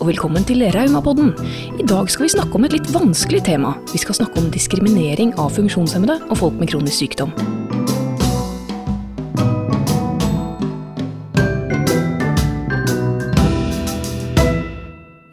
og 0.00 0.08
velkommen 0.08 0.44
til 0.48 0.62
Raumapodden. 0.72 1.34
I 1.76 1.84
dag 1.84 2.08
skal 2.08 2.24
vi 2.24 2.32
snakke 2.32 2.56
om 2.56 2.64
et 2.64 2.72
litt 2.72 2.88
vanskelig 2.94 3.42
tema. 3.44 3.74
Vi 3.92 3.98
skal 4.00 4.16
snakke 4.16 4.40
om 4.40 4.48
diskriminering 4.52 5.34
av 5.36 5.52
funksjonshemmede 5.52 6.16
og 6.30 6.38
folk 6.40 6.56
med 6.56 6.70
kronisk 6.72 7.02
sykdom. 7.02 7.34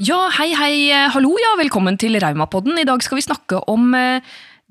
Ja, 0.03 0.19
hei, 0.35 0.51
hei, 0.51 0.75
hallo, 1.15 1.31
ja, 1.39 1.55
velkommen 1.61 1.95
til 1.99 2.19
Raumapodden. 2.19 2.75
I 2.75 2.87
dag 2.87 3.03
skal 3.03 3.21
vi 3.21 3.27
snakke 3.27 3.63
om 3.71 3.95
eh, 3.95 4.19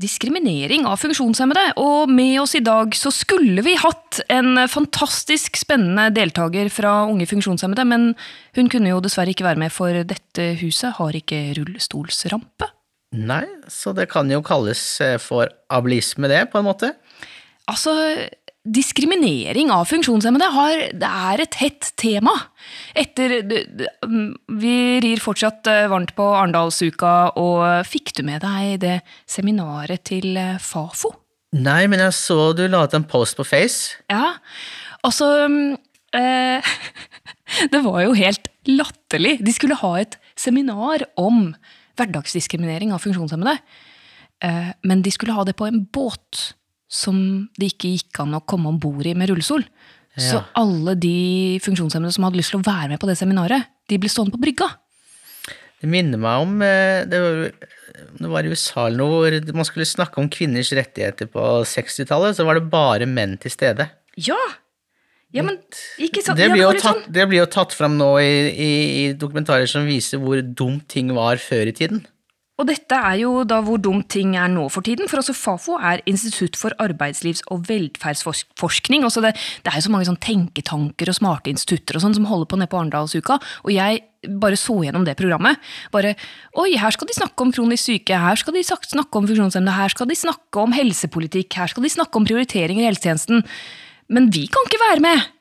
diskriminering 0.00 0.84
av 0.88 1.00
funksjonshemmede. 1.00 1.72
Og 1.80 2.10
med 2.12 2.38
oss 2.42 2.56
i 2.58 2.62
dag 2.64 2.94
så 2.96 3.12
skulle 3.14 3.64
vi 3.64 3.76
hatt 3.80 4.20
en 4.32 4.66
fantastisk 4.68 5.56
spennende 5.60 6.10
deltaker 6.14 6.70
fra 6.72 6.98
Unge 7.08 7.28
funksjonshemmede, 7.30 7.86
men 7.88 8.10
hun 8.58 8.70
kunne 8.72 8.92
jo 8.92 9.02
dessverre 9.04 9.32
ikke 9.32 9.46
være 9.48 9.62
med, 9.64 9.74
for 9.74 10.04
dette 10.08 10.50
huset 10.60 10.98
har 10.98 11.16
ikke 11.16 11.42
rullestolsrampe. 11.58 12.70
Nei, 13.16 13.44
så 13.70 13.94
det 13.96 14.08
kan 14.12 14.28
jo 14.28 14.42
kalles 14.44 14.82
eh, 15.00 15.16
for 15.22 15.48
abilisme, 15.72 16.28
det, 16.28 16.42
på 16.52 16.60
en 16.60 16.66
måte. 16.66 16.92
Altså, 17.70 17.94
diskriminering 18.66 19.70
av 19.74 19.86
funksjonshemmede 19.90 20.48
har, 20.54 20.80
det 20.98 21.10
er 21.30 21.42
et 21.44 21.58
hett 21.60 21.90
tema. 22.00 22.34
Etter 22.98 23.38
Vi 23.42 24.76
rir 25.04 25.22
fortsatt 25.22 25.70
eh, 25.70 25.86
varmt 25.92 26.14
på 26.16 26.26
Arendalsuka, 26.34 27.14
og 27.38 27.86
fikk 27.88 28.14
du 28.18 28.24
med 28.26 28.42
deg 28.44 28.80
det 28.82 28.96
seminaret 29.30 30.04
til 30.10 30.36
eh, 30.40 30.58
Fafo? 30.62 31.14
Nei, 31.56 31.86
men 31.88 32.02
jeg 32.02 32.16
så 32.18 32.50
du 32.56 32.66
la 32.68 32.84
ut 32.84 32.96
en 32.96 33.06
post 33.06 33.38
på 33.38 33.46
Face. 33.46 33.96
Ja, 34.10 34.34
altså 35.06 35.30
eh, 36.16 36.76
Det 37.72 37.80
var 37.84 38.02
jo 38.02 38.16
helt 38.18 38.50
latterlig. 38.66 39.38
De 39.46 39.54
skulle 39.54 39.78
ha 39.78 39.92
et 40.00 40.18
seminar 40.36 41.06
om 41.20 41.52
hverdagsdiskriminering 41.96 42.92
av 42.92 43.04
funksjonshemmede. 43.04 43.60
Eh, 44.44 44.72
men 44.84 45.02
de 45.02 45.12
skulle 45.14 45.36
ha 45.36 45.44
det 45.46 45.56
på 45.56 45.68
en 45.68 45.84
båt 45.94 46.55
som 46.86 47.18
det 47.58 47.72
ikke 47.72 47.92
gikk 47.96 48.20
an 48.22 48.38
å 48.38 48.44
komme 48.46 48.70
om 48.70 48.80
bord 48.80 49.06
i 49.06 49.14
med 49.18 49.30
rullestol. 49.30 49.64
Ja. 50.16 50.22
Så 50.22 50.42
alle 50.56 50.96
de 50.98 51.58
funksjonshemmede 51.64 52.14
som 52.14 52.26
hadde 52.26 52.40
lyst 52.40 52.54
til 52.54 52.62
å 52.62 52.66
være 52.66 52.94
med 52.94 53.02
på 53.02 53.08
det 53.10 53.18
seminaret, 53.20 53.68
de 53.90 53.98
ble 54.00 54.10
stående 54.10 54.34
på 54.36 54.42
brygga. 54.46 54.70
Det 55.76 55.90
minner 55.92 56.20
meg 56.20 56.44
om 56.44 56.54
eh, 56.64 57.02
det 57.04 57.18
var, 57.20 57.40
det 58.16 58.30
var 58.32 58.46
i 58.46 58.52
USA 58.52 58.86
eller 58.86 59.02
noe 59.02 59.18
hvor 59.18 59.58
man 59.58 59.68
skulle 59.68 59.88
snakke 59.88 60.22
om 60.22 60.30
kvinners 60.32 60.72
rettigheter 60.76 61.28
på 61.30 61.42
60-tallet, 61.68 62.38
så 62.38 62.46
var 62.48 62.56
det 62.56 62.70
bare 62.72 63.08
menn 63.10 63.36
til 63.42 63.52
stede. 63.52 63.90
Ja, 64.16 64.40
ja, 65.34 65.42
men 65.44 65.58
ikke 66.00 66.22
sant? 66.24 66.38
Det 66.38 66.48
blir, 66.52 66.64
det, 66.64 66.80
tatt, 66.80 67.02
sånn. 67.02 67.12
det 67.12 67.24
blir 67.28 67.42
jo 67.42 67.48
tatt 67.50 67.74
fram 67.76 67.96
nå 67.98 68.08
i, 68.22 68.34
i, 68.48 68.70
i, 69.02 69.06
dokumentarer 69.18 69.68
som 69.68 69.84
viser 69.88 70.22
hvor 70.22 70.40
dumt 70.40 70.86
ting 70.92 71.10
var 71.16 71.40
før 71.42 71.68
i 71.68 71.74
tiden. 71.76 72.04
Og 72.56 72.64
dette 72.70 72.96
er 72.96 73.18
jo 73.20 73.42
da 73.44 73.58
hvor 73.64 73.80
dumt 73.82 74.08
ting 74.14 74.32
er 74.40 74.48
nå 74.48 74.64
for 74.72 74.84
tiden, 74.86 75.10
for 75.10 75.20
altså 75.20 75.34
Fafo 75.36 75.76
er 75.76 76.00
Institutt 76.08 76.56
for 76.56 76.72
arbeidslivs- 76.80 77.44
og 77.52 77.66
velferdsforskning. 77.68 79.04
Også 79.04 79.20
det, 79.24 79.34
det, 79.60 79.72
er 79.72 79.76
jo 79.76 79.86
så 79.86 79.92
mange 79.92 80.08
sånn 80.08 80.20
tenketanker 80.24 81.12
og 81.12 81.18
smarte 81.18 81.52
institutter 81.52 81.98
og 81.98 82.06
sånn 82.06 82.16
som 82.16 82.28
holder 82.30 82.48
på 82.48 82.60
nede 82.60 82.72
på 82.72 82.80
Arendalsuka. 82.80 83.38
Og 83.66 83.74
jeg 83.76 84.06
bare 84.40 84.56
så 84.58 84.78
gjennom 84.86 85.04
det 85.04 85.18
programmet. 85.20 85.60
Bare 85.92 86.16
Oi, 86.56 86.72
her 86.80 86.96
skal 86.96 87.10
de 87.10 87.18
snakke 87.18 87.44
om 87.44 87.52
kronisk 87.52 87.90
syke, 87.90 88.16
her 88.16 88.40
skal 88.40 88.56
de 88.56 88.64
snakke 88.64 89.20
om 89.20 89.28
funksjonshemmede, 89.28 89.76
her 89.76 89.92
skal 89.92 90.08
de 90.08 90.16
snakke 90.16 90.64
om 90.64 90.72
helsepolitikk, 90.74 91.60
her 91.60 91.70
skal 91.70 91.84
de 91.84 91.92
snakke 91.92 92.16
om 92.16 92.26
prioriteringer 92.26 92.86
i 92.86 92.88
helsetjenesten. 92.88 93.44
Men 94.08 94.32
vi 94.32 94.48
kan 94.48 94.64
ikke 94.64 94.84
være 94.88 95.04
med! 95.04 95.35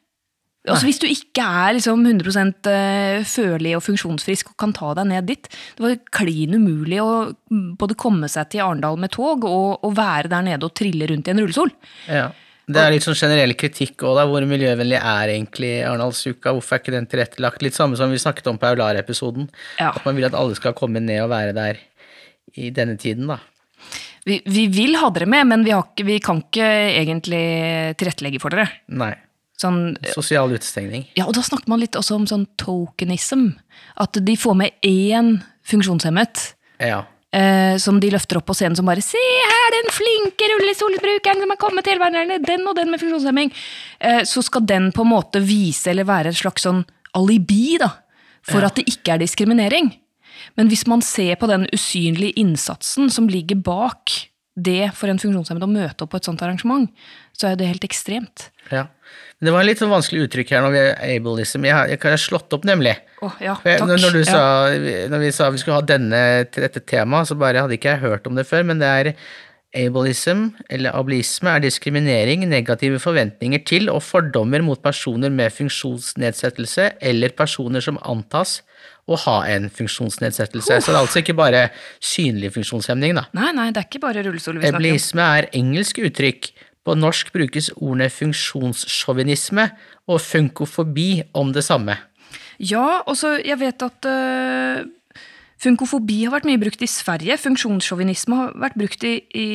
Altså 0.65 0.87
Hvis 0.87 1.01
du 1.01 1.05
ikke 1.07 1.43
er 1.45 1.75
liksom 1.77 2.05
100 2.05 2.71
eh, 2.71 3.25
følelig 3.27 3.75
og 3.77 3.83
funksjonsfrisk 3.85 4.53
og 4.53 4.57
kan 4.61 4.73
ta 4.75 4.93
deg 4.97 5.09
ned 5.11 5.27
dit 5.29 5.49
Det 5.49 5.83
var 5.83 5.99
klin 6.15 6.57
umulig 6.57 7.01
å 7.03 7.11
både 7.77 7.97
komme 7.99 8.29
seg 8.31 8.49
til 8.53 8.63
Arendal 8.65 8.97
med 9.01 9.13
tog 9.13 9.45
og, 9.45 9.83
og, 9.85 9.93
være 9.95 10.31
der 10.31 10.47
nede 10.47 10.67
og 10.67 10.73
trille 10.77 11.07
rundt 11.11 11.29
i 11.29 11.33
en 11.33 11.43
rullestol. 11.43 11.71
Ja. 12.09 12.29
Det 12.65 12.81
er 12.81 12.95
litt 12.95 13.05
sånn 13.05 13.17
generell 13.17 13.53
kritikk 13.53 14.01
òg, 14.09 14.23
hvor 14.25 14.45
miljøvennlig 14.49 14.97
er 14.97 15.33
egentlig 15.35 15.73
Arendalsuka? 15.85 16.55
Hvorfor 16.55 16.77
er 16.77 16.81
ikke 16.81 16.95
den 16.95 17.09
tilrettelagt? 17.11 17.61
Litt 17.61 17.77
samme 17.77 17.99
som 17.99 18.09
vi 18.09 18.21
snakket 18.21 18.49
om 18.49 18.57
på 18.57 18.71
Aular-episoden. 18.71 19.51
Ja. 19.77 19.91
At 19.91 20.07
man 20.07 20.17
vil 20.17 20.25
at 20.25 20.37
alle 20.37 20.57
skal 20.57 20.73
komme 20.77 21.03
ned 21.03 21.21
og 21.27 21.29
være 21.29 21.53
der 21.53 21.83
i 22.57 22.71
denne 22.73 22.97
tiden, 22.97 23.29
da. 23.29 23.37
Vi, 24.25 24.39
vi 24.49 24.65
vil 24.73 24.97
ha 24.97 25.11
dere 25.13 25.27
med, 25.29 25.45
men 25.51 25.67
vi, 25.67 25.75
ikke, 25.77 26.07
vi 26.07 26.17
kan 26.23 26.41
ikke 26.41 26.69
egentlig 26.97 27.43
tilrettelegge 28.01 28.41
for 28.41 28.55
dere. 28.55 28.65
Nei. 28.97 29.13
Sånn, 29.61 29.95
Sosial 30.11 30.51
utestengning. 30.51 31.05
Ja, 31.15 31.29
og 31.29 31.35
da 31.37 31.43
snakker 31.45 31.71
man 31.71 31.79
litt 31.79 31.95
også 31.95 32.17
om 32.17 32.25
sånn 32.27 32.43
tokenism. 32.59 33.53
At 34.03 34.17
de 34.19 34.35
får 34.35 34.57
med 34.59 34.75
én 34.83 35.37
funksjonshemmet. 35.65 36.49
Ja. 36.83 37.05
Eh, 37.35 37.75
som 37.83 37.99
de 37.99 38.11
løfter 38.13 38.39
opp 38.39 38.45
på 38.47 38.55
scenen 38.55 38.75
som 38.75 38.87
bare 38.87 39.01
'Se 39.01 39.19
her, 39.19 39.71
den 39.75 39.91
flinke 39.91 40.47
rullestolbrukeren 40.51 41.41
som 41.41 41.51
er 41.51 41.59
kommet 41.59 41.83
til 41.83 41.99
hverandre, 41.99 42.39
den 42.45 42.67
og 42.67 42.75
den 42.75 42.91
med 42.91 42.99
funksjonshemming'. 42.99 43.51
Eh, 43.99 44.21
så 44.23 44.43
skal 44.43 44.65
den 44.65 44.91
på 44.91 45.01
en 45.01 45.11
måte 45.11 45.41
vise 45.41 45.87
eller 45.87 46.05
være 46.05 46.27
et 46.27 46.35
slags 46.35 46.63
sånn 46.63 46.85
alibi 47.13 47.77
da, 47.77 47.91
for 48.41 48.61
ja. 48.61 48.67
at 48.67 48.75
det 48.75 48.87
ikke 48.87 49.13
er 49.13 49.19
diskriminering. 49.19 49.91
Men 50.55 50.67
hvis 50.67 50.87
man 50.87 51.01
ser 51.01 51.35
på 51.35 51.47
den 51.47 51.67
usynlige 51.73 52.37
innsatsen 52.37 53.09
som 53.11 53.27
ligger 53.27 53.55
bak 53.55 54.11
det 54.55 54.93
for 54.95 55.11
en 55.11 55.19
funksjonshemmet 55.19 55.63
å 55.63 55.71
møte 55.71 56.03
opp 56.03 56.11
på 56.11 56.17
et 56.17 56.27
sånt 56.27 56.41
arrangement, 56.41 56.89
så 57.35 57.51
er 57.51 57.55
det 57.55 57.67
helt 57.67 57.83
ekstremt. 57.87 58.49
Ja. 58.71 58.87
Det 59.43 59.51
var 59.51 59.65
litt 59.67 59.81
sånn 59.81 59.91
vanskelig 59.91 60.29
uttrykk 60.29 60.53
her 60.55 60.61
når 60.63 60.73
vi 60.73 60.81
er 60.81 61.15
ableism. 61.17 61.65
Jeg 61.67 61.75
har, 61.75 61.89
jeg 61.91 61.99
har 61.99 62.21
slått 62.21 62.53
opp, 62.55 62.63
nemlig. 62.67 62.93
Oh, 63.19 63.33
ja, 63.43 63.57
takk. 63.59 63.83
Når, 63.83 64.05
når, 64.05 64.21
sa, 64.29 64.43
når, 65.11 65.25
vi 65.25 65.31
sa 65.35 65.49
vi 65.51 65.59
skulle 65.59 65.81
ha 65.81 65.87
denne 65.87 66.21
dette 66.55 66.83
temaet, 66.87 67.27
så 67.29 67.35
bare 67.39 67.65
hadde 67.65 67.75
ikke 67.75 67.97
jeg 67.97 68.03
hørt 68.05 68.29
om 68.29 68.39
det 68.39 68.47
før, 68.47 68.63
men 68.69 68.79
det 68.79 68.87
er 68.87 69.11
ableism, 69.75 70.47
eller 70.71 70.95
ableisme, 70.95 71.51
er 71.51 71.65
diskriminering, 71.65 72.45
negative 72.47 73.01
forventninger 73.03 73.63
til 73.67 73.91
og 73.91 74.03
fordommer 74.07 74.63
mot 74.63 74.79
personer 74.81 75.33
med 75.33 75.51
funksjonsnedsettelse 75.53 76.93
eller 77.03 77.35
personer 77.35 77.83
som 77.83 77.99
antas 78.07 78.61
å 79.05 79.17
ha 79.21 79.35
en 79.51 79.67
funksjonsnedsettelse. 79.69 80.79
Oh. 80.79 80.81
Så 80.81 80.93
det 80.93 80.97
er 80.97 81.03
altså 81.03 81.21
ikke 81.21 81.37
bare 81.37 81.67
synlig 82.03 82.53
funksjonshemning, 82.55 83.17
da. 83.19 83.27
Nei, 83.37 83.51
nei, 83.57 83.67
det 83.75 83.83
er 83.83 83.89
ikke 83.89 84.05
bare 84.07 84.23
rullestol 84.25 84.57
vi 84.57 84.63
snakker 84.63 84.79
om. 84.79 84.81
Ableisme 84.81 85.27
er 85.39 85.49
engelsk 85.59 86.01
uttrykk 86.07 86.49
på 86.85 86.95
norsk 86.97 87.31
brukes 87.33 87.71
ordene 87.75 88.11
funksjonssjåvinisme 88.13 89.69
og 90.11 90.21
funkofobi 90.21 91.09
om 91.37 91.53
det 91.55 91.65
samme. 91.65 91.97
Ja, 92.61 93.01
også 93.09 93.35
jeg 93.43 93.57
vet 93.59 93.83
at 93.83 94.07
uh, 94.07 94.85
funkofobi 95.61 96.21
har 96.23 96.35
vært 96.35 96.47
mye 96.47 96.61
brukt 96.61 96.83
i 96.85 96.89
Sverige. 96.89 97.39
Funksjonssjåvinisme 97.41 98.37
har 98.39 98.55
vært 98.67 98.77
brukt 98.79 99.03
i, 99.07 99.17
i, 99.33 99.49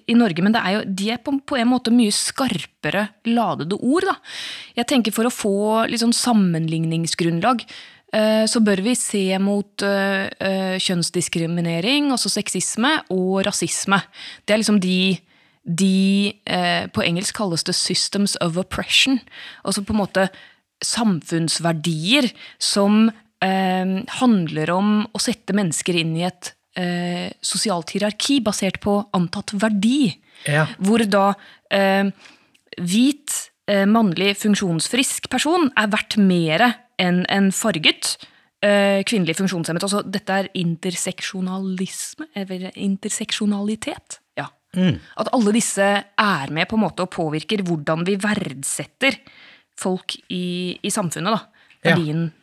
i, 0.00 0.16
Norge, 0.18 0.42
men 0.46 0.56
jo, 0.56 0.82
de 0.86 1.12
er 1.14 1.22
på, 1.22 1.36
på, 1.46 1.60
en 1.60 1.70
måte 1.70 1.94
mye 1.94 2.14
skarpere 2.14 3.08
ladede 3.28 3.78
ord. 3.78 4.08
Da. 4.08 4.18
Jeg 4.80 4.90
tenker 4.90 5.14
For 5.14 5.28
å 5.28 5.34
få 5.34 5.56
litt 5.90 6.02
sånn 6.02 6.16
sammenligningsgrunnlag 6.16 7.62
uh, 7.68 8.44
så 8.50 8.64
bør 8.64 8.82
vi 8.88 8.96
se 8.98 9.26
mot 9.42 9.86
uh, 9.86 10.78
kjønnsdiskriminering, 10.80 12.10
altså 12.14 12.32
sexisme, 12.32 12.96
og 13.14 13.44
rasisme. 13.46 14.00
Det 14.42 14.56
er 14.56 14.64
liksom 14.64 14.80
de 14.82 15.02
de 15.64 16.32
eh, 16.46 16.86
På 16.88 17.02
engelsk 17.04 17.36
kalles 17.36 17.64
det 17.64 17.74
'systems 17.74 18.36
of 18.40 18.56
oppression'. 18.56 19.20
Altså 19.64 19.84
på 19.84 19.92
en 19.92 20.00
måte 20.00 20.28
samfunnsverdier 20.82 22.30
som 22.58 23.10
eh, 23.42 24.02
handler 24.20 24.70
om 24.70 25.06
å 25.12 25.20
sette 25.20 25.52
mennesker 25.52 25.94
inn 26.00 26.16
i 26.16 26.24
et 26.24 26.54
eh, 26.76 27.28
sosialt 27.42 27.92
hierarki 27.92 28.40
basert 28.40 28.80
på 28.80 28.96
antatt 29.12 29.52
verdi. 29.52 30.16
Ja. 30.48 30.66
Hvor 30.80 31.04
da 31.04 31.34
eh, 31.70 32.08
hvit, 32.80 33.50
eh, 33.68 33.84
mannlig, 33.84 34.36
funksjonsfrisk 34.40 35.28
person 35.28 35.70
er 35.76 35.92
verdt 35.92 36.16
mer 36.16 36.64
enn 37.00 37.24
en 37.28 37.50
farget 37.52 38.16
eh, 38.64 39.00
kvinnelig 39.08 39.38
funksjonshemmet. 39.40 39.84
Altså, 39.84 40.02
dette 40.04 40.40
er 40.40 40.50
interseksjonalisme, 40.58 42.30
eller 42.36 42.70
interseksjonalitet. 42.76 44.20
Mm. 44.76 44.98
At 45.18 45.30
alle 45.34 45.54
disse 45.56 45.86
er 46.02 46.52
med 46.54 46.68
på 46.70 46.78
en 46.78 46.84
måte 46.84 47.06
og 47.06 47.14
påvirker 47.14 47.64
hvordan 47.66 48.04
vi 48.06 48.18
verdsetter 48.20 49.18
folk 49.80 50.18
i, 50.28 50.76
i 50.82 50.92
samfunnet. 50.92 51.34
da. 51.34 51.66
Verdien. 51.90 52.28
Ja. 52.28 52.36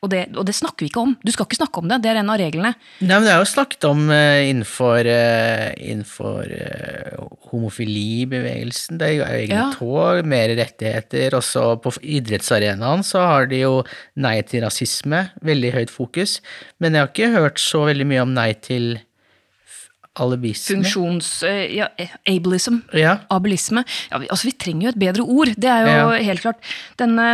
Og, 0.00 0.08
det, 0.08 0.20
og 0.32 0.46
det, 0.48 0.54
snakker 0.56 0.86
vi 0.86 0.88
ikke 0.88 1.02
om. 1.02 1.10
Du 1.20 1.28
skal 1.28 1.44
ikke 1.44 1.58
snakke 1.58 1.82
om 1.82 1.90
det. 1.90 1.98
Det 2.00 2.08
er 2.08 2.22
en 2.22 2.30
av 2.32 2.38
reglene. 2.40 2.70
Nei, 3.02 3.10
men 3.10 3.26
Det 3.26 3.32
er 3.34 3.42
jo 3.42 3.50
snakket 3.50 3.84
om 3.84 4.06
uh, 4.08 4.40
innenfor, 4.48 5.08
uh, 5.12 5.66
innenfor 5.76 6.54
uh, 6.56 7.26
homofilibevegelsen. 7.50 8.96
Det 9.00 9.10
er 9.10 9.14
jo 9.18 9.26
egne 9.28 9.58
ja. 9.58 9.66
tog, 9.76 10.22
mer 10.32 10.54
rettigheter. 10.56 11.36
Også 11.36 11.66
på 11.84 11.92
idrettsarenaen 12.00 13.04
så 13.04 13.26
har 13.28 13.52
de 13.52 13.60
jo 13.66 13.74
nei 14.24 14.38
til 14.48 14.64
rasisme. 14.64 15.26
Veldig 15.44 15.74
høyt 15.76 15.92
fokus. 15.92 16.38
Men 16.80 16.96
jeg 16.96 17.04
har 17.04 17.12
ikke 17.12 17.32
hørt 17.36 17.60
så 17.60 17.84
veldig 17.90 18.08
mye 18.08 18.24
om 18.24 18.34
nei 18.40 18.54
til 18.56 18.94
Alibisme. 20.18 20.80
Funksjons... 20.80 21.42
eh, 21.46 21.70
Ja, 21.76 21.86
eh, 21.96 22.10
ableism. 22.26 22.80
Ja. 22.98 23.20
Abelisme. 23.30 23.84
Ja, 24.10 24.18
vi, 24.18 24.26
altså, 24.26 24.48
vi 24.48 24.52
trenger 24.58 24.88
jo 24.88 24.90
et 24.90 24.98
bedre 24.98 25.22
ord. 25.22 25.52
Det 25.54 25.70
er 25.70 25.86
jo 25.86 26.08
helt 26.26 26.42
klart. 26.42 26.58
Denne, 26.98 27.26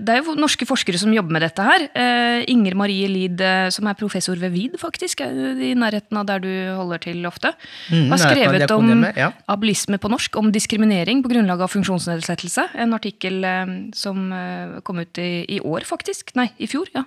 det 0.00 0.14
er 0.14 0.22
jo 0.24 0.34
norske 0.40 0.64
forskere 0.66 0.96
som 0.98 1.12
jobber 1.12 1.36
med 1.36 1.44
dette 1.44 1.62
her. 1.66 1.84
Uh, 1.92 2.40
Inger 2.48 2.74
Marie 2.80 3.06
Lid, 3.10 3.40
eh, 3.44 3.68
som 3.74 3.86
er 3.90 3.98
professor 4.00 4.34
ved 4.40 4.54
VID, 4.56 4.78
faktisk, 4.80 5.20
i 5.20 5.74
nærheten 5.76 6.16
av 6.22 6.26
der 6.30 6.40
du 6.42 6.50
holder 6.80 7.04
til 7.04 7.20
ofte, 7.28 7.52
Mm, 7.92 8.08
har 8.10 8.18
skrevet 8.18 8.70
om 8.70 9.04
ja. 9.16 9.28
abelisme 9.50 9.98
på 10.00 10.08
norsk, 10.08 10.36
om 10.40 10.50
diskriminering 10.54 11.20
på 11.22 11.28
grunnlag 11.32 11.60
av 11.60 11.68
funksjonsnedsettelse. 11.72 12.68
En 12.80 12.94
artikkel 12.96 13.42
uh, 13.44 13.72
som 13.94 14.32
uh, 14.32 14.80
kom 14.86 15.02
ut 15.04 15.18
i, 15.20 15.44
i 15.56 15.60
år, 15.60 15.84
faktisk. 15.84 16.32
Nei, 16.38 16.48
i 16.58 16.66
fjor. 16.70 16.88
ja. 16.96 17.04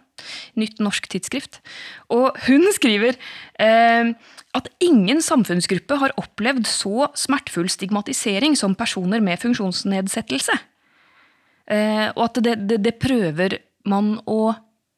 Nytt 0.56 0.80
norsk 0.80 1.10
tidsskrift. 1.12 1.60
Og 2.14 2.38
hun 2.46 2.64
skriver 2.72 3.18
eh, 3.60 4.14
at 4.56 4.70
ingen 4.84 5.20
samfunnsgruppe 5.24 5.98
har 6.00 6.14
opplevd 6.22 6.68
så 6.70 7.10
smertefull 7.18 7.68
stigmatisering 7.72 8.56
som 8.56 8.76
personer 8.80 9.20
med 9.24 9.42
funksjonsnedsettelse. 9.42 10.56
Eh, 11.68 12.08
og 12.14 12.22
at 12.30 12.42
det, 12.46 12.56
det, 12.70 12.78
det 12.86 12.96
prøver 13.02 13.58
man 13.90 14.16
å 14.30 14.54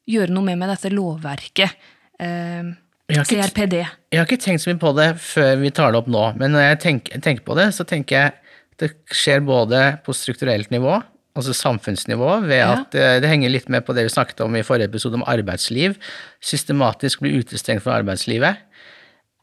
gjøre 0.08 0.32
noe 0.36 0.46
med 0.50 0.60
med 0.62 0.70
dette 0.76 0.92
lovverket. 0.94 1.74
Eh, 2.20 2.70
Jeg 3.08 3.24
CRPD. 3.30 3.78
Jeg 4.12 4.20
har 4.20 4.28
ikke 4.28 4.42
tenkt 4.44 4.64
så 4.66 4.72
mye 4.74 4.82
på 4.82 4.92
det 4.98 5.10
før 5.24 5.54
vi 5.64 5.72
tar 5.76 5.94
det 5.96 6.02
opp 6.02 6.10
nå, 6.12 6.24
men 6.40 6.52
når 6.56 6.66
jeg 6.74 6.80
tenker, 6.86 7.22
tenker 7.24 7.46
på 7.48 7.56
det, 7.60 7.70
så 7.76 7.86
tenker 7.88 8.18
jeg 8.20 8.34
at 8.36 8.82
det 8.84 8.90
skjer 9.16 9.42
både 9.48 9.80
på 10.06 10.14
strukturelt 10.14 10.70
nivå, 10.76 11.00
altså 11.38 11.54
samfunnsnivå, 11.56 12.34
ved 12.50 12.60
Ja. 12.60 12.70
at 12.82 12.96
eh, 13.00 13.18
det 13.24 13.30
henger 13.32 13.50
litt 13.54 13.70
med 13.74 13.86
på 13.88 13.96
det 13.96 14.04
vi 14.08 14.14
snakket 14.14 14.44
om 14.46 14.56
i 14.60 14.64
forrige 14.66 14.90
episode 14.92 15.16
om 15.20 15.26
arbeidsliv, 15.30 15.96
systematisk 16.44 17.24
blir 17.24 17.40
utestengt 17.40 17.84
fra 17.86 17.96
arbeidslivet. 18.02 18.60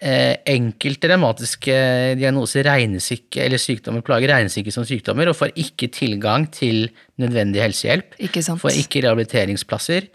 Eh, 0.02 0.35
enkelte 0.50 1.08
revmatiske 1.08 1.75
diagnoser 2.19 2.67
regnes 2.67 3.06
ikke, 3.14 3.44
eller 3.44 3.61
sykdommer 3.62 4.02
plager 4.05 4.32
regnes 4.35 4.56
ikke 4.58 4.73
som 4.75 4.85
sykdommer, 4.85 5.31
og 5.31 5.37
får 5.38 5.55
ikke 5.55 5.88
tilgang 5.94 6.49
til 6.52 6.88
nødvendig 7.23 7.62
helsehjelp. 7.62 8.17
Ikke 8.26 8.43
sant? 8.44 8.61
Får 8.61 8.75
ikke 8.82 9.05
rehabiliteringsplasser. 9.06 10.08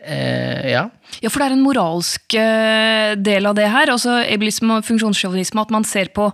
Eh, 0.00 0.70
ja. 0.72 0.86
Ja, 1.20 1.28
for 1.28 1.42
det 1.42 1.50
er 1.50 1.56
en 1.58 1.66
moralsk 1.66 2.38
eh, 2.40 3.12
del 3.20 3.46
av 3.50 3.58
det 3.58 3.68
her. 3.70 3.92
Altså 3.92 4.22
ebilisme 4.24 4.80
og 4.80 4.88
funksjonssjåvinisme. 4.88 5.66
At 5.68 5.74
man 5.74 5.84
ser 5.84 6.10
på 6.16 6.30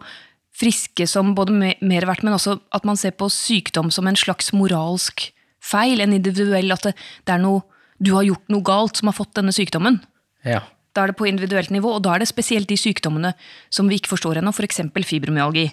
friske 0.56 1.08
som 1.10 1.34
både 1.36 1.52
mer 1.58 2.06
verdt, 2.08 2.24
men 2.24 2.38
også 2.38 2.54
at 2.72 2.86
man 2.88 2.96
ser 2.96 3.16
på 3.18 3.28
sykdom 3.32 3.90
som 3.92 4.06
en 4.08 4.16
slags 4.16 4.54
moralsk 4.56 5.26
feil. 5.60 6.00
En 6.00 6.14
individuell 6.16 6.72
At 6.72 6.86
det, 6.86 6.94
det 7.26 7.34
er 7.34 7.42
noe 7.42 7.66
Du 7.98 8.12
har 8.14 8.26
gjort 8.28 8.48
noe 8.52 8.60
galt 8.60 8.98
som 8.98 9.08
har 9.08 9.16
fått 9.16 9.34
denne 9.38 9.52
sykdommen. 9.56 10.00
ja. 10.44 10.62
Da 10.96 11.04
er 11.04 11.12
det 11.12 11.18
på 11.18 11.28
individuelt 11.28 11.72
nivå, 11.74 11.92
og 11.98 12.04
da 12.06 12.14
er 12.16 12.24
det 12.24 12.30
spesielt 12.30 12.70
de 12.70 12.78
sykdommene 12.80 13.34
som 13.68 13.88
vi 13.90 13.98
ikke 14.00 14.14
forstår 14.14 14.40
ennå, 14.40 14.54
f.eks. 14.56 14.80
fibromyalgi. 15.04 15.66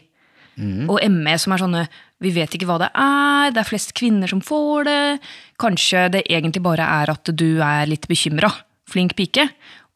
Og 0.91 0.99
ME, 1.09 1.33
som 1.41 1.55
er 1.55 1.61
sånne 1.63 1.79
Vi 2.21 2.29
vet 2.35 2.53
ikke 2.53 2.67
hva 2.69 2.75
det 2.77 2.91
er, 2.93 3.53
det 3.55 3.57
er 3.63 3.67
flest 3.67 3.95
kvinner 3.97 4.29
som 4.29 4.39
får 4.45 4.85
det. 4.85 4.99
Kanskje 5.59 6.05
det 6.13 6.21
egentlig 6.29 6.61
bare 6.63 6.85
er 7.01 7.11
at 7.11 7.31
du 7.33 7.57
er 7.57 7.89
litt 7.89 8.05
bekymra. 8.07 8.51
Flink 8.87 9.15
pike. 9.17 9.47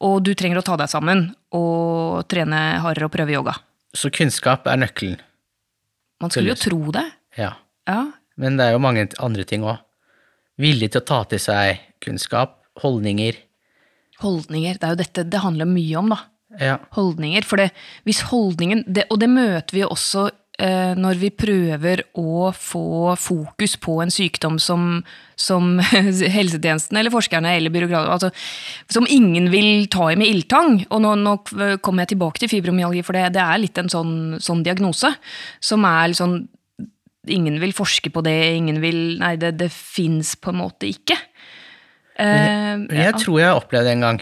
Og 0.04 0.20
du 0.26 0.34
trenger 0.38 0.60
å 0.60 0.66
ta 0.66 0.76
deg 0.82 0.90
sammen 0.92 1.24
og 1.56 2.26
trene 2.30 2.82
hardere 2.84 3.08
og 3.08 3.14
prøve 3.14 3.34
yoga. 3.38 3.56
Så 3.96 4.12
kunnskap 4.14 4.68
er 4.68 4.82
nøkkelen. 4.82 5.22
Man 6.22 6.34
skulle 6.34 6.52
jo 6.52 6.60
tro 6.60 6.82
det. 6.92 7.06
Ja. 7.38 7.54
Ja. 7.88 8.02
Men 8.38 8.58
det 8.58 8.68
er 8.68 8.76
jo 8.76 8.84
mange 8.84 9.08
andre 9.24 9.46
ting 9.48 9.64
òg. 9.66 9.80
Vilje 10.60 10.90
til 10.90 11.04
å 11.04 11.08
ta 11.08 11.22
til 11.30 11.42
seg 11.42 11.80
kunnskap, 12.04 12.60
holdninger. 12.82 13.38
Holdninger. 14.24 14.80
Det 14.80 14.88
er 14.88 14.96
jo 14.96 15.04
dette 15.04 15.28
det 15.30 15.44
handler 15.44 15.70
mye 15.70 16.02
om, 16.02 16.12
da. 16.16 16.24
Ja. 16.58 16.78
holdninger. 16.96 17.46
For 17.46 17.60
det, 17.60 17.72
hvis 18.08 18.24
holdningen, 18.32 18.84
det, 18.88 19.06
og 19.12 19.20
det 19.22 19.30
møter 19.30 19.76
vi 19.76 19.84
også 19.86 20.30
eh, 20.64 20.94
når 20.98 21.20
vi 21.22 21.30
prøver 21.36 22.04
å 22.18 22.50
få 22.56 23.14
fokus 23.20 23.76
på 23.84 24.00
en 24.02 24.14
sykdom 24.14 24.58
som, 24.62 25.02
som 25.36 25.76
helsetjenesten 26.38 26.98
eller 26.98 27.14
forskerne 27.14 27.54
eller 27.60 27.74
byråkrater 27.74 28.16
altså, 28.16 28.32
Som 28.90 29.10
ingen 29.10 29.52
vil 29.54 29.90
ta 29.94 30.10
i 30.12 30.18
med 30.20 30.32
ildtang. 30.32 30.86
Og 30.90 31.04
nå, 31.04 31.16
nå 31.22 31.38
kommer 31.84 32.06
jeg 32.06 32.16
tilbake 32.16 32.42
til 32.42 32.52
fibromyalgi, 32.56 33.04
for 33.06 33.18
det, 33.18 33.34
det 33.38 33.44
er 33.44 33.64
litt 33.64 33.82
en 33.82 33.92
sånn, 33.92 34.14
sånn 34.44 34.64
diagnose. 34.66 35.14
Som 35.60 35.88
er 35.88 36.14
litt 36.14 36.24
sånn 36.24 36.46
Ingen 37.28 37.58
vil 37.60 37.74
forske 37.76 38.08
på 38.08 38.22
det, 38.24 38.38
ingen 38.56 38.78
vil 38.80 39.18
Nei, 39.20 39.34
det, 39.36 39.50
det 39.60 39.68
fins 39.76 40.38
på 40.40 40.54
en 40.54 40.62
måte 40.62 40.88
ikke. 40.88 41.18
Eh, 42.18 42.74
Men 42.82 42.90
jeg 42.98 43.14
tror 43.22 43.40
jeg 43.40 43.48
har 43.52 43.60
opplevd 43.62 43.86
det 43.86 43.94
en 43.98 44.02
gang. 44.08 44.20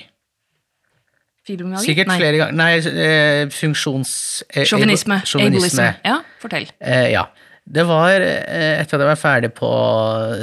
fibromyalgi? 1.45 1.86
Sikkert 1.86 2.07
Nei. 2.09 2.18
flere 2.19 2.38
ganger. 2.42 2.56
Nei, 2.57 2.71
eh, 3.06 3.47
funksjons... 3.53 4.12
eh, 4.50 4.65
Sjåvinisme. 4.65 5.19
Ableisme. 5.39 5.89
Ja, 6.06 6.19
fortell. 6.42 6.65
Eh, 6.81 7.12
ja. 7.13 7.27
Det 7.65 7.81
var 7.89 8.21
eh, 8.21 8.80
etter 8.81 8.97
at 8.97 9.01
jeg 9.01 9.09
var 9.09 9.18
ferdig 9.18 9.50
på 9.57 9.69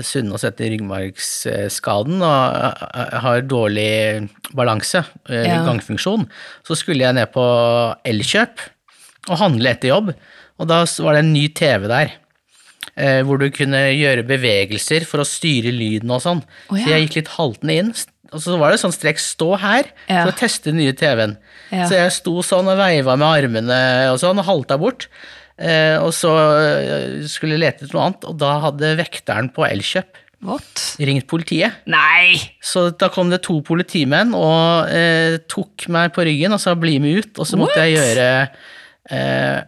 Sunnaas 0.03 0.43
etter 0.49 0.73
ryggmargsskaden 0.73 2.19
og 2.19 2.57
eh, 2.59 3.19
har 3.23 3.45
dårlig 3.47 4.29
balanse, 4.59 5.05
eh, 5.31 5.45
Ja. 5.47 5.61
gangfunksjon, 5.67 6.27
så 6.67 6.75
skulle 6.79 7.05
jeg 7.05 7.15
ned 7.15 7.31
på 7.35 7.45
Elkjøp 8.07 8.65
og 9.31 9.39
handle 9.39 9.71
etter 9.71 9.93
jobb. 9.93 10.11
Og 10.59 10.69
da 10.71 10.83
var 11.03 11.15
det 11.15 11.23
en 11.25 11.33
ny 11.35 11.47
TV 11.55 11.87
der. 11.91 12.11
Eh, 12.97 13.21
Hvor 13.27 13.39
du 13.39 13.49
kunne 13.51 13.85
gjøre 13.97 14.25
bevegelser 14.29 15.07
for 15.09 15.23
å 15.23 15.29
styre 15.29 15.73
lyden 15.75 16.11
og 16.11 16.23
sånn. 16.25 16.43
Oh, 16.71 16.77
ja. 16.79 16.85
Så 16.85 16.91
jeg 16.95 17.07
gikk 17.07 17.17
litt 17.23 17.33
haltende 17.39 17.79
inn. 17.83 17.93
Og 18.33 18.41
så 18.41 18.57
var 18.57 18.73
det 18.73 18.81
sånn 18.81 18.95
strekk 18.95 19.21
'stå 19.21 19.59
her' 19.61 19.91
Ja. 20.09 20.25
for 20.25 20.33
å 20.33 20.39
teste 20.39 20.71
den 20.73 20.79
nye 20.81 20.93
TV-en. 20.97 21.37
Ja. 21.71 21.85
Så 21.89 21.95
jeg 22.01 22.13
sto 22.13 22.41
sånn 22.43 22.69
og 22.69 22.79
veiva 22.81 23.17
med 23.19 23.29
armene 23.29 24.11
og 24.13 24.19
sånn, 24.21 24.39
og 24.41 24.45
halta 24.49 24.79
bort. 24.81 25.09
Eh, 25.59 25.99
og 26.01 26.13
så 26.17 26.33
eh, 26.33 27.27
skulle 27.29 27.55
jeg 27.59 27.61
lete 27.61 27.85
etter 27.85 27.95
noe 27.95 28.07
annet, 28.09 28.25
og 28.25 28.39
da 28.41 28.55
hadde 28.65 28.97
vekteren 28.97 29.51
på 29.53 29.67
Elkjøp 29.69 30.17
What? 30.43 30.97
ringt 30.99 31.29
politiet. 31.31 31.85
Nei! 31.87 32.35
Så 32.61 32.91
da 32.99 33.09
kom 33.15 33.29
det 33.31 33.43
to 33.45 33.61
politimenn 33.63 34.33
og 34.35 34.89
eh, 34.91 35.37
tok 35.47 35.87
meg 35.93 36.11
på 36.17 36.25
ryggen 36.27 36.53
og 36.57 36.59
sa 36.61 36.75
'bli 36.75 36.99
med 36.99 37.21
ut', 37.21 37.39
og 37.39 37.47
så 37.47 37.57
måtte 37.61 37.79
jeg 37.85 37.95
gjøre 37.95 38.49
eh, 39.13 39.61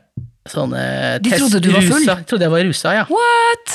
sånne 0.50 0.84
De 1.24 1.32
trodde 1.34 1.60
du 1.64 1.70
var 1.72 1.84
full? 1.86 2.04
Jeg 2.06 2.26
trodde 2.28 2.46
jeg 2.46 2.52
var 2.54 2.66
rusa, 2.68 2.94
ja. 3.00 3.04
What? 3.10 3.74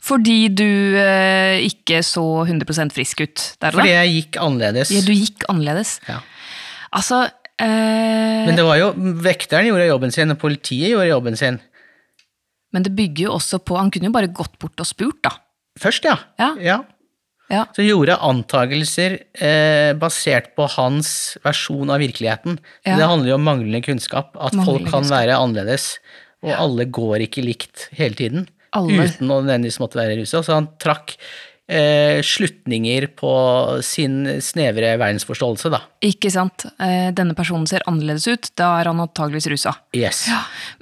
Fordi 0.00 0.38
du 0.56 0.96
eh, 0.96 1.60
ikke 1.66 2.00
så 2.06 2.24
100 2.46 2.92
frisk 2.94 3.20
ut 3.20 3.42
der 3.60 3.74
og 3.74 3.80
Fordi 3.80 3.92
jeg 3.92 4.14
gikk 4.14 4.38
annerledes. 4.40 4.92
Ja, 4.94 5.02
du 5.04 5.12
gikk 5.12 5.44
annerledes. 5.52 5.98
Ja. 6.08 6.20
Altså 6.96 7.26
eh, 7.60 8.46
Men 8.48 8.56
det 8.56 8.64
var 8.64 8.80
jo, 8.80 8.92
vekteren 9.24 9.68
gjorde 9.68 9.90
jobben 9.90 10.14
sin, 10.14 10.32
og 10.32 10.40
politiet 10.40 10.94
gjorde 10.94 11.10
jobben 11.12 11.36
sin. 11.36 11.60
men 12.72 12.82
det 12.86 12.94
bygger 12.96 13.24
jo 13.24 13.32
også 13.34 13.58
på 13.58 13.76
Han 13.76 13.90
kunne 13.90 14.08
jo 14.08 14.14
bare 14.14 14.30
gått 14.30 14.58
bort 14.58 14.80
og 14.80 14.86
spurt, 14.88 15.20
da. 15.26 15.36
Først, 15.78 16.04
ja. 16.04 16.16
Ja. 16.38 16.54
ja. 16.60 16.78
Ja. 17.50 17.64
Så 17.74 17.82
gjorde 17.82 18.14
antakelser 18.22 19.18
eh, 19.42 19.90
basert 19.98 20.52
på 20.54 20.68
hans 20.76 21.36
versjon 21.44 21.90
av 21.90 21.98
virkeligheten. 22.02 22.60
Ja. 22.86 22.94
Det 23.00 23.08
handler 23.10 23.32
jo 23.32 23.38
om 23.40 23.46
manglende 23.48 23.82
kunnskap, 23.84 24.32
at 24.36 24.54
Manglende 24.54 24.66
folk 24.68 24.84
kan 24.86 25.00
kunnskap. 25.02 25.16
være 25.18 25.38
annerledes. 25.42 25.88
Og 26.46 26.54
alle 26.56 26.86
går 26.88 27.26
ikke 27.26 27.42
likt 27.44 27.88
hele 27.98 28.16
tiden. 28.16 28.46
Alle. 28.72 29.02
Uten 29.10 29.28
å 29.34 29.40
nødvendigvis 29.42 29.80
måtte 29.82 29.98
være 29.98 30.14
rusa. 30.20 30.40
Så 30.46 30.54
han 30.56 30.70
trakk 30.80 31.16
eh, 31.70 32.20
slutninger 32.26 33.06
på 33.16 33.32
sin 33.86 34.24
snevre 34.42 34.96
verdensforståelse, 35.00 35.70
da. 35.72 35.82
Ikke 36.04 36.30
sant? 36.32 36.66
Eh, 36.80 37.10
denne 37.16 37.36
personen 37.36 37.66
ser 37.68 37.84
annerledes 37.90 38.26
ut. 38.30 38.50
Da 38.58 38.72
er 38.80 38.90
han 38.90 39.00
antageligvis 39.02 39.48
rusa. 39.52 39.74
Yes. 39.96 40.24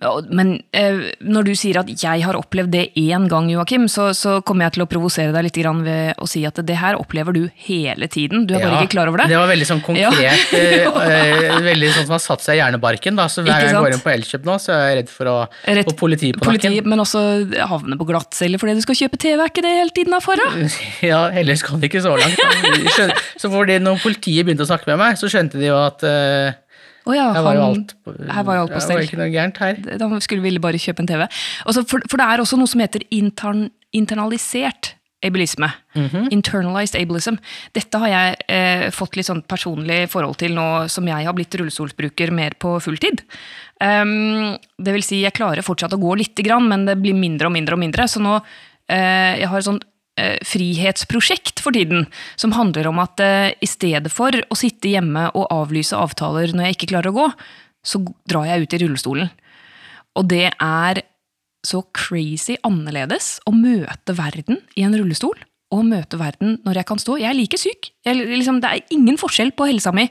Ja, 0.01 0.13
Men 0.31 0.59
eh, 0.73 1.11
når 1.21 1.51
du 1.51 1.53
sier 1.59 1.81
at 1.83 1.91
jeg 1.91 2.25
har 2.25 2.39
opplevd 2.39 2.73
det 2.75 2.85
én 2.99 3.29
gang, 3.31 3.51
Joakim, 3.53 3.89
så, 3.91 4.11
så 4.17 4.39
kommer 4.47 4.69
jeg 4.69 4.79
til 4.79 4.87
å 4.87 4.89
provosere 4.91 5.35
deg 5.35 5.49
litt 5.49 5.59
grann 5.59 5.83
ved 5.87 6.19
å 6.23 6.29
si 6.31 6.45
at 6.49 6.61
det 6.65 6.79
her 6.79 6.99
opplever 6.99 7.37
du 7.37 7.43
hele 7.67 8.09
tiden. 8.11 8.47
Du 8.49 8.55
er 8.57 8.65
bare 8.65 8.79
Ja, 8.79 8.87
ikke 8.87 8.97
klar 8.97 9.13
over 9.13 9.25
det. 9.25 9.31
Det 9.35 9.41
var 9.41 9.51
veldig 9.53 9.69
sånn 9.69 9.85
konkret, 9.89 10.23
ja. 10.23 10.35
eh, 11.05 11.59
veldig 11.67 11.93
sånn 11.97 12.09
som 12.09 12.17
har 12.17 12.25
satt 12.25 12.47
seg 12.47 12.59
i 12.59 12.63
hjernebarken. 12.63 13.19
Da. 13.19 13.29
Så 13.33 13.45
hver 13.45 13.53
gang 13.59 13.69
jeg 13.69 13.85
går 13.85 13.99
inn 13.99 14.05
på 14.07 14.15
Elkjøp 14.15 14.49
nå, 14.49 14.59
så 14.63 14.75
er 14.77 14.85
jeg 14.87 15.01
redd 15.03 15.13
for 15.13 15.33
å 15.33 15.37
få 15.91 15.97
politiet 15.99 16.39
på 16.39 16.47
politi, 16.49 16.71
nakken. 16.71 16.93
Men 16.95 17.05
også 17.05 17.25
havne 17.69 17.99
på 17.99 18.07
glattcelle 18.09 18.61
fordi 18.61 18.79
du 18.79 18.85
skal 18.87 19.03
kjøpe 19.03 19.21
TV. 19.21 19.37
Er 19.39 19.51
ikke 19.51 19.67
det 19.67 19.75
hele 19.81 19.95
tiden 19.95 20.15
herfra? 20.17 20.49
Ja, 21.11 21.21
heldigvis 21.35 21.65
kom 21.67 21.83
det 21.83 21.91
ikke 21.91 22.05
så 22.05 22.15
langt. 22.19 22.39
Skjønte, 22.95 23.19
Så 23.41 23.51
fordi 23.53 23.79
når 23.83 24.01
politiet 24.03 24.47
begynte 24.47 24.67
å 24.67 24.71
snakke 24.71 24.91
med 24.93 25.01
meg, 25.03 25.19
så 25.21 25.31
skjønte 25.31 25.61
de 25.61 25.71
jo 25.71 25.79
at 25.79 26.05
uh, 26.07 26.59
oh 27.09 27.17
ja, 27.17 27.31
her 27.37 27.47
var 27.47 27.59
jo 27.59 27.65
alt 27.69 27.97
her 28.07 28.47
var 28.47 28.59
jo 28.59 28.67
alt 28.67 28.75
på 28.77 28.83
Det 28.83 28.99
var 28.99 29.07
ikke 29.07 29.21
noe 29.23 29.33
gærent 29.33 29.63
her. 29.65 29.83
Da 30.03 30.11
skulle 30.25 30.45
ville 30.45 30.63
bare 30.63 30.81
kjøpe 30.83 31.05
en 31.05 31.11
TV. 31.11 31.27
Også, 31.71 31.87
for, 31.89 32.05
for 32.11 32.21
det 32.21 32.29
er 32.29 32.45
også 32.45 32.61
noe 32.61 32.71
som 32.71 32.85
heter 32.85 33.07
intern, 33.15 33.69
internalisert 33.97 34.95
ableisme. 35.25 35.69
Internalized 36.31 36.99
ableism. 37.01 37.39
Dette 37.75 37.99
har 38.03 38.11
jeg 38.13 38.37
eh, 38.55 38.85
fått 38.95 39.19
litt 39.19 39.27
sånn 39.27 39.43
personlig 39.51 40.05
forhold 40.13 40.39
til 40.39 40.55
nå 40.55 40.87
som 40.93 41.09
jeg 41.11 41.27
har 41.27 41.35
blitt 41.35 41.57
rullestolsbruker 41.59 42.31
mer 42.35 42.55
på 42.61 42.77
fulltid. 42.83 43.25
Um, 43.83 44.55
det 44.79 44.95
vil 44.95 45.07
si, 45.07 45.23
jeg 45.25 45.35
klarer 45.35 45.67
fortsatt 45.67 45.95
å 45.97 46.01
gå 46.03 46.15
lite 46.21 46.47
grann, 46.47 46.69
men 46.71 46.87
det 46.87 46.99
blir 47.03 47.19
mindre 47.19 47.51
og 47.51 47.57
mindre 47.57 47.79
og 47.79 47.83
mindre. 47.83 48.07
Så 48.11 48.23
nå 48.23 48.37
eh, 48.39 49.43
jeg 49.43 49.51
har 49.51 49.71
eh, 49.73 49.81
frihetsprosjekt 50.47 51.63
for 51.65 51.77
tiden, 51.77 52.07
som 52.41 52.55
handler 52.57 52.91
om 52.91 53.01
at 53.03 53.21
eh, 53.25 53.53
i 53.61 53.69
stedet 53.69 54.13
for 54.13 54.35
å 54.35 54.59
sitte 54.59 54.91
hjemme 54.93 55.29
og 55.35 55.51
avlyse 55.55 55.97
avtaler 55.97 56.55
når 56.55 56.69
jeg 56.69 56.79
ikke 56.79 56.93
klarer 56.95 57.13
å 57.13 57.19
gå, 57.19 57.29
så 57.87 58.03
drar 58.29 58.49
jeg 58.49 58.65
ut 58.65 58.75
i 58.75 58.83
rullestolen. 58.85 59.31
Og 60.19 60.27
det 60.31 60.49
er 60.53 61.03
så 61.67 61.83
crazy 61.97 62.57
annerledes 62.67 63.39
å 63.49 63.53
møte 63.55 64.15
verden 64.17 64.63
i 64.79 64.85
en 64.87 64.97
rullestol 64.97 65.39
og 65.75 65.85
møte 65.85 66.19
verden 66.21 66.57
når 66.65 66.81
jeg 66.81 66.89
kan 66.89 67.01
stå. 67.03 67.19
Jeg 67.21 67.31
er 67.31 67.37
like 67.37 67.61
syk. 67.61 67.91
Jeg, 68.07 68.21
liksom, 68.31 68.61
det 68.65 68.71
er 68.71 68.95
ingen 68.95 69.19
forskjell 69.21 69.53
på 69.57 69.69
helsa 69.69 69.93
mi. 69.95 70.07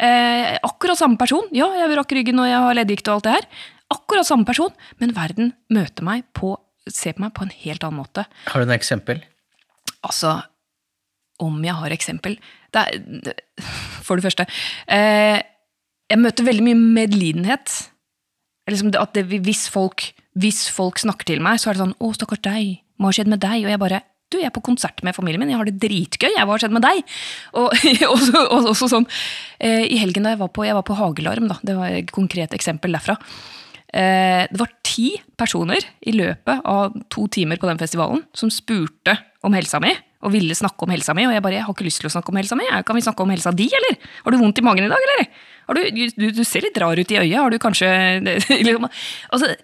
Eh, 0.00 0.56
akkurat 0.66 0.98
samme 0.98 1.20
person. 1.20 1.46
Ja, 1.56 1.70
jeg 1.76 1.88
vil 1.90 2.00
rakke 2.00 2.18
ryggen 2.18 2.42
og 2.42 2.48
jeg 2.50 2.64
har 2.66 2.76
leddgikt 2.76 3.08
og 3.08 3.18
alt 3.18 3.28
det 3.28 3.36
her. 3.38 3.48
Akkurat 3.90 4.28
samme 4.28 4.46
person, 4.46 4.74
men 5.02 5.14
verden 5.16 5.54
møter 5.72 6.06
meg 6.06 6.26
på, 6.36 6.54
ser 6.86 7.16
på 7.16 7.24
meg 7.24 7.34
på 7.36 7.46
en 7.46 7.54
helt 7.64 7.86
annen 7.86 8.02
måte. 8.02 8.26
Har 8.52 8.62
du 8.62 8.68
noe 8.68 8.78
eksempel? 8.78 9.24
Altså, 10.06 10.38
om 11.40 11.60
jeg 11.64 11.76
har 11.76 11.94
eksempel 11.94 12.36
det 12.72 12.82
er, 12.82 13.34
For 14.06 14.18
det 14.18 14.26
første 14.26 14.46
eh, 14.90 15.40
Jeg 16.10 16.20
møter 16.20 16.46
veldig 16.46 16.64
mye 16.66 16.78
medlidenhet. 17.00 17.74
Liksom 18.70 18.92
at 18.98 19.14
det, 19.14 19.26
hvis, 19.30 19.68
folk, 19.70 20.10
hvis 20.38 20.64
folk 20.74 20.98
snakker 20.98 21.28
til 21.28 21.42
meg, 21.42 21.60
så 21.60 21.70
er 21.70 21.78
det 21.78 21.84
sånn 21.84 21.98
'Å, 21.98 22.10
stakkars 22.16 22.42
deg. 22.42 22.80
Hva 22.98 23.10
har 23.10 23.16
skjedd 23.18 23.30
med 23.30 23.42
deg?' 23.42 23.64
Og 23.64 23.70
jeg 23.70 23.82
bare 23.82 24.02
du, 24.30 24.38
jeg 24.38 24.46
er 24.46 24.54
på 24.54 24.62
konsert 24.62 25.02
med 25.02 25.14
familien 25.16 25.42
min, 25.42 25.50
jeg 25.50 25.58
har 25.58 25.66
det 25.66 25.80
dritgøy. 25.82 26.28
jeg, 26.30 26.46
Hva 26.46 26.54
har 26.54 26.62
skjedd 26.62 26.74
med 26.76 26.84
deg? 26.86 27.00
Og 27.58 27.72
også, 28.14 28.42
også 28.70 28.90
sånn, 28.92 29.06
eh, 29.58 29.86
I 29.90 29.98
helgen 29.98 30.26
da 30.26 30.34
jeg 30.34 30.42
var 30.42 30.52
på, 30.54 30.66
jeg 30.66 30.76
var 30.78 30.86
på 30.86 30.98
Hagelarm, 30.98 31.48
da, 31.50 31.56
det 31.66 31.74
var 31.74 31.96
et 31.98 32.12
konkret 32.14 32.54
eksempel 32.54 32.94
derfra. 32.94 33.16
Eh, 33.90 34.46
det 34.46 34.60
var 34.60 34.70
ti 34.86 35.08
personer 35.34 35.82
i 36.06 36.14
løpet 36.14 36.62
av 36.62 36.94
to 37.10 37.26
timer 37.26 37.58
på 37.58 37.66
den 37.66 37.80
festivalen 37.82 38.22
som 38.36 38.52
spurte 38.54 39.16
om 39.46 39.54
helsa 39.56 39.80
mi 39.82 39.92
og 40.20 40.34
ville 40.34 40.56
snakke 40.56 40.84
om 40.84 40.92
helsa 40.92 41.14
mi. 41.16 41.24
Og 41.24 41.32
jeg 41.32 41.44
bare 41.44 41.56
jeg 41.56 41.64
har 41.64 41.74
ikke 41.74 41.86
lyst 41.86 42.02
til 42.02 42.10
å 42.10 42.12
snakke 42.12 42.32
om 42.32 42.38
helsa 42.40 42.58
mi. 42.58 42.66
Kan 42.86 42.98
vi 42.98 43.04
snakke 43.04 43.24
om 43.24 43.30
helsa 43.32 43.52
di, 43.56 43.70
eller? 43.78 43.96
Har 44.24 44.34
du 44.34 44.40
vondt 44.40 44.60
i 44.60 44.64
magen 44.66 44.84
i 44.84 44.90
dag, 44.92 45.06
eller? 45.06 45.28
Du, 45.70 46.02
du, 46.12 46.24
du, 46.34 46.42
ser 46.44 46.66
litt 46.66 46.76
rar 46.82 46.98
ut 46.98 47.14
i 47.14 47.20
øyet. 47.20 47.38
Har 47.38 47.52
du 47.52 47.60
kanskje 47.62 47.88
liksom, 48.66 48.88
altså, 49.32 49.54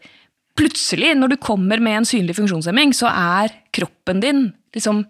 Plutselig, 0.57 1.11
når 1.21 1.35
du 1.35 1.37
kommer 1.37 1.83
med 1.85 1.99
en 1.99 2.07
synlig 2.09 2.39
funksjonshemming, 2.39 2.95
så 2.97 3.11
er 3.11 3.53
kroppen 3.77 4.23
din 4.23 4.47
liksom 4.73 5.03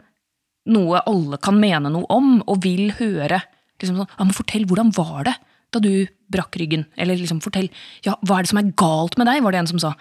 noe 0.74 1.02
alle 1.06 1.38
kan 1.38 1.54
mene 1.62 1.92
noe 1.94 2.08
om, 2.10 2.40
og 2.50 2.64
vil 2.64 2.90
høre. 2.98 3.38
Liksom 3.78 4.00
sånn, 4.00 4.10
ja, 4.10 4.24
men 4.24 4.34
Fortell, 4.34 4.66
hvordan 4.66 4.90
var 4.96 5.28
det 5.28 5.36
da 5.74 5.82
du 5.82 5.92
brakk 6.34 6.58
ryggen? 6.58 6.82
Eller 6.98 7.18
liksom, 7.20 7.38
fortell, 7.44 7.68
ja, 8.02 8.16
hva 8.26 8.40
er 8.40 8.46
det 8.46 8.50
som 8.50 8.58
er 8.58 8.72
galt 8.78 9.14
med 9.20 9.30
deg, 9.30 9.44
var 9.44 9.54
det 9.54 9.62
en 9.62 9.70
som 9.70 9.82
sa. 9.82 9.92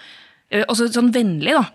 Eh, 0.49 0.65
og 0.65 0.73
så 0.79 0.89
sånn 0.89 1.13
vennlig, 1.13 1.53
da. 1.53 1.67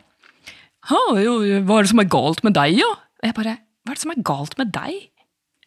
Hva 0.89 1.17
er 1.21 1.85
det 1.85 1.93
som 1.93 2.03
er 2.03 2.11
galt 2.11 2.45
med 2.47 2.57
deg, 2.57 2.79
ja? 2.81 2.91
Jeg 3.25 3.37
bare, 3.37 3.59
hva 3.85 3.93
er 3.93 3.99
det 3.99 4.05
som 4.05 4.15
er 4.15 4.23
galt 4.25 4.57
med 4.61 4.73
deg? 4.75 5.11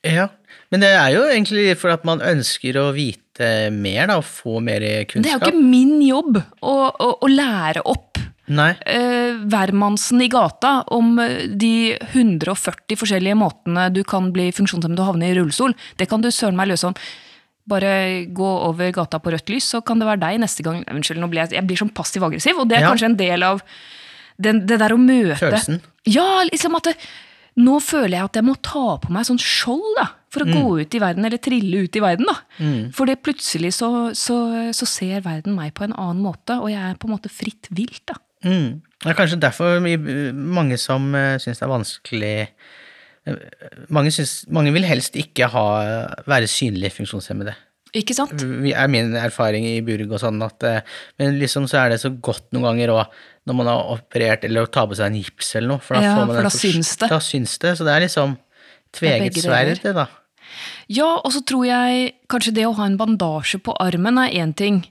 Ja, 0.03 0.27
men 0.73 0.81
det 0.83 0.89
er 0.97 1.13
jo 1.15 1.21
egentlig 1.29 1.77
for 1.79 1.93
at 1.93 2.03
man 2.07 2.23
ønsker 2.25 2.75
å 2.81 2.89
vite 2.95 3.69
mer, 3.71 4.09
da, 4.09 4.17
og 4.19 4.27
få 4.27 4.57
mer 4.63 4.83
kunnskap. 5.07 5.23
Det 5.23 5.31
er 5.31 5.37
jo 5.37 5.53
ikke 5.53 5.69
min 5.69 6.01
jobb 6.03 6.41
å, 6.41 6.73
å, 6.91 7.11
å 7.23 7.29
lære 7.31 7.85
opp 7.87 8.19
hvermannsen 8.43 10.19
uh, 10.19 10.25
i 10.25 10.27
gata 10.27 10.73
om 10.91 11.13
eh, 11.23 11.45
de 11.47 11.95
140 12.11 12.99
forskjellige 12.99 13.37
måtene 13.39 13.85
du 13.95 14.01
kan 14.03 14.27
bli 14.35 14.49
funksjonshemmet 14.51 14.99
og 14.99 15.13
havne 15.13 15.29
i 15.29 15.37
rullestol. 15.37 15.71
Det 15.95 16.09
kan 16.11 16.21
du 16.21 16.27
søren 16.27 16.59
meg 16.59 16.73
løse 16.73 16.89
om. 16.91 16.97
Bare 17.71 18.25
gå 18.35 18.49
over 18.67 18.91
gata 18.91 19.21
på 19.23 19.31
rødt 19.31 19.47
lys, 19.53 19.69
så 19.71 19.79
kan 19.79 20.01
det 20.01 20.09
være 20.09 20.25
deg 20.25 20.43
neste 20.43 20.65
gang. 20.67 20.83
Unnskyld, 20.91 21.23
nå 21.23 21.31
blir 21.31 21.45
jeg, 21.45 21.55
jeg 21.55 21.69
blir 21.69 21.79
sånn 21.79 21.93
passiv-aggressiv, 21.95 22.59
og 22.59 22.67
det 22.67 22.81
er 22.81 22.83
Ja. 22.83 22.91
kanskje 22.91 23.13
en 23.13 23.19
del 23.23 23.47
av 23.47 23.63
den, 24.43 24.63
det 24.69 24.79
der 24.81 24.93
å 24.95 24.99
møte 25.01 25.39
Følelsen. 25.41 25.79
Ja, 26.09 26.43
liksom 26.49 26.75
at 26.79 26.89
det, 26.91 26.97
nå 27.63 27.77
føler 27.83 28.17
jeg 28.17 28.27
at 28.29 28.37
jeg 28.39 28.45
må 28.47 28.55
ta 28.65 28.97
på 29.01 29.11
meg 29.13 29.27
sånn 29.29 29.41
skjold 29.41 29.95
da, 29.99 30.07
for 30.33 30.43
å 30.43 30.47
Mm. 30.49 30.53
gå 30.57 30.81
ut 30.81 30.95
i 30.97 31.01
verden, 31.03 31.25
eller 31.27 31.37
trille 31.37 31.83
ut 31.85 31.95
i 31.95 32.01
verden. 32.01 32.25
da. 32.25 32.37
For 32.97 33.05
det 33.05 33.19
plutselig 33.21 33.73
så, 33.77 33.89
så, 34.17 34.37
så 34.73 34.87
ser 34.89 35.21
verden 35.21 35.53
meg 35.55 35.75
på 35.77 35.85
en 35.85 35.93
annen 35.93 36.23
måte, 36.25 36.57
og 36.57 36.71
jeg 36.73 36.81
er 36.81 36.95
på 36.97 37.05
en 37.07 37.13
måte 37.13 37.29
fritt 37.29 37.69
vilt. 37.69 38.01
da. 38.09 38.17
Mm. 38.43 38.81
Det 39.03 39.11
er 39.11 39.19
kanskje 39.19 39.39
derfor 39.39 39.77
mange 40.33 40.77
som 40.81 41.05
uh, 41.15 41.37
syns 41.39 41.59
det 41.61 41.63
er 41.67 41.71
vanskelig 41.71 42.33
eh, 43.27 43.37
mange, 43.93 44.11
synes, 44.11 44.45
mange 44.51 44.73
vil 44.75 44.83
helst 44.87 45.15
ikke 45.19 45.47
ha, 45.53 45.63
være 46.27 46.49
synlig 46.51 46.91
funksjonshemmede. 46.97 47.53
Ikke 47.93 48.15
sant? 48.17 48.33
Det 48.41 48.73
er 48.73 48.89
min 48.89 49.13
erfaring 49.19 49.67
i 49.69 49.77
Burg 49.85 50.09
og 50.15 50.17
sånn 50.23 50.41
at 50.41 50.63
eh, 50.65 50.79
Men 51.21 51.35
liksom 51.37 51.67
så 51.69 51.83
er 51.83 51.93
det 51.93 51.99
så 52.01 52.09
godt 52.09 52.47
noen 52.55 52.65
ganger 52.71 52.89
òg 52.95 53.19
når 53.47 53.57
man 53.59 53.67
har 53.67 53.89
operert 53.97 54.45
eller 54.47 54.69
tar 54.71 54.87
på 54.87 54.95
seg 54.97 55.09
en 55.11 55.19
gips 55.19 55.55
eller 55.57 55.73
noe. 55.73 55.83
For 55.83 55.97
da, 55.97 56.03
Ja, 56.05 56.13
får 56.15 56.27
man 56.29 56.37
for 56.37 56.47
da 56.47 56.53
syns 56.55 56.91
det. 57.01 57.09
Da 57.11 57.19
syns 57.23 57.57
det. 57.59 57.73
Så 57.79 57.87
det 57.87 57.95
er 57.95 58.05
liksom 58.05 58.37
tveget 58.95 59.39
sverd, 59.43 59.81
det, 59.83 59.95
da. 59.97 60.07
Ja, 60.91 61.09
og 61.17 61.31
så 61.33 61.41
tror 61.47 61.65
jeg 61.65 62.13
kanskje 62.31 62.53
det 62.55 62.67
å 62.69 62.75
ha 62.77 62.85
en 62.87 62.99
bandasje 62.99 63.59
på 63.63 63.75
armen 63.83 64.19
er 64.21 64.35
én 64.43 64.53
ting. 64.55 64.83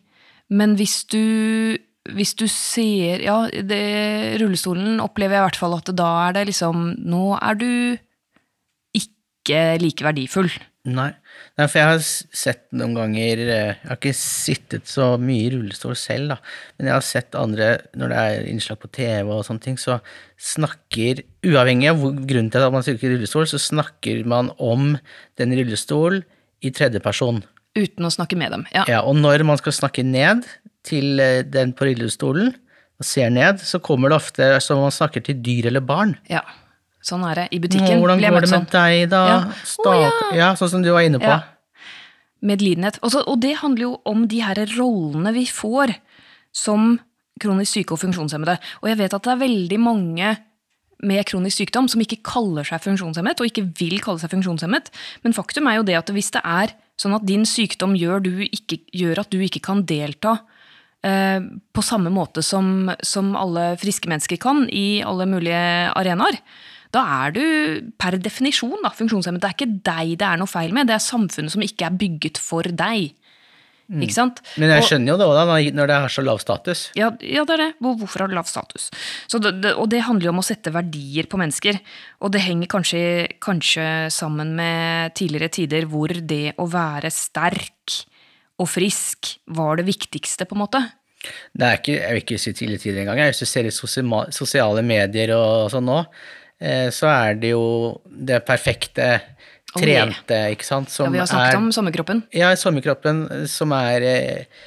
Men 0.53 0.75
hvis 0.77 1.05
du, 1.09 1.79
hvis 2.13 2.35
du 2.37 2.45
ser 2.51 3.23
Ja, 3.25 3.47
det, 3.49 4.41
rullestolen 4.43 5.01
opplever 5.01 5.39
jeg 5.39 5.45
i 5.45 5.47
hvert 5.47 5.61
fall 5.61 5.77
at 5.79 5.93
da 5.97 6.09
er 6.27 6.35
det 6.37 6.43
liksom 6.51 6.91
Nå 7.09 7.39
er 7.39 7.57
du 7.57 7.71
ikke 8.99 9.63
like 9.81 10.05
verdifull. 10.05 10.51
Nei. 10.83 11.13
Nei, 11.55 11.67
for 11.69 11.79
jeg 11.79 11.87
har 11.93 12.01
sett 12.03 12.65
noen 12.75 12.97
ganger 12.97 13.39
eh, 13.45 13.69
Jeg 13.71 13.87
har 13.87 13.99
ikke 14.01 14.15
sittet 14.19 14.89
så 14.91 15.13
mye 15.21 15.45
i 15.45 15.51
rullestol 15.53 15.95
selv, 15.99 16.33
da, 16.33 16.39
men 16.75 16.89
jeg 16.89 16.97
har 16.97 17.05
sett 17.07 17.39
andre, 17.39 17.69
når 17.95 18.11
det 18.11 18.23
er 18.23 18.49
innslag 18.51 18.81
på 18.83 18.91
TV 18.99 19.31
og 19.31 19.45
sånne 19.47 19.63
ting, 19.63 19.77
så 19.79 20.01
snakker 20.43 21.23
Uavhengig 21.47 21.93
av 21.93 22.03
hvor, 22.03 22.17
grunnen 22.19 22.51
til 22.51 22.67
at 22.67 22.75
man 22.75 22.83
sitter 22.83 23.07
i 23.07 23.13
rullestol, 23.15 23.47
så 23.51 23.61
snakker 23.63 24.25
man 24.27 24.51
om 24.59 24.97
den 25.39 25.55
rullestol 25.59 26.19
i 26.63 26.75
tredjeperson. 26.75 27.45
Uten 27.79 28.09
å 28.09 28.13
snakke 28.15 28.39
med 28.39 28.51
dem. 28.55 28.67
Ja. 28.75 28.83
Ja, 28.91 29.05
og 29.07 29.15
når 29.21 29.47
man 29.47 29.63
skal 29.63 29.75
snakke 29.79 30.03
ned 30.07 30.43
til 30.87 31.23
eh, 31.23 31.45
den 31.47 31.77
på 31.79 31.87
rullestolen, 31.93 32.57
og 32.99 33.07
ser 33.07 33.31
ned, 33.35 33.63
så 33.67 33.81
kommer 33.83 34.11
det 34.11 34.19
ofte 34.19 34.51
som 34.63 34.79
om 34.79 34.87
man 34.87 34.95
snakker 34.95 35.23
til 35.27 35.39
dyr 35.43 35.71
eller 35.71 35.83
barn. 35.87 36.19
ja. 36.31 36.43
Sånn 37.03 37.25
er 37.27 37.43
det. 37.43 37.47
I 37.51 37.59
butikken 37.63 37.99
hvordan 37.99 38.23
går 38.23 38.45
det 38.45 38.51
sånn. 38.53 38.67
med 38.67 38.75
deg, 38.75 39.09
da? 39.11 39.23
Ja. 39.29 39.39
Stak... 39.67 39.89
oh, 39.99 40.37
ja. 40.39 40.53
sånn 40.59 40.77
som 40.77 40.85
du 40.85 40.93
var 40.95 41.07
inne 41.07 41.19
på. 41.23 41.31
Ja. 41.31 41.41
Medlidenhet. 42.43 43.01
Og, 43.03 43.17
og 43.27 43.41
det 43.43 43.57
handler 43.63 43.89
jo 43.89 43.93
om 44.09 44.27
de 44.31 44.43
her 44.43 44.63
rollene 44.77 45.35
vi 45.35 45.45
får 45.51 45.97
som 46.55 46.97
kronisk 47.43 47.79
syke 47.79 47.97
og 47.97 48.03
funksjonshemmede. 48.03 48.57
Og 48.83 48.91
jeg 48.91 49.01
vet 49.01 49.15
at 49.17 49.27
det 49.27 49.35
er 49.35 49.43
veldig 49.43 49.79
mange 49.83 50.33
med 51.03 51.27
kronisk 51.27 51.59
sykdom 51.59 51.89
som 51.91 52.03
ikke 52.05 52.21
kaller 52.27 52.67
seg 52.67 52.83
funksjonshemmet, 52.85 53.41
og 53.43 53.49
ikke 53.49 53.67
vil 53.81 53.99
kalle 54.05 54.23
seg 54.23 54.31
funksjonshemmet. 54.31 54.93
Men 55.25 55.35
faktum 55.35 55.67
er 55.67 55.81
jo 55.81 55.87
det 55.89 55.99
at 55.99 56.13
hvis 56.15 56.31
det 56.37 56.43
er 56.47 56.75
sånn 57.01 57.17
at 57.17 57.27
din 57.27 57.47
sykdom 57.49 57.97
gjør, 57.99 58.23
du 58.23 58.45
ikke, 58.47 58.79
gjør 58.95 59.25
at 59.25 59.33
du 59.33 59.41
ikke 59.43 59.63
kan 59.65 59.83
delta 59.89 60.37
eh, 61.03 61.41
på 61.43 61.83
samme 61.83 62.13
måte 62.15 62.45
som, 62.47 62.93
som 63.03 63.33
alle 63.39 63.73
friske 63.83 64.11
mennesker 64.11 64.39
kan 64.43 64.69
i 64.71 65.03
alle 65.07 65.27
mulige 65.27 65.65
arenaer, 65.91 66.39
da 66.93 67.03
er 67.27 67.33
du 67.33 67.43
per 67.99 68.19
definisjon 68.21 68.77
da, 68.85 68.91
funksjonshemmet. 68.95 69.41
Det 69.41 69.49
er 69.51 69.57
ikke 69.57 69.83
deg 69.89 70.15
det 70.21 70.29
er 70.29 70.37
noe 70.43 70.51
feil 70.51 70.73
med, 70.77 70.87
det 70.91 70.95
er 70.99 71.05
samfunnet 71.05 71.51
som 71.55 71.63
ikke 71.65 71.87
er 71.89 71.99
bygget 71.99 72.39
for 72.43 72.63
deg. 72.69 73.15
Ikke 73.93 74.15
sant? 74.15 74.39
Men 74.57 74.71
jeg 74.73 74.85
skjønner 74.87 75.11
jo 75.13 75.17
det 75.21 75.27
òg, 75.27 75.75
når- 75.77 75.87
det 75.91 75.97
har 76.01 76.09
så 76.09 76.23
lav 76.25 76.39
status. 76.41 76.91
ja, 76.97 77.11
ja, 77.21 77.43
det 77.45 77.55
er 77.59 77.61
det. 77.67 77.75
Hvor- 77.83 77.99
Hvorfor 77.99 78.21
har 78.21 78.29
det 78.29 78.37
lav 78.39 78.47
status? 78.49 78.91
Så 79.29 79.39
det, 79.43 79.61
det, 79.61 79.75
og 79.75 79.91
det 79.91 80.01
handler 80.07 80.25
jo 80.31 80.33
om 80.33 80.39
å 80.41 80.45
sette 80.45 80.73
verdier 80.73 81.27
på 81.29 81.37
mennesker. 81.37 81.79
Og 82.23 82.33
det 82.33 82.41
henger 82.41 82.69
kanskje, 82.69 83.29
kanskje 83.39 84.09
sammen 84.11 84.55
med 84.57 85.13
tidligere 85.15 85.51
tider 85.51 85.83
hvor 85.85 86.09
det 86.09 86.55
å 86.57 86.71
være 86.71 87.11
sterk 87.13 88.07
og 88.59 88.69
frisk 88.69 89.37
var 89.49 89.77
det 89.77 89.85
viktigste, 89.87 90.47
på 90.47 90.53
en 90.57 90.63
måte. 90.67 90.93
Det 91.55 91.63
er 91.63 91.77
ikke, 91.77 92.01
jeg 92.01 92.13
vil 92.15 92.23
ikke 92.23 92.39
si 92.41 92.53
tidligere 92.53 92.81
tider 92.81 93.01
engang. 93.03 93.19
Hvis 93.29 93.41
du 93.41 93.47
ser 93.47 93.67
i 93.67 93.71
sosiale 94.33 94.83
medier 94.83 95.35
og 95.37 95.71
sånn 95.71 95.85
nå, 95.85 96.07
så 96.95 97.09
er 97.11 97.39
det 97.43 97.53
jo 97.55 97.65
det 98.07 98.39
perfekte 98.47 99.09
trente, 99.73 100.39
ikke 100.53 100.67
sant, 100.67 100.93
Ja, 100.93 101.09
vi 101.11 101.21
har 101.21 101.31
snakket 101.31 101.55
er 101.55 101.61
om 101.61 101.73
sommerkroppen. 101.75 102.23
Ja, 102.37 102.53
sommerkroppen 102.59 103.25
eh, 103.33 103.45
som 103.51 103.73
er 103.77 104.05
eh, 104.05 104.63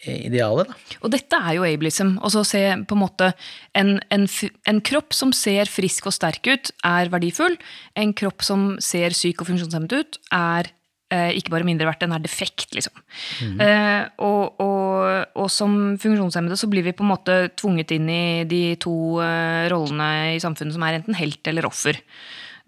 idealet, 0.00 0.70
da. 0.70 0.96
Og 1.04 1.12
dette 1.12 1.38
er 1.38 1.56
jo 1.58 1.66
ableism. 1.68 2.14
Altså 2.24 2.44
se 2.48 2.62
på 2.88 2.96
en 2.96 3.02
måte 3.02 3.32
en, 3.76 3.98
en, 4.12 4.26
en 4.68 4.82
kropp 4.84 5.16
som 5.16 5.32
ser 5.36 5.70
frisk 5.70 6.08
og 6.10 6.16
sterk 6.16 6.48
ut, 6.48 6.72
er 6.86 7.12
verdifull. 7.12 7.56
En 7.98 8.14
kropp 8.16 8.44
som 8.46 8.74
ser 8.84 9.16
syk 9.16 9.42
og 9.42 9.50
funksjonshemmet 9.50 9.96
ut, 9.96 10.20
er 10.32 10.68
eh, 10.68 10.76
ikke 11.36 11.50
bare 11.50 11.66
mindre 11.66 11.86
verdt, 11.88 12.00
den 12.04 12.12
er 12.16 12.22
defekt, 12.22 12.68
liksom. 12.76 12.92
Eh, 13.60 14.04
og, 14.22 14.60
og, 14.62 15.26
og 15.34 15.48
som 15.50 15.96
funksjonshemmede 15.98 16.56
så 16.60 16.68
blir 16.70 16.84
vi 16.86 16.92
på 16.96 17.02
en 17.06 17.10
måte 17.12 17.38
tvunget 17.58 17.90
inn 17.96 18.08
i 18.12 18.44
de 18.50 18.62
to 18.82 18.94
eh, 19.24 19.66
rollene 19.72 20.36
i 20.36 20.40
samfunnet 20.42 20.76
som 20.76 20.82
er 20.86 21.00
enten 21.00 21.18
helt 21.18 21.46
eller 21.50 21.66
offer. 21.66 21.98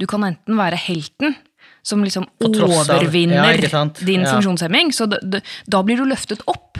Du 0.00 0.06
kan 0.10 0.24
enten 0.26 0.56
være 0.58 0.76
helten, 0.88 1.36
som 1.82 2.02
liksom 2.02 2.26
overvinner 2.42 3.42
av- 3.42 3.62
ja, 3.72 3.84
din 4.06 4.22
Ja. 4.22 4.32
funksjonshemming. 4.32 4.92
Så 4.94 5.06
da, 5.10 5.18
da 5.66 5.82
blir 5.82 5.96
du 5.98 6.04
løftet 6.06 6.42
opp. 6.46 6.78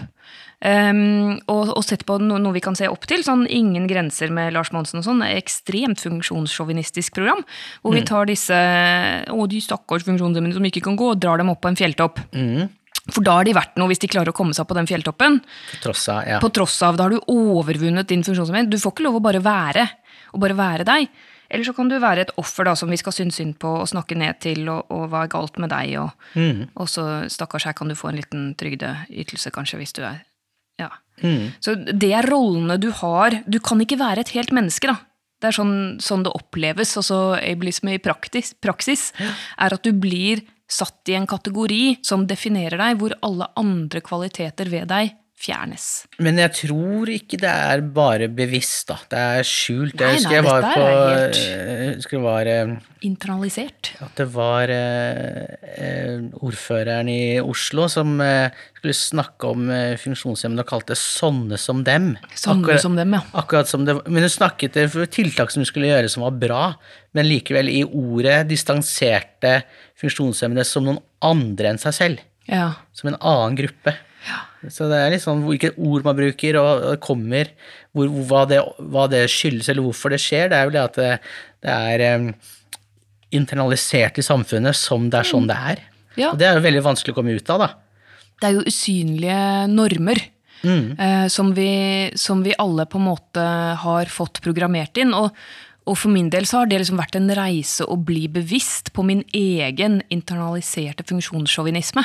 Um, 0.63 1.41
og, 1.51 1.73
og 1.75 1.83
sett 1.83 2.05
på 2.07 2.21
no, 2.23 2.37
noe 2.39 2.55
vi 2.55 2.61
kan 2.63 2.77
se 2.79 2.87
opp 2.87 3.07
til. 3.11 3.25
sånn 3.27 3.49
Ingen 3.51 3.89
grenser 3.91 4.31
med 4.31 4.53
Lars 4.55 4.71
Monsen 4.71 5.01
og 5.01 5.07
sånn. 5.09 5.25
Ekstremt 5.27 5.99
funksjonssjåvinistisk 6.05 7.17
program. 7.19 7.43
Hvor 7.83 7.97
vi 7.97 8.05
tar 8.07 8.29
disse 8.31 8.55
å, 9.33 9.49
de 9.51 9.59
stakkars 9.65 10.07
funksjonshemmede 10.07 10.55
som 10.55 10.69
ikke 10.71 10.85
kan 10.87 10.99
gå, 11.01 11.11
og 11.15 11.19
drar 11.23 11.43
dem 11.43 11.51
opp 11.51 11.65
på 11.65 11.73
en 11.73 11.79
fjelltopp. 11.81 12.23
For 13.11 13.27
da 13.27 13.41
har 13.41 13.49
de 13.49 13.57
vært 13.57 13.75
noe 13.81 13.91
hvis 13.91 13.99
de 14.05 14.11
klarer 14.13 14.31
å 14.31 14.37
komme 14.37 14.55
seg 14.55 14.69
på 14.71 14.77
den 14.79 14.87
fjelltoppen. 14.87 15.41
På 15.73 15.83
tross 15.89 16.07
av 16.13 16.23
ja. 16.29 16.39
På 16.39 16.53
tross 16.55 16.79
av, 16.87 16.95
Da 17.01 17.09
har 17.09 17.11
du 17.17 17.19
overvunnet 17.35 18.07
din 18.07 18.23
funksjonshemming. 18.23 18.71
Du 18.71 18.79
får 18.79 18.95
ikke 18.95 19.09
lov 19.09 19.19
å 19.19 19.25
bare 19.25 19.43
være, 19.43 19.89
og 20.31 20.45
bare 20.47 20.55
være 20.55 20.87
deg. 20.87 21.09
Eller 21.53 21.67
så 21.67 21.75
kan 21.77 21.91
du 21.91 21.99
være 22.01 22.23
et 22.25 22.31
offer 22.41 22.65
da, 22.65 22.77
som 22.79 22.89
vi 22.89 22.97
skal 22.97 23.13
synes 23.13 23.37
synd 23.37 23.59
på 23.61 23.69
og 23.83 23.89
snakke 23.91 24.15
ned 24.17 24.39
til, 24.41 24.63
og, 24.73 24.87
og 24.95 25.09
hva 25.11 25.27
er 25.27 25.33
galt 25.35 25.59
med 25.61 25.75
deg, 25.75 25.99
og, 26.01 26.15
Mm. 26.39 26.69
og 26.79 26.87
så 26.89 27.29
stakkars 27.29 27.67
her 27.69 27.75
kan 27.77 27.91
du 27.91 27.95
få 27.99 28.09
en 28.09 28.17
liten 28.23 28.55
trygdeytelse, 28.57 29.51
kanskje, 29.53 29.83
hvis 29.83 29.93
du 29.99 30.01
er 30.07 30.23
Ja. 30.81 30.91
Mm. 31.23 31.53
Så 31.63 31.77
det 31.77 32.13
er 32.17 32.29
rollene 32.31 32.79
du 32.81 32.91
har. 33.03 33.43
Du 33.47 33.61
kan 33.63 33.81
ikke 33.83 34.01
være 34.01 34.25
et 34.25 34.35
helt 34.37 34.55
menneske, 34.55 34.91
da. 34.91 34.99
Det 35.43 35.51
er 35.51 35.57
sånn, 35.59 35.77
sånn 36.03 36.23
det 36.23 36.33
oppleves. 36.39 36.95
Altså 37.01 37.35
ableisme 37.39 37.97
i 37.97 38.03
praktis, 38.03 38.53
praksis 38.63 39.11
er 39.21 39.75
at 39.75 39.83
du 39.83 39.91
blir 39.93 40.45
satt 40.73 41.11
i 41.11 41.17
en 41.19 41.27
kategori 41.29 41.99
som 42.07 42.25
definerer 42.29 42.79
deg, 42.81 43.01
hvor 43.01 43.15
alle 43.27 43.51
andre 43.61 44.01
kvaliteter 44.05 44.71
ved 44.73 44.89
deg 44.93 45.13
fjernes. 45.43 45.87
Men 46.23 46.39
jeg 46.39 46.53
tror 46.61 47.11
ikke 47.11 47.39
det 47.43 47.51
er 47.51 47.81
bare 47.95 48.29
bevisst, 48.31 48.87
da. 48.93 48.97
Det 49.11 49.19
er 49.19 49.43
skjult. 49.49 49.97
Nei, 49.99 50.13
Jeg 50.13 50.21
husker 50.21 50.31
nei, 50.31 50.37
jeg 50.39 50.45
var 50.47 50.63
på 50.63 50.85
helt- 50.87 51.41
Jeg 51.43 51.97
husker 51.97 52.17
det 52.19 52.25
var 52.25 52.47
eh, 52.53 52.77
Internalisert. 53.03 53.91
at 54.01 54.15
det 54.21 54.27
var 54.33 54.71
eh, 54.71 55.57
eh, 55.83 56.21
ordføreren 56.47 57.09
i 57.11 57.41
Oslo 57.43 57.89
som 57.91 58.15
eh, 58.23 58.51
skulle 58.79 58.95
snakke 58.95 59.51
om 59.51 59.67
eh, 59.75 59.97
funksjonshemmede 59.99 60.63
og 60.65 60.71
kalte 60.71 60.95
det 60.95 60.99
'sånne 61.03 61.59
som 61.59 61.83
dem'. 61.85 62.17
Sånne 62.35 62.63
Akkurat- 62.63 62.81
som 62.81 62.97
dem, 62.97 63.13
ja. 63.13 63.21
Akkurat 63.35 63.67
som 63.69 63.85
det, 63.85 63.99
Men 64.07 64.23
hun 64.23 64.31
snakket 64.31 64.77
om 64.95 65.07
tiltak 65.07 65.51
som 65.51 65.61
hun 65.61 65.67
skulle 65.67 65.91
gjøre 65.91 66.09
som 66.09 66.23
var 66.23 66.31
bra, 66.39 66.75
men 67.15 67.27
likevel 67.27 67.69
i 67.69 67.83
ordet 67.85 68.47
distanserte 68.49 69.65
funksjonshemmede 70.01 70.65
som 70.65 70.85
noen 70.85 71.03
andre 71.23 71.69
enn 71.71 71.79
seg 71.79 71.93
selv. 71.93 72.19
ja. 72.49 72.75
Som 72.93 73.09
en 73.09 73.17
annen 73.21 73.57
gruppe. 73.57 73.97
Så 74.71 74.87
det 74.91 74.99
er 74.99 75.15
litt 75.15 75.25
sånn 75.25 75.43
hvilke 75.47 75.73
ord 75.75 76.05
man 76.07 76.19
bruker, 76.19 76.59
og 76.61 76.85
og 76.93 76.99
kommer, 77.03 77.51
hvor, 77.95 78.11
hva, 78.29 78.43
det, 78.51 78.61
hva 78.93 79.07
det 79.11 79.25
skyldes, 79.33 79.71
eller 79.73 79.87
hvorfor 79.87 80.15
det 80.15 80.21
skjer. 80.23 80.51
Det 80.53 80.59
er 80.59 80.69
vel 80.69 80.77
det 80.77 80.83
at 80.83 80.99
det, 81.01 81.13
det 81.67 81.79
er 81.95 82.21
um, 82.21 82.29
internalisert 83.35 84.21
i 84.21 84.27
samfunnet 84.27 84.79
som 84.79 85.09
det 85.11 85.23
er 85.23 85.31
sånn 85.33 85.49
det 85.51 85.59
er. 85.73 85.83
Ja. 86.19 86.31
Og 86.33 86.39
det 86.41 86.49
er 86.49 86.59
jo 86.59 86.67
veldig 86.67 86.85
vanskelig 86.85 87.15
å 87.15 87.19
komme 87.19 87.35
ut 87.35 87.53
av, 87.53 87.67
da. 87.67 87.71
Det 88.43 88.49
er 88.49 88.57
jo 88.57 88.65
usynlige 88.67 89.43
normer 89.71 90.19
eh, 90.67 91.27
som, 91.31 91.53
vi, 91.55 91.73
som 92.19 92.43
vi 92.43 92.55
alle 92.59 92.87
på 92.91 92.99
en 92.99 93.07
måte 93.07 93.45
har 93.85 94.11
fått 94.11 94.43
programmert 94.45 94.99
inn. 94.99 95.15
Og, 95.15 95.31
og 95.89 95.99
for 95.99 96.15
min 96.15 96.31
del 96.31 96.47
så 96.47 96.63
har 96.63 96.71
det 96.71 96.79
liksom 96.83 97.01
vært 97.01 97.17
en 97.19 97.31
reise 97.35 97.87
å 97.91 97.97
bli 97.99 98.29
bevisst 98.31 98.93
på 98.95 99.05
min 99.07 99.25
egen 99.35 100.01
internaliserte 100.15 101.07
funksjonssjåvinisme. 101.09 102.05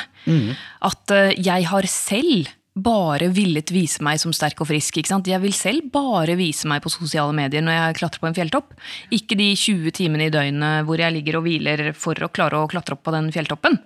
At 0.88 1.14
eh, 1.14 1.34
jeg 1.38 1.68
har 1.70 1.86
selv 1.90 2.54
bare 2.78 3.30
villet 3.34 3.72
vise 3.74 4.02
meg 4.06 4.20
som 4.22 4.34
sterk 4.34 4.60
og 4.62 4.68
frisk. 4.70 4.98
ikke 4.98 5.10
sant? 5.10 5.30
Jeg 5.30 5.42
vil 5.42 5.54
selv 5.56 5.88
bare 5.94 6.36
vise 6.38 6.68
meg 6.70 6.82
på 6.84 6.92
sosiale 6.92 7.34
medier 7.34 7.64
når 7.64 7.74
jeg 7.74 7.98
klatrer 8.00 8.22
på 8.22 8.28
en 8.30 8.36
fjelltopp. 8.36 8.76
Ikke 9.14 9.38
de 9.38 9.50
20 9.54 9.94
timene 9.98 10.28
i 10.28 10.34
døgnet 10.34 10.86
hvor 10.86 11.00
jeg 11.02 11.14
ligger 11.16 11.40
og 11.40 11.48
hviler 11.48 11.90
for 11.98 12.18
å 12.22 12.30
klare 12.30 12.62
å 12.62 12.70
klatre 12.70 12.98
opp 12.98 13.02
på 13.06 13.14
den 13.14 13.32
fjelltoppen. 13.34 13.80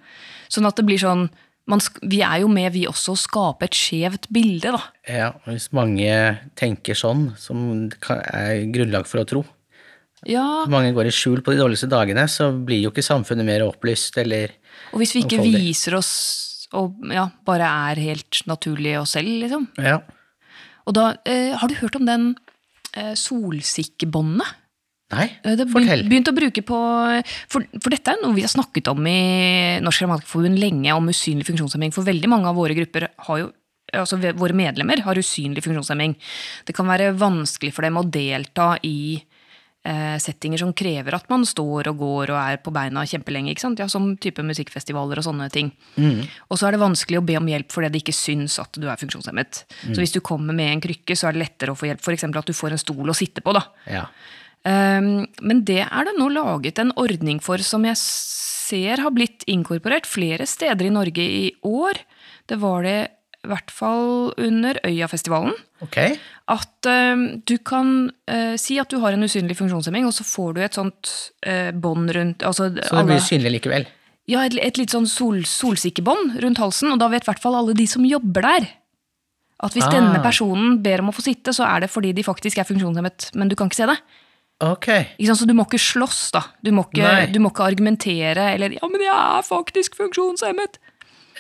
Sånn 0.53 0.69
at 0.69 0.77
det 0.77 0.87
blir 0.89 1.01
sånn 1.01 1.31
man, 1.71 1.79
Vi 2.03 2.19
er 2.27 2.41
jo 2.43 2.49
med, 2.51 2.73
vi 2.75 2.89
også, 2.91 3.15
å 3.15 3.21
skape 3.21 3.69
et 3.69 3.77
skjevt 3.79 4.27
bilde, 4.35 4.73
da. 4.75 4.81
Ja, 5.07 5.29
hvis 5.47 5.69
mange 5.71 6.11
tenker 6.59 6.99
sånn, 6.99 7.29
som 7.39 7.87
er 8.03 8.65
grunnlag 8.75 9.07
for 9.07 9.23
å 9.23 9.29
tro, 9.31 9.45
Ja, 10.31 10.65
mange 10.71 10.93
går 10.95 11.09
i 11.11 11.15
skjul 11.15 11.41
på 11.43 11.51
de 11.55 11.59
dårligste 11.59 11.89
dagene, 11.91 12.29
så 12.31 12.51
blir 12.65 12.83
jo 12.85 12.93
ikke 12.93 13.03
samfunnet 13.03 13.45
mer 13.49 13.65
opplyst, 13.67 14.17
eller 14.23 14.53
Og 14.93 15.01
hvis 15.03 15.15
vi 15.17 15.25
ikke 15.25 15.41
omfoldig. 15.41 15.63
viser 15.67 15.97
oss 15.99 16.13
og 16.73 16.95
ja, 17.13 17.27
bare 17.45 17.67
er 17.93 17.99
helt 18.01 18.39
naturlig 18.49 18.95
oss 19.01 19.11
selv, 19.19 19.29
liksom. 19.43 19.67
Ja. 19.83 19.99
Og 20.87 20.95
da, 20.97 21.17
eh, 21.27 21.53
har 21.59 21.69
du 21.69 21.75
hørt 21.75 21.97
om 21.97 22.07
den 22.07 22.37
eh, 22.97 23.13
solsikkebåndet? 23.15 24.59
Nei, 25.13 25.27
Eh, 25.45 25.57
Det 25.57 25.67
fortell. 25.69 26.07
Begynt, 26.09 26.29
å 26.31 26.35
bruke 26.35 26.63
på 26.65 26.79
for, 27.49 27.67
for 27.83 27.91
dette 27.91 28.15
er 28.15 28.23
noe 28.23 28.33
vi 28.35 28.41
har 28.47 28.49
snakket 28.49 28.89
om 28.89 29.05
i 29.07 29.79
Norsk 29.85 30.01
Grammatikerforbund 30.07 30.59
lenge, 30.59 30.95
om 30.97 31.07
usynlig 31.13 31.45
funksjonshemming. 31.51 31.93
For 31.93 32.03
veldig 32.07 32.31
mange 32.33 32.49
av 32.49 32.57
våre 32.57 32.75
grupper 32.79 33.11
har 33.29 33.39
jo 33.43 33.51
altså 33.93 34.17
Våre 34.39 34.55
medlemmer 34.57 35.03
har 35.05 35.19
usynlig 35.21 35.61
funksjonshemming. 35.67 36.15
Det 36.65 36.73
kan 36.75 36.87
være 36.89 37.11
vanskelig 37.13 37.75
for 37.75 37.83
dem 37.85 37.99
å 38.01 38.07
delta 38.09 38.79
i 38.83 39.21
settinger 39.83 40.61
som 40.63 40.71
krever 40.79 41.17
at 41.17 41.25
man 41.33 41.43
står 41.49 41.89
og 41.91 41.97
går 41.99 42.31
og 42.31 42.39
er 42.39 42.61
på 42.63 42.71
beina 42.75 43.03
kjempelenge. 43.09 43.51
ikke 43.51 43.65
sant? 43.65 43.81
Ja, 43.83 43.89
Som 43.91 44.13
type 44.17 44.45
musikkfestivaler 44.47 45.19
og 45.19 45.27
sånne 45.27 45.49
ting. 45.51 45.73
Og 46.49 46.59
så 46.59 46.69
er 46.69 46.77
det 46.77 46.83
vanskelig 46.85 47.19
å 47.19 47.25
be 47.27 47.35
om 47.41 47.49
hjelp 47.51 47.73
fordi 47.73 47.91
det 47.91 48.03
ikke 48.05 48.15
syns 48.15 48.61
at 48.63 48.79
du 48.79 48.87
er 48.87 49.01
funksjonshemmet. 49.01 49.65
Så 49.91 49.99
hvis 49.99 50.15
du 50.15 50.21
kommer 50.21 50.55
med 50.55 50.71
en 50.71 50.85
krykke, 50.85 51.17
så 51.19 51.29
er 51.29 51.35
det 51.35 51.43
lettere 51.43 51.75
å 51.75 51.79
få 51.79 51.91
hjelp. 51.91 51.99
F.eks. 51.99 52.29
at 52.31 52.47
du 52.47 52.55
får 52.55 52.77
en 52.77 52.83
stol 52.85 53.11
å 53.11 53.17
sitte 53.17 53.43
på. 53.43 53.57
da. 53.59 53.65
Ja. 53.91 54.07
Um, 54.63 55.27
men 55.43 55.65
det 55.67 55.81
er 55.83 56.07
det 56.07 56.15
nå 56.15 56.29
laget 56.31 56.79
en 56.79 56.93
ordning 56.95 57.41
for 57.43 57.59
som 57.67 57.83
jeg 57.89 57.99
ser 57.99 59.03
har 59.03 59.11
blitt 59.15 59.43
inkorporert 59.51 60.07
flere 60.07 60.47
steder 60.47 60.87
i 60.87 60.95
Norge 60.95 61.25
i 61.25 61.49
år. 61.67 61.99
Det 62.47 62.61
var 62.63 62.87
det 62.87 62.99
i 63.45 63.49
hvert 63.51 63.71
fall 63.75 64.33
under 64.39 64.79
Øyafestivalen. 64.87 65.55
Okay. 65.83 66.17
At 66.49 66.87
uh, 66.87 67.25
du 67.45 67.57
kan 67.59 68.11
uh, 68.31 68.55
si 68.61 68.79
at 68.79 68.89
du 68.93 69.01
har 69.03 69.13
en 69.17 69.23
usynlig 69.27 69.57
funksjonshemming, 69.59 70.07
og 70.07 70.15
så 70.15 70.23
får 70.27 70.55
du 70.55 70.61
et 70.63 70.79
sånt 70.79 71.11
uh, 71.47 71.73
bånd 71.75 72.13
rundt 72.15 72.45
altså, 72.47 72.69
Så 72.71 72.75
det 72.79 72.93
alle- 72.93 73.09
blir 73.11 73.25
synlig 73.27 73.53
likevel. 73.59 73.87
Ja, 74.31 74.45
et, 74.47 74.55
et 74.63 74.79
litt 74.79 74.93
sånn 74.95 75.09
sol, 75.11 75.41
solsikkebånd 75.43 76.37
rundt 76.45 76.59
halsen, 76.63 76.93
og 76.95 77.01
da 77.03 77.09
vet 77.11 77.25
i 77.27 77.31
hvert 77.33 77.43
fall 77.43 77.57
alle 77.59 77.75
de 77.75 77.87
som 77.91 78.05
jobber 78.07 78.47
der. 78.47 78.69
At 79.63 79.75
hvis 79.75 79.87
Ah. 79.87 79.91
denne 79.91 80.23
personen 80.23 80.79
ber 80.83 81.03
om 81.03 81.11
å 81.11 81.15
få 81.15 81.23
sitte, 81.27 81.51
så 81.55 81.67
er 81.67 81.81
det 81.83 81.91
fordi 81.91 82.13
de 82.15 82.23
faktisk 82.23 82.59
er 82.59 82.67
funksjonshemmet, 82.67 83.33
men 83.35 83.49
du 83.51 83.57
kan 83.59 83.69
ikke 83.69 83.81
se 83.83 83.87
det. 83.91 83.99
Ok. 84.63 84.87
Ikke 85.19 85.27
sant? 85.27 85.41
Så 85.43 85.47
du 85.51 85.55
må 85.59 85.67
ikke 85.67 85.83
slåss, 85.83 86.31
da. 86.35 86.45
Du 86.63 86.71
må 86.71 86.85
ikke, 86.87 87.33
du 87.35 87.41
må 87.43 87.51
ikke 87.51 87.67
argumentere 87.67 88.55
eller 88.55 88.71
'ja, 88.71 88.87
men 88.89 89.01
jeg 89.01 89.11
er 89.11 89.43
faktisk 89.43 89.97
funksjonshemmet'. 89.99 90.79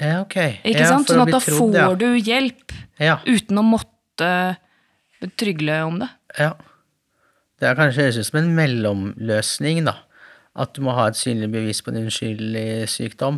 Ja, 0.00 0.20
ok. 0.22 0.36
Ikke 0.64 0.80
ja, 0.84 0.88
sant? 0.88 1.08
Sånn 1.10 1.22
at 1.24 1.32
da 1.34 1.40
trodd, 1.42 1.76
får 1.76 1.98
du 2.00 2.08
hjelp 2.16 2.72
uten 3.28 3.58
å 3.60 3.64
måtte 3.66 4.28
trygle 5.38 5.82
om 5.86 5.98
det. 6.04 6.10
ja. 6.38 6.52
Det 7.62 7.68
er 7.70 7.76
kanskje 7.78 8.02
høres 8.02 8.16
ut 8.18 8.26
som 8.26 8.40
en 8.40 8.48
mellomløsning, 8.56 9.84
da. 9.86 9.92
At 10.58 10.72
du 10.74 10.80
må 10.82 10.96
ha 10.96 11.04
et 11.06 11.14
synlig 11.14 11.46
bevis 11.52 11.78
på 11.86 11.92
en 11.92 12.08
uskyldig 12.08 12.88
sykdom. 12.90 13.36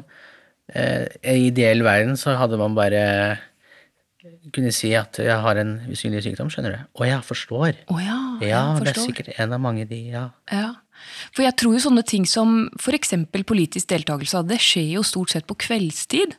Eh, 0.73 1.05
I 1.21 1.51
ideell 1.51 1.85
verden 1.85 2.17
så 2.17 2.33
hadde 2.41 2.57
man 2.57 2.73
bare 2.73 3.03
kunne 4.55 4.73
si 4.73 4.95
at 4.97 5.19
jeg 5.21 5.37
har 5.45 5.61
en 5.61 5.75
usynlig 5.93 6.23
sykdom, 6.25 6.49
skjønner 6.49 6.73
du. 6.73 6.87
Å 7.03 7.09
ja, 7.11 7.19
forstår. 7.21 7.83
Å 7.93 7.99
ja, 8.01 8.17
Ja, 8.41 8.63
forstår. 8.79 8.87
det 8.87 8.95
er 8.95 9.03
sikkert 9.03 9.29
en 9.37 9.53
av 9.53 9.61
mange 9.61 9.85
de, 9.91 10.01
ja. 10.15 10.25
Ja. 10.49 10.71
For 11.37 11.45
jeg 11.45 11.59
tror 11.61 11.77
jo 11.77 11.83
sånne 11.85 12.05
ting 12.09 12.25
som 12.25 12.71
f.eks. 12.81 13.13
politisk 13.45 13.93
deltakelse, 13.93 14.41
det 14.49 14.61
skjer 14.65 14.95
jo 14.97 15.05
stort 15.05 15.35
sett 15.37 15.45
på 15.51 15.59
kveldstid. 15.67 16.39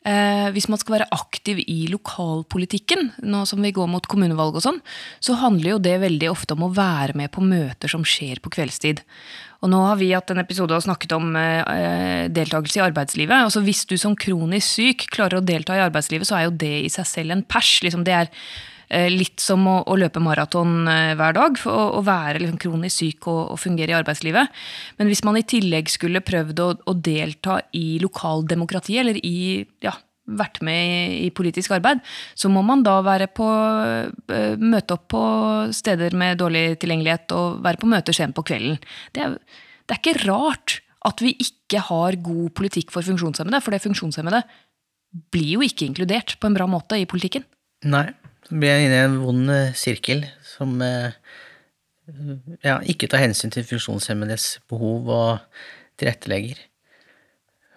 Eh, 0.00 0.46
hvis 0.54 0.64
man 0.72 0.80
skal 0.80 0.94
være 0.94 1.10
aktiv 1.12 1.58
i 1.60 1.82
lokalpolitikken, 1.92 3.10
nå 3.28 3.42
som 3.44 3.60
vi 3.60 3.72
går 3.76 3.88
mot 3.92 4.06
kommunevalg 4.08 4.56
og 4.56 4.64
sånn, 4.64 4.78
så 5.20 5.36
handler 5.42 5.74
jo 5.74 5.82
det 5.84 5.98
veldig 6.00 6.30
ofte 6.32 6.56
om 6.56 6.64
å 6.64 6.72
være 6.72 7.18
med 7.20 7.28
på 7.34 7.44
møter 7.44 7.92
som 7.92 8.06
skjer 8.06 8.40
på 8.40 8.52
kveldstid. 8.54 9.02
Og 9.60 9.68
nå 9.68 9.82
har 9.84 9.98
vi 10.00 10.08
hatt 10.14 10.32
en 10.32 10.40
episode 10.40 10.72
og 10.72 10.86
snakket 10.86 11.12
om 11.18 11.36
eh, 11.36 12.30
deltakelse 12.32 12.80
i 12.80 12.86
arbeidslivet. 12.86 13.44
Altså 13.44 13.60
Hvis 13.66 13.84
du 13.90 13.98
som 14.00 14.16
kronisk 14.16 14.72
syk 14.78 15.04
klarer 15.12 15.36
å 15.36 15.44
delta 15.44 15.76
i 15.76 15.84
arbeidslivet, 15.84 16.24
så 16.28 16.38
er 16.38 16.48
jo 16.48 16.56
det 16.64 16.76
i 16.86 16.92
seg 16.92 17.08
selv 17.10 17.36
en 17.36 17.44
pers. 17.44 17.76
Liksom 17.84 18.06
det 18.08 18.16
er 18.22 18.32
litt 18.90 19.38
som 19.42 19.62
å, 19.70 19.76
å 19.86 19.96
løpe 19.98 20.22
maraton 20.22 20.88
eh, 20.90 21.14
hver 21.18 21.36
dag, 21.36 21.58
å, 21.70 21.78
å 22.00 22.02
være 22.06 22.42
liksom 22.42 22.60
kronisk 22.62 22.96
syk 22.96 23.28
og, 23.30 23.40
og 23.54 23.60
fungere 23.62 23.94
i 23.94 23.98
arbeidslivet. 23.98 24.60
Men 24.98 25.10
hvis 25.10 25.22
man 25.26 25.38
i 25.38 25.46
tillegg 25.46 25.90
skulle 25.92 26.24
prøvd 26.24 26.62
å, 26.64 26.68
å 26.90 26.94
delta 26.98 27.60
i 27.76 28.00
lokaldemokrati, 28.02 28.98
eller 29.02 29.20
i 29.22 29.62
ja, 29.84 29.94
vært 30.30 30.60
med 30.66 30.80
i, 30.80 31.00
i 31.26 31.30
politisk 31.34 31.74
arbeid, 31.76 32.02
så 32.38 32.50
må 32.52 32.62
man 32.66 32.84
da 32.86 32.98
være 33.06 33.30
på, 33.34 33.48
eh, 34.34 34.54
møte 34.58 34.98
opp 34.98 35.08
på 35.14 35.24
steder 35.76 36.16
med 36.18 36.40
dårlig 36.42 36.80
tilgjengelighet 36.82 37.34
og 37.38 37.60
være 37.64 37.82
på 37.82 37.90
møter 37.90 38.16
sent 38.16 38.36
på 38.36 38.46
kvelden. 38.50 38.80
Det 39.14 39.26
er, 39.26 39.36
det 39.86 39.96
er 39.96 40.02
ikke 40.02 40.24
rart 40.26 40.80
at 41.08 41.22
vi 41.24 41.32
ikke 41.40 41.80
har 41.86 42.18
god 42.20 42.50
politikk 42.58 42.90
for 42.92 43.06
funksjonshemmede, 43.06 43.62
for 43.64 43.72
det 43.72 43.84
funksjonshemmede 43.86 44.42
blir 45.34 45.56
jo 45.56 45.64
ikke 45.66 45.88
inkludert 45.88 46.36
på 46.38 46.50
en 46.50 46.56
bra 46.58 46.66
måte 46.70 46.98
i 47.00 47.08
politikken. 47.08 47.46
Nei. 47.88 48.10
Blir 48.50 48.72
jeg 48.74 48.88
inne 48.88 48.98
i 48.98 49.04
en 49.06 49.20
vond 49.22 49.52
eh, 49.54 49.76
sirkel 49.78 50.24
som 50.46 50.74
eh, 50.82 51.14
ja, 52.66 52.80
ikke 52.82 53.08
tar 53.10 53.22
hensyn 53.22 53.52
til 53.54 53.66
funksjonshemmedes 53.68 54.56
behov 54.70 55.10
og 55.14 55.62
tilrettelegger. 56.00 56.58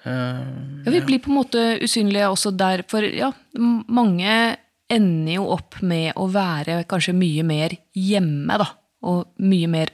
Uh, 0.03 0.83
Ja, 0.83 0.91
vi 0.91 0.99
blir 1.05 1.21
på 1.23 1.31
en 1.31 1.37
måte 1.37 1.61
usynlige 1.83 2.27
også 2.27 2.51
der, 2.59 2.83
for 2.89 3.05
ja, 3.07 3.29
mange 3.55 4.57
ender 4.91 5.37
jo 5.37 5.45
opp 5.53 5.79
med 5.85 6.11
å 6.19 6.27
være 6.31 6.81
kanskje 6.89 7.15
mye 7.15 7.45
mer 7.47 7.77
hjemme, 7.95 8.57
da. 8.59 8.67
Og 9.03 9.29
mye 9.43 9.69
mer 9.71 9.93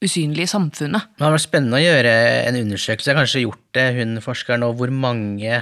usynlig 0.00 0.46
i 0.46 0.50
samfunnet. 0.50 1.12
Det 1.16 1.24
hadde 1.24 1.36
vært 1.36 1.44
spennende 1.44 1.76
å 1.76 1.82
gjøre 1.82 2.14
en 2.46 2.58
undersøkelse, 2.62 3.10
jeg 3.10 3.16
har 3.16 3.20
kanskje 3.20 3.44
gjort 3.44 3.66
det, 3.76 3.86
hun 3.98 4.22
forskeren, 4.24 4.64
og 4.64 4.78
hvor 4.80 4.92
mange 4.94 5.60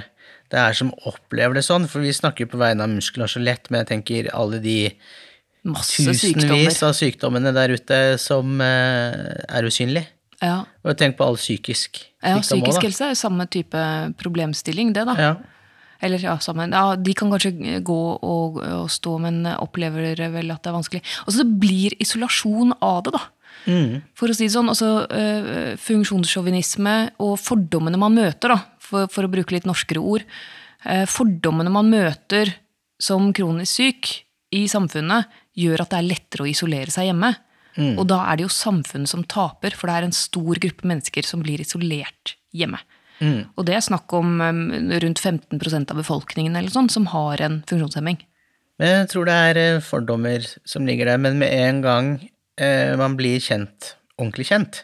det 0.49 0.59
er 0.59 0.77
som 0.77 0.91
opplever 1.09 1.59
det 1.59 1.65
sånn. 1.65 1.87
For 1.89 2.03
vi 2.03 2.13
snakker 2.15 2.45
jo 2.45 2.53
på 2.53 2.61
vegne 2.61 2.85
av 2.85 2.93
muskler 2.93 3.29
så 3.29 3.41
lett, 3.41 3.69
men 3.69 3.83
jeg 3.83 3.91
tenker 3.93 4.31
alle 4.33 4.61
de 4.63 4.77
Masse 5.69 5.99
sykdommer. 6.15 6.47
tusenvis 6.47 6.79
av 6.87 6.95
sykdommene 6.95 7.53
der 7.55 7.75
ute 7.75 7.99
som 8.21 8.61
eh, 8.63 9.43
er 9.45 9.67
usynlige. 9.67 10.07
Ja. 10.39 10.61
Og 10.87 10.95
tenk 10.97 11.17
på 11.19 11.25
all 11.27 11.35
psykisk 11.35 11.99
ja, 12.23 12.37
psykisk 12.39 12.83
helse 12.83 13.09
er 13.09 13.13
jo 13.13 13.19
samme 13.19 13.45
type 13.51 13.79
problemstilling, 14.19 14.93
det, 14.95 15.05
da. 15.07 15.15
Ja. 15.19 15.33
Eller 16.03 16.21
ja, 16.23 16.37
sammen. 16.39 16.71
Ja, 16.75 16.95
de 16.95 17.13
kan 17.15 17.31
kanskje 17.31 17.81
gå 17.83 17.99
og, 18.15 18.59
og 18.63 18.87
stå, 18.91 19.17
men 19.23 19.43
opplever 19.51 20.15
vel 20.31 20.53
at 20.53 20.63
det 20.63 20.71
er 20.71 20.77
vanskelig. 20.77 21.03
Og 21.25 21.35
så 21.35 21.43
blir 21.43 21.95
isolasjon 21.99 22.71
av 22.79 23.03
det, 23.07 23.15
da. 23.15 23.23
Mm. 23.67 23.99
For 24.15 24.31
å 24.31 24.35
si 24.35 24.47
det 24.47 24.53
sånn, 24.53 24.69
altså 24.71 24.89
øh, 25.11 25.73
Funksjonssjåvinisme 25.83 26.95
og 27.25 27.33
fordommene 27.43 27.99
man 27.99 28.15
møter, 28.15 28.55
da, 28.55 28.78
for, 28.89 29.09
for 29.11 29.27
å 29.27 29.31
bruke 29.31 29.55
litt 29.55 29.69
norskere 29.69 30.01
ord. 30.01 30.25
eh, 30.85 31.05
fordommene 31.09 31.71
man 31.73 31.91
møter 31.91 32.55
som 32.99 33.31
kronisk 33.35 33.79
syk 33.79 34.11
i 34.55 34.65
samfunnet, 34.67 35.29
gjør 35.59 35.83
at 35.83 35.93
det 35.93 35.99
er 35.99 36.09
lettere 36.09 36.45
å 36.45 36.49
isolere 36.49 36.91
seg 36.91 37.11
hjemme. 37.11 37.33
Og 37.79 38.05
da 38.09 38.17
er 38.27 38.39
det 38.39 38.47
jo 38.47 38.51
samfunnet 38.51 39.07
som 39.07 39.23
taper, 39.29 39.75
for 39.77 39.87
det 39.87 39.95
er 39.95 40.07
en 40.07 40.15
stor 40.15 40.59
gruppe 40.59 40.87
mennesker 40.89 41.23
som 41.23 41.43
blir 41.43 41.61
isolert 41.63 42.33
hjemme. 42.55 42.79
Mm. 43.19 43.51
Og 43.55 43.65
det 43.67 43.75
er 43.75 43.83
snakk 43.83 44.11
om 44.15 44.39
um, 44.39 44.65
rundt 45.03 45.21
15% 45.21 45.91
av 45.91 45.99
befolkningen 45.99 46.55
eller 46.55 46.71
sånn, 46.73 46.89
som 46.91 47.09
har 47.13 47.41
en 47.43 47.59
funksjonshemming. 47.69 48.19
Jeg 48.79 49.07
tror 49.11 49.27
det 49.27 49.35
er 49.49 49.59
eh, 49.59 49.81
fordommer 49.83 50.45
som 50.67 50.85
ligger 50.87 51.11
der, 51.11 51.19
men 51.19 51.39
med 51.41 51.51
en 51.51 51.81
gang 51.83 52.11
eh, 52.59 52.95
man 52.99 53.17
blir 53.19 53.41
kjent, 53.43 53.93
ordentlig 54.15 54.47
kjent, 54.53 54.83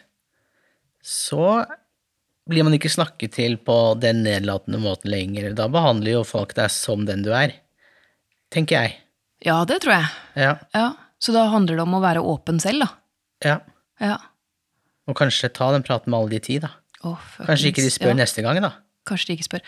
så 1.00 1.64
blir 2.48 2.66
man 2.66 2.76
ikke 2.76 2.90
snakket 2.92 3.34
til 3.36 3.56
på 3.58 3.76
den 4.00 4.22
nedlatende 4.26 4.78
måten 4.82 5.10
lenger. 5.10 5.50
Da 5.58 5.66
behandler 5.72 6.18
jo 6.18 6.22
folk 6.26 6.54
deg 6.58 6.70
som 6.70 7.04
den 7.08 7.24
du 7.26 7.32
er, 7.34 7.56
tenker 8.54 8.80
jeg. 8.86 8.96
Ja, 9.44 9.60
det 9.68 9.82
tror 9.84 9.98
jeg. 9.98 10.14
Ja, 10.46 10.54
Ja. 10.76 10.86
Så 11.18 11.32
da 11.32 11.46
handler 11.48 11.78
det 11.78 11.82
om 11.86 11.94
å 11.96 12.02
være 12.02 12.20
åpen 12.20 12.58
selv, 12.60 12.84
da. 12.84 12.88
ja. 13.48 13.60
Ja. 14.04 14.18
Og 15.08 15.14
kanskje 15.16 15.48
ta 15.54 15.70
den 15.72 15.84
praten 15.86 16.10
med 16.12 16.18
alle 16.18 16.34
de 16.34 16.40
ti, 16.44 16.58
da. 16.60 16.68
Oh, 17.06 17.16
Kanskje 17.46 17.70
ikke 17.70 17.84
de 17.86 17.92
spør 17.94 18.10
ja. 18.12 18.16
neste 18.18 18.42
gang, 18.44 18.58
da. 18.60 18.72
Kanskje 19.06 19.30
de 19.30 19.36
ikke 19.38 19.46
spør. 19.46 19.62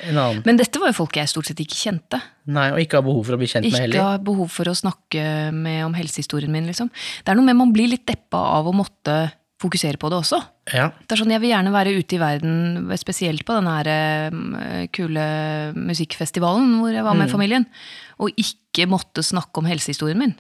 Men 0.45 0.59
dette 0.59 0.81
var 0.83 0.91
jo 0.91 0.97
folk 0.99 1.17
jeg 1.17 1.31
stort 1.31 1.47
sett 1.49 1.61
ikke 1.63 1.79
kjente. 1.79 2.19
Nei, 2.51 2.67
og 2.75 2.81
ikke 2.83 2.99
har 2.99 3.07
behov 3.07 3.23
for 3.29 3.37
å 3.37 3.41
bli 3.41 3.49
kjent 3.49 3.65
med 3.71 3.79
heller. 3.81 3.95
Ikke 3.97 4.09
har 4.11 4.25
behov 4.27 4.51
for 4.53 4.69
å 4.69 4.75
snakke 4.77 5.25
med 5.57 5.85
om 5.87 5.95
helsehistorien 5.97 6.51
min, 6.53 6.67
liksom. 6.69 6.91
Det 7.25 7.33
er 7.33 7.39
noe 7.39 7.47
med 7.47 7.57
man 7.61 7.73
blir 7.73 7.89
litt 7.95 8.05
deppa 8.11 8.41
av 8.59 8.69
å 8.69 8.75
måtte 8.77 9.17
fokusere 9.59 9.99
på 9.99 10.11
det 10.13 10.19
også. 10.21 10.39
Ja. 10.73 10.89
Det 11.03 11.17
er 11.17 11.21
sånn, 11.23 11.33
Jeg 11.35 11.41
vil 11.43 11.51
gjerne 11.51 11.73
være 11.75 11.95
ute 11.99 12.15
i 12.15 12.21
verden, 12.23 12.55
spesielt 13.01 13.45
på 13.45 13.57
den 13.59 13.67
her 13.67 13.89
eh, 13.91 14.87
kule 14.95 15.25
musikkfestivalen 15.75 16.79
hvor 16.79 16.93
jeg 16.95 17.03
var 17.05 17.15
Mm. 17.15 17.19
med 17.25 17.31
familien, 17.33 17.67
og 18.21 18.31
ikke 18.39 18.87
måtte 18.87 19.25
snakke 19.27 19.59
om 19.59 19.67
helsehistorien 19.67 20.19
min. 20.19 20.37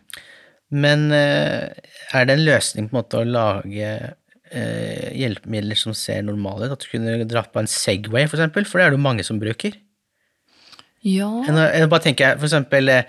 Men 0.70 1.10
eh, 1.10 1.70
er 2.12 2.24
det 2.28 2.36
en 2.38 2.44
løsning 2.46 2.88
på 2.88 2.94
en 2.94 3.00
måte 3.02 3.18
å 3.18 3.26
lage 3.26 4.14
eh, 4.52 5.10
hjelpemidler 5.16 5.76
som 5.76 5.94
ser 5.96 6.22
normale 6.22 6.68
ut? 6.68 6.72
At 6.76 6.84
du 6.84 6.90
kunne 6.92 7.24
dratt 7.26 7.52
på 7.52 7.60
en 7.62 7.66
Segway, 7.70 8.28
for 8.28 8.36
eksempel? 8.38 8.64
For 8.68 8.78
det 8.78 8.86
er 8.86 8.90
det 8.94 8.98
jo 9.00 9.06
mange 9.08 9.24
som 9.26 9.40
bruker. 9.40 9.74
Ja, 11.06 11.28
Jeg, 11.46 11.88
bare 11.92 12.02
tenker, 12.02 12.38
for 12.40 12.48
eksempel 12.48 12.90
eh, 12.90 13.04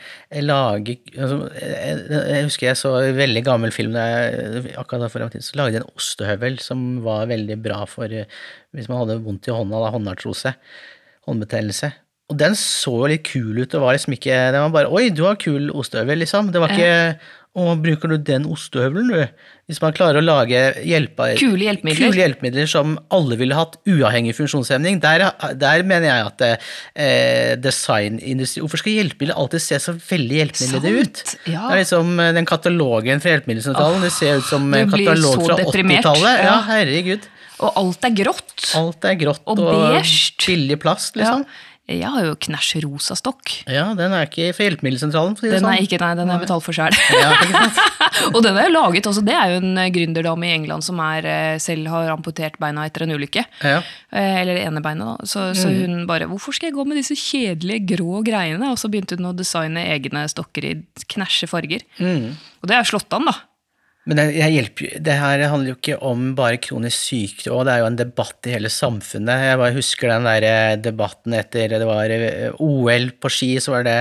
lage 0.46 1.00
altså, 1.16 1.40
jeg, 1.58 2.04
jeg 2.12 2.46
husker 2.46 2.68
jeg 2.68 2.78
så 2.78 2.92
en 3.02 3.18
veldig 3.18 3.42
gammel 3.48 3.74
film 3.74 3.98
jeg, 3.98 4.76
akkurat 4.78 5.10
for 5.10 5.26
en 5.26 5.32
tid, 5.34 5.46
så 5.46 5.58
lagde 5.58 5.80
jeg 5.80 5.82
en 5.82 5.98
ostehøvel 5.98 6.60
som 6.62 6.84
var 7.06 7.26
veldig 7.32 7.58
bra 7.64 7.80
for 7.90 8.14
eh, 8.14 8.30
hvis 8.78 8.92
man 8.92 9.02
hadde 9.02 9.18
vondt 9.26 9.50
i 9.50 9.56
hånda, 9.56 9.82
da, 9.82 9.90
håndartrose, 9.96 10.54
håndbetennelse. 11.26 11.90
Og 12.30 12.38
den 12.38 12.54
så 12.54 12.94
jo 12.94 13.10
litt 13.10 13.26
kul 13.26 13.58
ut, 13.58 13.74
og 13.74 13.88
var 13.88 13.98
liksom 13.98 14.14
ikke 14.14 14.38
Det 14.54 14.60
var 14.62 14.74
bare 14.74 14.94
Oi, 14.94 15.08
du 15.10 15.24
har 15.26 15.40
kul 15.42 15.72
ostehøvel, 15.74 16.22
liksom. 16.22 16.52
Det 16.54 16.62
var 16.62 16.76
ikke 16.76 17.18
Å, 17.58 17.72
bruker 17.82 18.12
du 18.14 18.20
den 18.22 18.46
ostehøvelen, 18.46 19.10
du? 19.10 19.48
Hvis 19.70 19.80
man 19.84 19.94
klarer 19.94 20.18
å 20.18 20.26
lage 20.26 20.60
hjelpe, 20.82 21.28
Kule 21.38 21.68
hjelpemidler. 21.68 22.10
kule 22.10 22.24
hjelpemidler 22.24 22.70
som 22.72 22.96
alle 23.14 23.38
ville 23.38 23.54
hatt 23.54 23.76
uavhengig 23.86 24.34
funksjonshemning, 24.40 24.98
der, 25.04 25.28
der 25.62 25.84
mener 25.86 26.10
jeg 26.10 26.26
at 26.26 26.46
eh, 26.50 27.54
designindustri 27.62 28.64
Hvorfor 28.64 28.82
skal 28.82 28.98
hjelpemidler 28.98 29.38
alltid 29.38 29.62
se 29.62 29.78
så 29.84 29.94
veldig 29.94 30.40
hjelpemidlede 30.42 30.94
ut? 30.98 31.24
Ja. 31.46 31.68
Det 31.68 31.76
er 31.78 31.84
liksom 31.84 32.14
eh, 32.18 32.32
den 32.40 32.50
katalogen 32.50 33.22
fra 33.22 33.36
Hjelpemiddelsentralen, 33.36 34.02
det 34.08 34.14
ser 34.18 34.42
ut 34.42 34.50
som 34.50 34.66
en 34.74 34.90
katalog 34.90 35.46
fra 35.46 35.60
80-tallet. 35.62 36.34
Ja, 36.34 36.48
ja. 36.50 36.58
herregud. 36.74 37.30
Og 37.60 37.80
alt 37.82 38.06
er 38.08 38.14
grått. 38.16 38.54
Alt 38.80 39.06
er 39.06 39.18
grått 39.20 39.44
Og 39.52 39.60
og, 39.60 39.70
beige. 39.70 40.32
billig 40.46 40.80
plast, 40.82 41.18
liksom. 41.20 41.44
Ja. 41.46 41.69
Jeg 41.90 42.06
har 42.14 42.26
jo 42.28 42.36
knæsj 42.38 42.84
rosa 42.86 43.16
stokk. 43.18 43.52
Ja. 43.66 43.88
den 43.98 44.14
er 44.14 44.28
ikke 44.28 44.52
fra 44.54 44.68
Hjelpemiddelsentralen, 44.68 45.34
for 45.36 45.42
å 45.42 45.48
si 45.48 45.50
det 45.50 45.56
Den 45.58 45.64
sånn. 45.66 45.74
er 45.74 45.86
ikke, 45.88 46.00
nei, 46.04 46.12
den 46.20 46.30
er 46.30 46.40
betalt 46.44 46.64
for 46.64 46.78
sjøl. 46.78 46.94
Og 48.36 48.44
den 48.46 48.58
er 48.60 48.68
jo 48.68 48.74
laget 48.76 49.08
også, 49.10 49.24
det 49.26 49.34
er 49.34 49.56
jo 49.56 49.62
en 49.64 49.78
eh, 49.82 49.90
gründerdame 49.96 50.50
i 50.50 50.54
England 50.60 50.86
som 50.86 51.00
er, 51.02 51.26
eh, 51.26 51.58
selv 51.64 51.90
har 51.94 52.12
amputert 52.14 52.60
beina 52.62 52.86
etter 52.86 53.04
en 53.08 53.16
ulykke. 53.18 53.44
Ja. 53.66 53.80
Eh, 54.14 54.42
Eller 54.44 54.60
det 54.60 54.66
ene 54.68 54.82
beinet, 54.86 55.06
da. 55.20 55.26
Så, 55.26 55.50
så 55.58 55.70
Mm. 55.70 55.80
hun 55.82 56.08
bare 56.08 56.28
'Hvorfor 56.28 56.54
skal 56.54 56.70
jeg 56.70 56.76
gå 56.78 56.86
med 56.86 56.98
disse 56.98 57.16
kjedelige 57.18 57.86
grå 57.96 58.24
greiene?' 58.24 58.70
Og 58.72 58.78
så 58.78 58.90
begynte 58.90 59.18
hun 59.18 59.32
å 59.34 59.36
designe 59.36 59.82
egne 59.90 60.28
stokker 60.30 60.64
i 60.66 60.74
knæsje 61.10 61.48
farger. 61.50 61.82
Mm. 62.00 62.36
Og 62.62 62.68
det 62.68 62.76
er 62.76 62.84
slått 62.84 63.12
an, 63.14 63.26
da. 63.26 63.34
Men 64.10 64.18
det, 64.18 64.26
hjelper, 64.42 64.96
det 65.06 65.16
her 65.20 65.44
handler 65.52 65.70
jo 65.70 65.76
ikke 65.76 66.00
om 66.10 66.32
bare 66.34 66.58
kronisk 66.58 66.98
sykdom, 67.12 67.60
det 67.68 67.76
er 67.76 67.84
jo 67.84 67.90
en 67.92 68.00
debatt 68.00 68.48
i 68.50 68.56
hele 68.56 68.72
samfunnet. 68.74 69.44
Jeg 69.46 69.60
bare 69.62 69.76
husker 69.76 70.10
den 70.10 70.26
der 70.26 70.46
eh, 70.48 70.78
debatten 70.82 71.36
etter 71.38 71.76
det 71.76 71.86
var 71.86 72.10
eh, 72.16 72.56
OL 72.58 73.12
på 73.22 73.30
ski, 73.30 73.52
så 73.62 73.76
var 73.76 73.86
det 73.86 74.00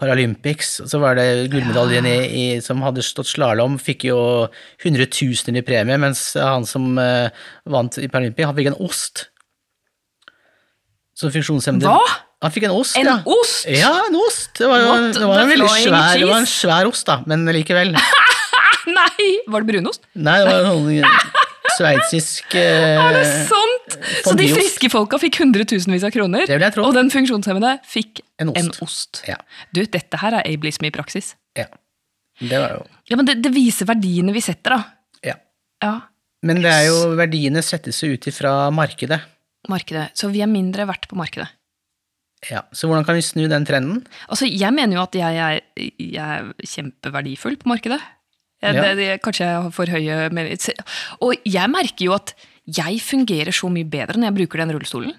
Paralympics, 0.00 0.80
så 0.90 0.98
var 0.98 1.14
det 1.20 1.28
gullmedaljen 1.52 2.08
i, 2.10 2.16
i, 2.26 2.44
som 2.66 2.82
hadde 2.82 3.06
stått 3.06 3.30
slalåm, 3.30 3.78
fikk 3.78 4.08
jo 4.08 4.18
hundretusener 4.82 5.62
i 5.62 5.66
premie, 5.70 6.00
mens 6.02 6.32
han 6.34 6.66
som 6.66 6.98
uh, 6.98 7.30
vant 7.70 8.02
i 8.02 8.10
Paralympics, 8.10 8.50
han 8.50 8.58
fikk 8.58 8.72
en 8.72 8.80
ost. 8.82 9.28
Så 11.14 11.30
funksjonshemmede 11.30 11.94
Hva? 11.94 12.02
Han 12.42 12.52
fikk 12.52 12.66
en 12.66 12.74
ost, 12.74 12.98
En 12.98 13.06
ja. 13.06 13.14
ost? 13.22 13.70
Ja, 13.70 13.94
en 14.08 14.18
ost. 14.18 14.50
Det 14.58 14.66
var 14.68 14.82
jo 14.82 14.96
det 15.14 15.28
var 15.30 15.46
en 15.46 15.54
veldig 15.54 15.70
svær, 15.78 16.18
det 16.18 16.26
var 16.28 16.42
en 16.42 16.50
svær 16.50 16.90
ost, 16.90 17.06
da, 17.06 17.22
men 17.30 17.46
likevel. 17.54 17.94
Nei! 18.98 19.28
Var 19.48 19.64
det 19.64 19.68
brunost? 19.72 20.04
Nei, 20.14 20.38
det 20.44 20.50
var 20.50 20.68
sånn 20.68 21.02
sveitsisk 21.78 22.54
eh, 22.60 22.94
Er 23.00 23.16
det 23.16 23.24
sant? 23.48 23.96
Så 24.26 24.34
de 24.38 24.46
friske 24.52 24.88
folka 24.92 25.18
fikk 25.18 25.40
hundretusenvis 25.42 26.04
av 26.06 26.12
kroner, 26.14 26.44
Det 26.46 26.54
vil 26.58 26.64
jeg 26.66 26.74
tro. 26.76 26.84
og 26.86 26.94
den 26.96 27.10
funksjonshemmede 27.10 27.76
fikk 27.88 28.20
En 28.42 28.52
en 28.54 28.68
ost. 28.70 28.82
ost. 28.84 29.22
Ja. 29.28 29.36
Du, 29.74 29.80
dette 29.84 30.20
her 30.20 30.36
er 30.40 30.46
ableism 30.52 30.86
i 30.86 30.92
praksis. 30.94 31.32
Ja. 31.58 31.66
Det 32.40 32.58
var 32.58 32.76
jo 32.76 32.84
Ja, 33.10 33.16
men 33.20 33.26
det, 33.28 33.38
det 33.44 33.52
viser 33.54 33.86
verdiene 33.90 34.32
vi 34.34 34.42
setter, 34.44 34.76
da. 34.76 34.84
Ja. 35.32 35.34
Ja, 35.84 35.94
Men 36.44 36.60
det 36.64 36.70
er 36.72 36.86
jo 36.90 37.14
verdiene 37.18 37.62
settes 37.64 38.00
jo 38.04 38.12
ut 38.14 38.26
ifra 38.30 38.70
markedet. 38.74 39.20
markedet. 39.68 40.10
Så 40.18 40.28
vi 40.32 40.42
er 40.44 40.50
mindre 40.50 40.86
verdt 40.86 41.08
på 41.08 41.16
markedet. 41.16 41.48
Ja. 42.50 42.60
Så 42.76 42.86
hvordan 42.90 43.06
kan 43.08 43.16
vi 43.16 43.22
snu 43.24 43.46
den 43.48 43.64
trenden? 43.64 44.02
Altså, 44.28 44.44
jeg 44.46 44.72
mener 44.76 44.98
jo 44.98 45.02
at 45.06 45.14
jeg 45.16 45.38
er, 45.40 45.60
jeg 45.80 46.20
er 46.20 46.50
kjempeverdifull 46.60 47.56
på 47.62 47.70
markedet. 47.72 48.00
Jeg, 48.64 48.74
Ja. 48.78 48.82
det, 48.88 48.96
det, 49.00 49.10
kanskje 49.24 49.44
jeg 49.46 49.62
har 49.66 49.74
for 49.76 49.92
høye 49.92 50.16
meninger. 50.34 50.84
Og 51.20 51.36
jeg 51.44 51.70
merker 51.70 52.08
jo 52.08 52.16
at 52.16 52.34
jeg 52.64 53.02
fungerer 53.04 53.52
så 53.52 53.68
mye 53.68 53.84
bedre 53.84 54.16
når 54.16 54.30
jeg 54.30 54.38
bruker 54.40 54.62
den 54.64 54.72
rullestolen. 54.72 55.12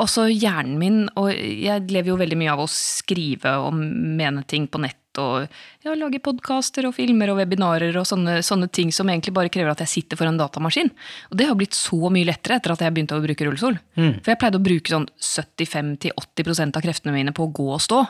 Altså 0.00 0.30
hjernen 0.32 0.78
min, 0.80 1.02
og 1.20 1.28
jeg 1.36 1.90
lever 1.92 2.08
jo 2.14 2.16
veldig 2.16 2.38
mye 2.40 2.54
av 2.54 2.62
å 2.64 2.70
skrive 2.72 3.50
og 3.60 3.74
mene 3.76 4.40
ting 4.48 4.64
på 4.72 4.80
nett, 4.80 4.96
og 5.20 5.42
ja, 5.84 5.92
lage 5.98 6.22
podkaster 6.24 6.86
og 6.88 6.94
filmer 6.96 7.28
og 7.34 7.36
webinarer 7.42 7.98
og 8.00 8.06
sånne, 8.08 8.38
sånne 8.46 8.70
ting 8.72 8.94
som 8.96 9.10
egentlig 9.12 9.34
bare 9.36 9.50
krever 9.52 9.74
at 9.74 9.82
jeg 9.84 9.92
sitter 9.92 10.16
for 10.16 10.30
en 10.30 10.38
datamaskin. 10.40 10.88
Og 11.28 11.36
det 11.36 11.50
har 11.50 11.58
blitt 11.58 11.76
så 11.76 11.98
mye 12.14 12.30
lettere 12.30 12.56
etter 12.56 12.72
at 12.72 12.80
jeg 12.86 12.94
begynte 12.96 13.18
å 13.18 13.20
bruke 13.20 13.44
rullestol. 13.44 13.76
For 14.22 14.32
jeg 14.32 14.40
pleide 14.40 14.56
å 14.62 14.64
bruke 14.70 14.94
sånn 14.94 15.08
75-80% 15.20 16.78
av 16.80 16.86
kreftene 16.86 17.12
mine 17.18 17.34
på 17.36 17.44
å 17.44 17.52
gå 17.52 17.68
og 17.74 17.82
stå. 17.84 18.00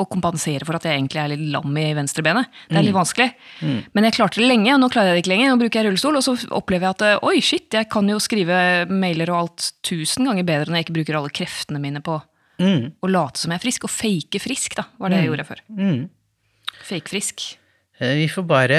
Og 0.00 0.08
kompensere 0.08 0.64
for 0.64 0.76
at 0.78 0.84
jeg 0.88 0.96
egentlig 0.96 1.20
er 1.20 1.28
litt 1.34 1.42
lam 1.52 1.76
i 1.76 1.86
venstrebenet. 1.98 2.46
Det 2.70 2.78
er 2.80 2.86
litt 2.86 2.94
vanskelig. 2.96 3.28
Men 3.92 4.04
jeg 4.08 4.14
klarte 4.16 4.40
det 4.40 4.48
lenge, 4.48 4.72
og 4.74 4.80
nå 4.80 4.88
klarer 4.94 5.12
jeg 5.12 5.18
det 5.18 5.22
ikke 5.26 5.32
lenger. 5.34 5.50
Nå 5.52 5.60
bruker 5.60 5.80
jeg 5.82 5.88
rullestol, 5.90 6.16
og 6.16 6.24
så 6.24 6.34
opplever 6.56 6.88
jeg 6.88 6.96
at 6.96 7.04
eh, 7.10 7.24
oi, 7.28 7.40
shit, 7.44 7.68
jeg 7.76 7.88
kan 7.92 8.08
jo 8.08 8.18
skrive 8.22 8.58
mailer 8.88 9.30
og 9.34 9.40
alt 9.42 9.70
tusen 9.84 10.24
ganger 10.30 10.44
bedre 10.48 10.70
når 10.72 10.80
jeg 10.80 10.86
ikke 10.88 10.96
bruker 11.00 11.18
alle 11.20 11.30
kreftene 11.40 11.80
mine 11.82 12.00
på 12.04 12.20
Mm. 12.62 12.92
å 13.02 13.08
late 13.10 13.40
som 13.40 13.50
jeg 13.50 13.58
er 13.58 13.62
frisk. 13.64 13.84
Og 13.88 13.90
fake 13.90 14.38
frisk, 14.38 14.74
da, 14.78 14.84
var 15.00 15.10
det 15.10 15.22
jeg 15.22 15.30
gjorde 15.32 15.46
før. 15.48 15.62
Mm. 15.76 16.02
Fake 16.84 17.08
frisk. 17.10 17.46
Eh, 17.98 18.12
Vi 18.20 18.28
får 18.30 18.44
bare 18.46 18.78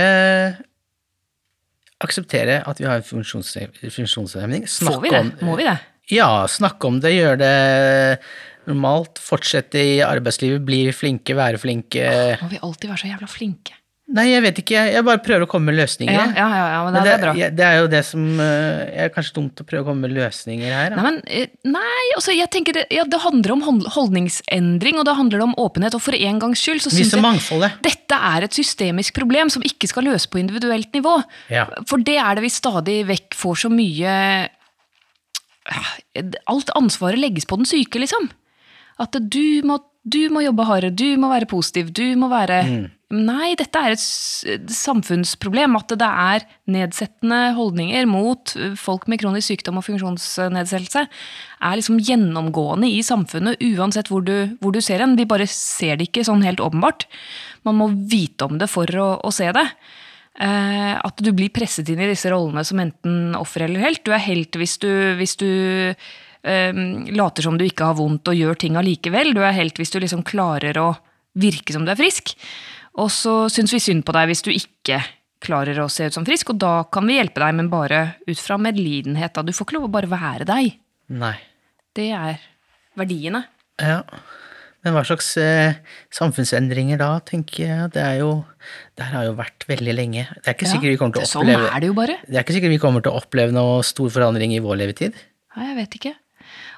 akseptere 2.03 2.61
at 2.67 2.79
vi 2.79 2.87
har 2.87 3.01
funksjonshemming. 3.03 4.65
Får 4.69 5.01
vi 5.03 5.11
det? 5.11 5.19
om 5.19 5.31
Må 5.47 5.57
vi 5.59 5.67
det? 5.67 5.77
Ja, 6.11 6.45
snakke 6.51 6.87
om 6.89 6.99
det, 7.03 7.13
gjøre 7.15 7.37
det 7.39 8.19
normalt. 8.67 9.19
Fortsette 9.23 9.79
i 9.81 9.99
arbeidslivet, 10.05 10.63
bli 10.65 10.85
flinke, 10.95 11.35
være 11.37 11.57
flinke. 11.61 12.09
Må 12.41 12.49
vi 12.53 12.59
alltid 12.63 12.89
være 12.89 13.01
så 13.05 13.13
jævla 13.13 13.29
flinke? 13.31 13.79
Nei, 14.13 14.25
jeg 14.33 14.43
vet 14.43 14.57
ikke. 14.59 14.81
Jeg 14.91 15.03
bare 15.07 15.21
prøver 15.23 15.45
å 15.45 15.47
komme 15.49 15.71
med 15.71 15.77
løsninger. 15.79 16.11
Ja, 16.13 16.25
ja, 16.35 16.47
ja, 16.51 16.63
ja 16.73 16.79
men 16.83 16.93
det, 16.93 16.99
Men 16.99 17.05
det 17.07 17.13
er 17.13 17.21
bra. 17.23 17.31
jeg- 17.39 17.55
det 17.55 17.63
er 17.65 17.77
jo 17.79 17.87
det 17.87 18.01
som 18.05 18.39
eh, 18.43 19.05
er 19.05 19.09
kanskje 19.09 19.33
dumt 19.33 19.55
å 19.55 19.65
prøve 19.65 19.81
å 19.81 19.85
komme 19.87 20.01
med 20.05 20.11
løsninger 20.11 20.69
her. 20.75 20.89
Nei, 20.93 21.03
men, 21.07 21.21
eh, 21.25 21.47
nei, 21.63 22.03
altså 22.17 22.35
jeg 22.35 22.51
tenker 22.51 22.73
det, 22.73 22.83
ja, 22.91 23.05
det 23.05 23.21
handler 23.23 23.53
om 23.55 23.79
holdningsendring, 23.95 24.99
og 24.99 25.05
det 25.07 25.15
handler 25.15 25.41
om 25.47 25.55
åpenhet. 25.57 25.95
Og 25.95 26.01
for 26.03 26.13
en 26.13 26.37
gangs 26.43 26.59
skyld 26.61 26.83
så 26.83 26.91
syns 26.91 27.13
jeg 27.15 27.23
mangfoldet. 27.23 27.79
dette 27.81 28.11
er 28.35 28.43
et 28.43 28.51
systemisk 28.59 29.15
problem 29.15 29.49
som 29.49 29.63
ikke 29.63 29.87
skal 29.87 30.03
løses 30.03 30.27
på 30.27 30.37
individuelt 30.43 30.91
nivå. 30.93 31.23
Ja. 31.49 31.65
For 31.87 31.97
det 31.97 32.17
er 32.19 32.35
det 32.35 32.43
vi 32.43 32.49
stadig 32.53 32.99
vekk 33.07 33.33
får 33.33 33.55
så 33.65 33.71
mye 33.71 34.13
eh, 34.13 34.47
Alt 36.51 36.69
ansvaret 36.75 37.17
legges 37.23 37.45
på 37.47 37.55
den 37.55 37.65
syke, 37.65 37.97
liksom. 38.03 38.29
At 39.01 39.17
du 39.17 39.63
må, 39.65 39.79
du 40.03 40.27
må 40.33 40.43
jobbe 40.45 40.67
hardere, 40.67 40.93
du 40.93 41.15
må 41.21 41.31
være 41.31 41.49
positiv, 41.49 41.93
du 41.95 42.05
må 42.19 42.29
være 42.33 42.63
Nei, 43.13 43.51
dette 43.53 43.77
er 43.77 43.93
et 43.93 44.71
samfunnsproblem. 44.73 45.75
At 45.77 45.91
det 46.01 46.07
er 46.07 46.45
nedsettende 46.73 47.53
holdninger 47.53 48.07
mot 48.09 48.55
folk 48.79 49.05
med 49.11 49.21
kronisk 49.21 49.51
sykdom 49.51 49.77
og 49.77 49.85
funksjonsnedsettelse, 49.85 51.03
er 51.05 51.77
liksom 51.77 51.99
gjennomgående 52.01 52.89
i 52.89 53.03
samfunnet, 53.05 53.61
uansett 53.61 54.09
hvor 54.09 54.25
du, 54.25 54.33
hvor 54.63 54.73
du 54.73 54.81
ser 54.81 55.03
en. 55.05 55.13
Vi 55.19 55.29
bare 55.29 55.45
ser 55.51 55.99
det 55.99 56.09
ikke 56.09 56.25
sånn 56.25 56.41
helt 56.47 56.63
åpenbart. 56.63 57.05
Man 57.69 57.77
må 57.83 57.91
vite 57.93 58.49
om 58.49 58.57
det 58.57 58.71
for 58.71 58.89
å, 58.97 59.11
å 59.21 59.33
se 59.35 59.51
det. 59.53 59.67
Uh, 60.33 60.97
at 60.97 61.21
du 61.21 61.29
blir 61.37 61.53
presset 61.53 61.91
inn 61.93 62.01
i 62.01 62.09
disse 62.09 62.31
rollene 62.33 62.63
som 62.65 62.79
enten 62.81 63.35
offer 63.37 63.67
eller 63.67 63.85
helt. 63.85 64.01
Du 64.01 64.09
er 64.15 64.23
helt 64.25 64.57
hvis 64.57 64.79
du, 64.81 64.89
hvis 65.19 65.37
du 65.37 65.51
eh, 66.43 66.75
later 67.15 67.45
som 67.45 67.57
du 67.59 67.65
ikke 67.65 67.89
har 67.89 67.97
vondt 67.99 68.29
og 68.31 68.37
gjør 68.37 68.59
ting 68.59 68.77
allikevel. 68.79 69.33
Du 69.35 69.41
er 69.43 69.55
helt 69.57 69.79
hvis 69.79 69.93
du 69.93 69.99
liksom 70.03 70.25
klarer 70.27 70.77
å 70.81 70.91
virke 71.39 71.73
som 71.73 71.85
du 71.85 71.91
er 71.93 71.99
frisk. 71.99 72.35
Og 73.01 73.09
så 73.13 73.47
syns 73.49 73.73
vi 73.73 73.81
synd 73.81 74.05
på 74.05 74.13
deg 74.15 74.29
hvis 74.29 74.45
du 74.45 74.51
ikke 74.53 75.01
klarer 75.43 75.79
å 75.83 75.89
se 75.91 76.07
ut 76.07 76.15
som 76.15 76.25
frisk, 76.27 76.53
og 76.53 76.61
da 76.61 76.75
kan 76.93 77.03
vi 77.09 77.17
hjelpe 77.17 77.41
deg, 77.43 77.57
men 77.57 77.71
bare 77.71 78.03
ut 78.29 78.39
fra 78.39 78.55
medlidenhet. 78.61 79.33
Da. 79.35 79.43
Du 79.43 79.51
får 79.51 79.67
ikke 79.67 79.75
lov 79.75 79.89
å 79.89 79.95
bare 79.97 80.11
være 80.11 80.47
deg. 80.47 80.77
Nei. 81.19 81.35
Det 81.93 82.07
er 82.15 82.39
verdiene. 82.97 83.43
Ja. 83.81 83.99
Men 84.83 84.95
hva 84.97 85.03
slags 85.07 85.29
eh, 85.39 85.77
samfunnsendringer 86.11 86.99
da, 86.99 87.11
tenker 87.23 87.63
jeg. 87.63 87.91
Det 87.95 88.01
er 88.03 88.17
jo 88.19 88.31
Det 88.97 89.05
her 89.05 89.15
har 89.15 89.27
jo 89.29 89.35
vært 89.37 89.63
veldig 89.69 89.93
lenge. 89.95 90.25
Det 90.41 90.49
er 90.51 90.57
ikke 90.57 90.67
Ja, 90.67 90.73
sikkert 90.75 90.91
vi 90.91 90.97
kommer 90.99 91.15
til 91.15 91.23
å 91.23 91.29
Sånn 91.31 91.51
er 91.53 91.79
det 91.79 91.87
jo 91.87 91.95
bare. 91.95 92.17
Det 92.27 92.35
er 92.35 92.43
ikke 92.43 92.57
sikkert 92.57 92.75
vi 92.75 92.81
kommer 92.83 93.05
til 93.05 93.13
å 93.13 93.21
oppleve 93.21 93.55
noe 93.55 93.79
stor 93.87 94.11
forandring 94.11 94.55
i 94.55 94.59
vår 94.63 94.81
levetid. 94.83 95.15
Nei, 95.55 95.69
jeg 95.69 95.77
vet 95.79 95.97
ikke. 95.99 96.13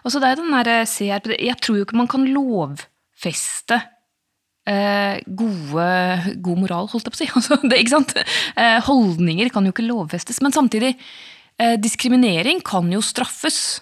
Og 0.05 0.13
så 0.13 0.21
det 0.21 0.31
er 0.31 0.39
den 0.39 0.53
der 0.53 0.85
CRPD 0.85 1.39
Jeg 1.41 1.57
tror 1.63 1.79
jo 1.79 1.85
ikke 1.87 1.97
man 1.97 2.09
kan 2.11 2.27
lovfeste 2.29 3.79
eh, 4.69 5.21
gode, 5.25 5.87
god 6.45 6.61
moral, 6.61 6.89
holdt 6.91 7.09
jeg 7.09 7.13
på 7.13 7.17
å 7.17 7.21
si. 7.23 7.29
Altså, 7.39 7.59
det, 7.63 7.79
ikke 7.81 7.95
sant? 7.95 8.13
Eh, 8.53 8.77
holdninger 8.85 9.49
kan 9.53 9.65
jo 9.65 9.73
ikke 9.73 9.87
lovfestes. 9.87 10.41
Men 10.45 10.55
samtidig, 10.55 10.95
eh, 11.61 11.75
diskriminering 11.81 12.61
kan 12.65 12.89
jo 12.93 13.01
straffes. 13.05 13.81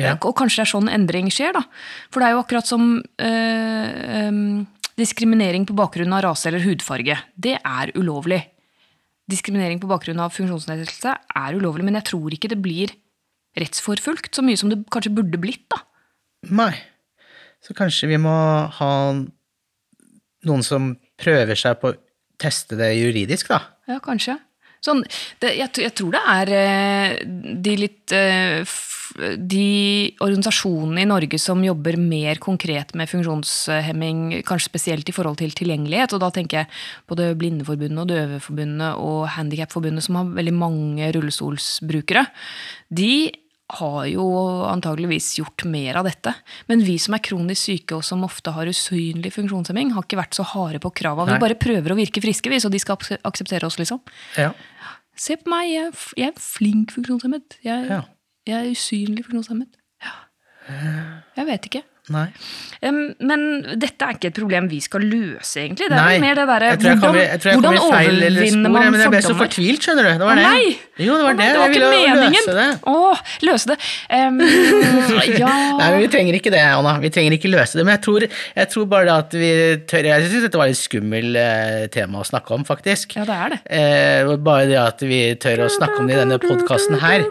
Ja. 0.00 0.14
Og 0.16 0.32
kanskje 0.38 0.62
det 0.62 0.64
er 0.64 0.72
sånn 0.72 0.92
endring 0.92 1.28
skjer, 1.32 1.52
da. 1.58 1.66
For 2.12 2.22
det 2.22 2.30
er 2.30 2.36
jo 2.36 2.44
akkurat 2.44 2.68
som 2.68 2.94
eh, 3.20 4.32
diskriminering 4.96 5.68
på 5.68 5.76
bakgrunn 5.76 6.16
av 6.16 6.24
rase 6.30 6.48
eller 6.48 6.64
hudfarge. 6.64 7.18
Det 7.36 7.58
er 7.60 7.92
ulovlig. 7.98 8.40
Diskriminering 9.30 9.80
på 9.80 9.90
bakgrunn 9.90 10.20
av 10.24 10.32
funksjonsnedsettelse 10.34 11.12
er 11.38 11.56
ulovlig, 11.56 11.84
men 11.86 12.00
jeg 12.00 12.08
tror 12.10 12.34
ikke 12.34 12.50
det 12.52 12.60
blir 12.64 12.96
rettsforfulgt 13.58 14.36
så 14.36 14.44
mye 14.44 14.58
som 14.60 14.72
det 14.72 14.80
kanskje 14.92 15.14
burde 15.16 15.40
blitt, 15.40 15.66
da. 15.72 15.82
Nei. 16.50 16.72
Så 17.62 17.76
kanskje 17.78 18.10
vi 18.10 18.18
må 18.18 18.32
ha 18.78 18.92
noen 20.48 20.64
som 20.66 20.94
prøver 21.20 21.58
seg 21.58 21.78
på 21.82 21.92
å 21.92 21.98
teste 22.42 22.78
det 22.78 22.94
juridisk, 22.96 23.52
da. 23.52 23.60
Ja, 23.90 24.00
kanskje. 24.02 24.38
Sånn, 24.82 25.04
det, 25.42 25.52
jeg, 25.60 25.70
jeg 25.84 25.94
tror 25.94 26.16
det 26.16 26.22
er 26.32 26.50
eh, 26.56 27.12
de 27.62 27.74
litt 27.78 28.14
eh, 28.16 28.72
De 29.38 29.66
organisasjonene 30.24 31.04
i 31.04 31.06
Norge 31.06 31.38
som 31.38 31.60
jobber 31.62 31.98
mer 32.00 32.40
konkret 32.42 32.90
med 32.98 33.10
funksjonshemming, 33.10 34.40
kanskje 34.48 34.72
spesielt 34.72 35.12
i 35.12 35.14
forhold 35.14 35.38
til 35.38 35.54
tilgjengelighet, 35.54 36.16
og 36.16 36.22
da 36.24 36.32
tenker 36.34 36.62
jeg 36.62 36.70
både 37.12 37.28
Blindeforbundet 37.38 38.02
og 38.02 38.10
Døveforbundet 38.10 39.04
og 39.04 39.20
Handikapforbundet, 39.36 40.06
som 40.08 40.18
har 40.18 40.34
veldig 40.40 40.56
mange 40.56 41.12
rullestolsbrukere, 41.14 42.24
de 42.90 43.12
har 43.78 44.06
jo 44.10 44.24
antageligvis 44.68 45.30
gjort 45.38 45.64
mer 45.70 45.96
av 46.00 46.04
dette. 46.08 46.34
Men 46.68 46.82
vi 46.84 46.98
som 47.00 47.14
er 47.16 47.22
kronisk 47.24 47.62
syke 47.70 47.96
og 47.98 48.04
som 48.06 48.24
ofte 48.26 48.52
har 48.54 48.68
usynlig 48.68 49.32
funksjonshemming, 49.34 49.92
har 49.96 50.04
ikke 50.06 50.20
vært 50.20 50.36
så 50.36 50.44
harde 50.52 50.80
på 50.82 50.92
krava. 51.02 51.24
Vi 51.28 51.38
bare 51.42 51.56
prøver 51.58 51.94
å 51.94 51.98
virke 51.98 52.20
friske, 52.24 52.50
vi, 52.52 52.60
så 52.60 52.70
de 52.72 52.80
skal 52.82 53.00
akseptere 53.24 53.68
oss, 53.68 53.78
liksom. 53.80 54.00
Ja. 54.36 54.52
Se 55.16 55.36
på 55.36 55.50
meg, 55.52 55.70
jeg 55.72 55.92
jeg 56.16 56.28
er 56.32 56.40
flink 56.40 56.92
funksjonshemmet. 56.96 57.58
Jeg, 57.64 57.88
Ja. 57.88 58.02
jeg 58.46 58.56
er 58.58 58.70
usynlig 58.72 59.24
funksjonshemmet. 59.26 59.74
Ja. 60.02 60.14
Jeg 61.36 61.46
vet 61.46 61.66
ikke. 61.70 61.82
Nei. 62.10 62.24
Um, 62.82 63.12
men 63.22 63.42
dette 63.78 64.02
er 64.02 64.16
ikke 64.16 64.32
et 64.32 64.34
problem 64.34 64.64
vi 64.66 64.80
skal 64.82 65.04
løse, 65.06 65.60
egentlig. 65.62 65.86
Det 65.86 65.94
er 65.94 66.00
Nei. 66.02 66.16
mer 66.18 66.34
det 66.34 66.46
derre 66.48 66.70
hvordan, 66.74 67.12
hvordan 67.38 67.76
overvinner 67.78 68.72
man 68.72 68.88
fordommer? 68.88 69.04
jeg 69.04 69.12
ble 69.12 69.20
så 69.22 69.36
fortvilt, 69.38 69.86
skjønner 69.86 70.08
du. 70.08 70.10
Det 70.18 70.26
var 70.26 70.40
det. 70.40 70.46
nei! 70.50 70.72
Jo, 70.98 71.14
det 71.20 71.28
var 71.28 71.30
Å, 71.30 71.38
det. 71.38 71.46
var 71.60 71.62
Jeg 71.62 71.76
ville 71.76 72.32
løse 72.32 72.56
det. 72.56 72.66
Å, 72.90 72.96
løse 73.46 73.70
det. 73.70 73.76
Um, 74.10 74.40
ja 75.44 75.52
Nei, 75.78 75.86
men 75.92 76.00
Vi 76.02 76.08
trenger 76.16 76.38
ikke 76.40 76.52
det, 76.56 76.64
Anna. 76.72 76.96
Vi 77.04 77.12
trenger 77.14 77.36
ikke 77.38 77.52
løse 77.54 77.78
det. 77.78 77.86
Men 77.86 77.94
jeg 77.94 78.02
tror, 78.08 78.26
jeg 78.58 78.72
tror 78.74 78.90
bare 78.90 79.20
at 79.22 79.38
vi 79.38 79.52
tør 79.94 80.10
Jeg 80.10 80.26
syns 80.26 80.48
dette 80.48 80.60
var 80.60 80.74
et 80.74 80.80
skummel 80.80 81.38
eh, 81.38 81.86
tema 81.94 82.24
å 82.24 82.26
snakke 82.26 82.58
om, 82.58 82.66
faktisk. 82.66 83.14
Ja, 83.20 83.28
det 83.30 83.38
er 83.46 83.54
det. 83.54 83.60
Eh, 83.78 84.34
bare 84.42 84.66
det 84.72 84.80
at 84.82 85.06
vi 85.06 85.22
tør 85.38 85.68
å 85.68 85.70
snakke 85.70 86.02
om 86.02 86.10
det 86.10 86.18
i 86.18 86.20
denne 86.24 86.40
podkasten 86.42 86.98
her, 86.98 87.28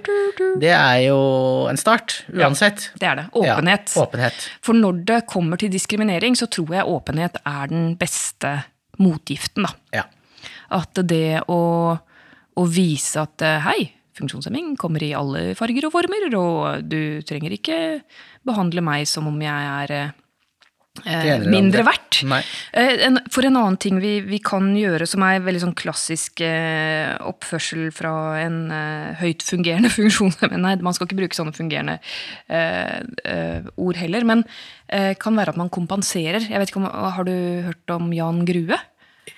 det 0.64 0.72
er 0.72 1.04
jo 1.10 1.20
en 1.68 1.80
start, 1.80 2.22
uansett. 2.32 2.88
Det 3.04 3.12
er 3.12 3.20
det. 3.20 3.28
Åpenhet. 3.36 3.92
Ja, 4.00 4.08
åpenhet. 4.08 4.50
For 4.62 4.78
når 4.78 5.02
det 5.10 5.22
kommer 5.30 5.58
til 5.58 5.72
diskriminering, 5.74 6.36
så 6.38 6.48
tror 6.52 6.76
jeg 6.76 6.90
åpenhet 6.90 7.40
er 7.42 7.72
den 7.72 7.96
beste 8.00 8.60
motgiften. 9.02 9.66
Ja. 9.96 10.06
At 10.74 11.02
det 11.10 11.42
å, 11.50 11.62
å 11.98 12.68
vise 12.70 13.24
at 13.26 13.42
eh, 13.46 13.66
hei, 13.66 13.80
funksjonshemming 14.18 14.76
kommer 14.80 15.04
i 15.04 15.14
alle 15.18 15.56
farger 15.58 15.88
og 15.88 15.96
former, 15.96 16.28
og 16.38 16.86
du 16.86 17.22
trenger 17.28 17.56
ikke 17.58 17.78
behandle 18.48 18.84
meg 18.86 19.08
som 19.10 19.30
om 19.32 19.42
jeg 19.42 19.70
er 19.72 19.96
eh, 19.98 20.12
Det 20.12 20.12
ene 20.12 20.18
eller 20.18 20.81
mindre 21.00 21.86
verdt. 21.88 22.20
Eh, 22.76 23.06
for 23.32 23.48
en 23.48 23.56
annen 23.56 23.78
ting 23.80 24.00
vi, 24.04 24.20
vi 24.28 24.42
kan 24.44 24.74
gjøre, 24.76 25.08
som 25.08 25.24
er 25.24 25.44
veldig 25.44 25.64
sånn 25.64 25.76
klassisk 25.78 26.44
eh, 26.44 27.16
oppførsel 27.24 27.90
fra 27.96 28.12
en 28.42 28.60
eh, 28.76 29.22
høyt 29.22 29.46
fungerende 29.48 29.92
funksjonshemmet 29.98 30.62
Nei, 30.62 30.76
man 30.84 30.98
skal 30.98 31.08
ikke 31.08 31.22
bruke 31.24 31.38
sånne 31.38 31.56
fungerende 31.56 31.98
eh, 32.52 33.00
eh, 33.24 33.72
ord 33.80 34.02
heller, 34.02 34.28
men 34.28 34.44
eh, 34.92 35.14
kan 35.22 35.40
være 35.40 35.56
at 35.56 35.62
man 35.62 35.72
kompenserer. 35.74 36.44
Jeg 36.52 36.62
vet 36.62 36.74
ikke 36.74 36.84
om, 36.84 36.90
Har 36.92 37.28
du 37.28 37.36
hørt 37.70 37.96
om 37.96 38.12
Jan 38.16 38.44
Grue? 38.46 38.80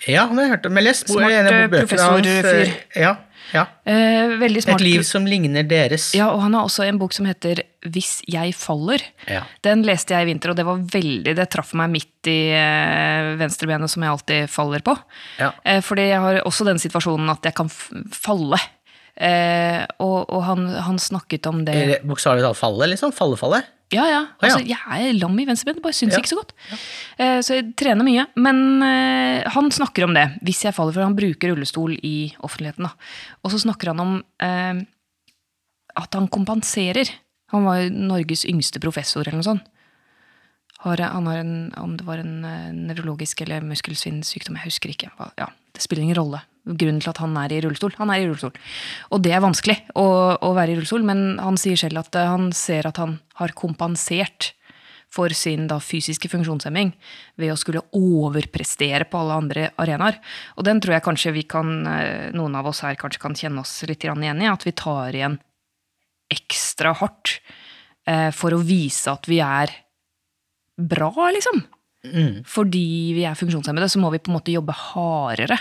Ja, 0.08 0.26
det 0.28 0.36
har 0.36 0.42
jeg 0.42 0.54
hørt 0.58 0.66
om. 0.68 0.78
Jeg 0.78 0.84
har 0.84 0.90
lest 0.90 1.12
Smart, 1.12 1.32
eh, 1.32 1.62
eh, 1.62 1.70
professorfyr. 1.72 2.74
Ja, 2.98 3.14
ja. 3.52 3.66
Eh, 3.86 4.34
veldig 4.40 4.64
smart. 4.64 4.82
Et 4.82 4.88
liv 4.88 5.04
som 5.08 5.26
ligner 5.28 5.66
deres. 5.68 6.12
Ja, 6.18 6.30
og 6.34 6.42
han 6.46 6.56
har 6.58 6.68
også 6.68 6.86
en 6.88 7.00
bok 7.02 7.14
som 7.16 7.28
heter 7.30 7.64
Hvis 7.84 8.22
jeg 8.30 8.56
faller. 8.56 9.04
Ja. 9.28 9.44
Den 9.66 9.84
leste 9.84 10.16
jeg 10.16 10.26
i 10.26 10.32
vinter, 10.32 10.54
og 10.54 10.60
det 10.60 10.66
var 10.68 10.80
veldig, 10.80 11.36
det 11.36 11.50
traff 11.52 11.74
meg 11.78 11.92
midt 11.94 12.32
i 12.32 12.38
eh, 12.56 13.34
venstrebenet, 13.42 13.92
som 13.92 14.06
jeg 14.06 14.14
alltid 14.16 14.54
faller 14.54 14.86
på. 14.86 14.96
Ja. 15.42 15.52
Eh, 15.68 15.82
fordi 15.84 16.08
jeg 16.14 16.24
har 16.24 16.40
også 16.48 16.68
den 16.70 16.80
situasjonen 16.82 17.34
at 17.34 17.44
jeg 17.50 17.58
kan 17.60 17.70
falle. 17.70 18.62
Eh, 19.14 19.84
og 20.02 20.32
og 20.34 20.42
han, 20.48 20.66
han 20.88 20.98
snakket 20.98 21.46
om 21.52 21.60
det 21.68 22.00
Bokstavelig 22.02 22.42
talt 22.48 22.58
falle, 22.58 22.88
liksom? 22.96 23.12
Falle-falle? 23.14 23.62
Ja, 23.94 24.06
ja. 24.10 24.22
Altså, 24.42 24.60
jeg 24.66 25.08
er 25.10 25.14
lam 25.20 25.38
i 25.40 25.46
venstrebenet, 25.48 25.84
bare 25.86 25.96
syns 25.98 26.14
Ja. 26.16 26.20
ikke 26.22 26.32
så 26.34 26.40
godt. 26.40 26.54
Ja. 26.70 26.78
så 27.46 27.58
jeg 27.60 27.76
trener 27.80 28.04
mye. 28.08 28.26
Men 28.36 28.82
eh, 28.84 29.44
han 29.54 29.70
snakker 29.72 30.08
om 30.08 30.14
det, 30.18 30.26
hvis 30.44 30.64
jeg 30.66 30.74
faller, 30.76 30.94
for 30.96 31.06
han 31.06 31.16
bruker 31.18 31.54
rullestol 31.54 31.94
i 32.02 32.34
offentligheten. 32.44 32.88
Da. 32.90 32.94
Og 33.44 33.54
så 33.54 33.62
snakker 33.64 33.94
han 33.94 34.00
om 34.04 34.16
eh, 34.42 34.82
at 36.04 36.14
han 36.18 36.28
kompenserer. 36.34 37.10
Han 37.54 37.68
var 37.70 37.86
Norges 37.94 38.46
yngste 38.50 38.82
professor, 38.82 39.22
eller 39.28 39.38
noe 39.42 39.50
sånt. 39.52 39.70
Har, 40.84 41.00
han 41.00 41.28
har 41.30 41.38
en, 41.40 41.52
om 41.80 41.94
det 41.96 42.04
var 42.08 42.20
en 42.20 42.42
eh, 42.44 42.72
nevrologisk 42.76 43.40
eller 43.46 43.64
muskelsvinnsykdom, 43.64 44.58
jeg 44.60 44.68
husker 44.68 44.92
ikke. 44.92 45.12
Ja, 45.40 45.48
det 45.72 45.84
spiller 45.86 46.04
ingen 46.04 46.18
rolle. 46.20 46.42
Grunnen 46.64 47.02
til 47.04 47.12
at 47.12 47.20
han 47.20 47.36
er 47.42 47.52
i 47.52 47.60
rullestol. 47.64 47.92
Han 48.00 48.12
er 48.14 48.22
i 48.22 48.28
rullestol. 48.28 48.54
Og 49.12 49.24
det 49.26 49.34
er 49.36 49.44
vanskelig 49.44 49.76
å, 50.00 50.06
å 50.40 50.52
være 50.56 50.72
i 50.72 50.78
rullestol, 50.78 51.04
men 51.04 51.40
han 51.44 51.60
sier 51.60 51.80
selv 51.80 52.06
at 52.06 52.16
eh, 52.16 52.30
han 52.30 52.54
ser 52.56 52.88
at 52.88 53.02
han 53.02 53.18
har 53.42 53.56
kompensert 53.58 54.54
for 55.14 55.34
sin 55.38 55.68
da, 55.70 55.78
fysiske 55.84 56.30
funksjonshemming 56.32 56.94
ved 57.42 57.52
å 57.54 57.58
skulle 57.60 57.84
overprestere 57.98 59.06
på 59.10 59.20
alle 59.20 59.40
andre 59.44 59.66
arenaer. 59.82 60.18
Og 60.58 60.66
den 60.66 60.80
tror 60.82 60.96
jeg 60.96 61.06
kanskje 61.06 61.36
vi 61.36 61.44
kan, 61.52 61.76
eh, 61.90 62.32
noen 62.34 62.56
av 62.58 62.72
oss 62.72 62.82
her 62.86 62.96
kanskje 63.00 63.22
kan 63.22 63.38
kjenne 63.38 63.62
oss 63.62 63.76
litt 63.90 64.08
igjen 64.08 64.24
i, 64.24 64.50
at 64.50 64.66
vi 64.66 64.72
tar 64.72 65.14
igjen 65.14 65.38
ekstra 66.34 66.96
hardt 66.98 67.38
eh, 68.08 68.32
for 68.32 68.56
å 68.56 68.64
vise 68.64 69.12
at 69.12 69.28
vi 69.30 69.44
er 69.44 69.76
bra, 70.80 71.12
liksom. 71.36 71.62
Fordi 72.50 72.88
vi 73.16 73.28
er 73.28 73.38
funksjonshemmede, 73.38 73.88
så 73.88 74.00
må 74.02 74.10
vi 74.12 74.20
på 74.20 74.32
en 74.32 74.40
måte 74.40 74.56
jobbe 74.56 74.74
hardere 74.76 75.60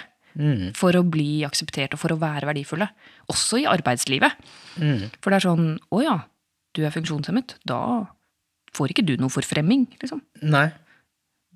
for 0.78 0.96
å 0.96 1.02
bli 1.04 1.42
akseptert 1.46 1.94
og 1.96 2.00
for 2.02 2.14
å 2.14 2.20
være 2.20 2.48
verdifulle. 2.48 2.88
Også 3.32 3.60
i 3.62 3.66
arbeidslivet. 3.68 4.38
For 5.20 5.30
det 5.30 5.38
er 5.38 5.44
sånn 5.44 5.66
Å 5.92 6.00
ja, 6.02 6.16
du 6.76 6.84
er 6.86 6.94
funksjonshemmet. 6.94 7.58
Da 7.68 7.80
får 8.72 8.94
ikke 8.94 9.04
du 9.04 9.16
noe 9.20 9.32
forfremming, 9.32 9.86
liksom. 10.00 10.22
Nei. 10.48 10.70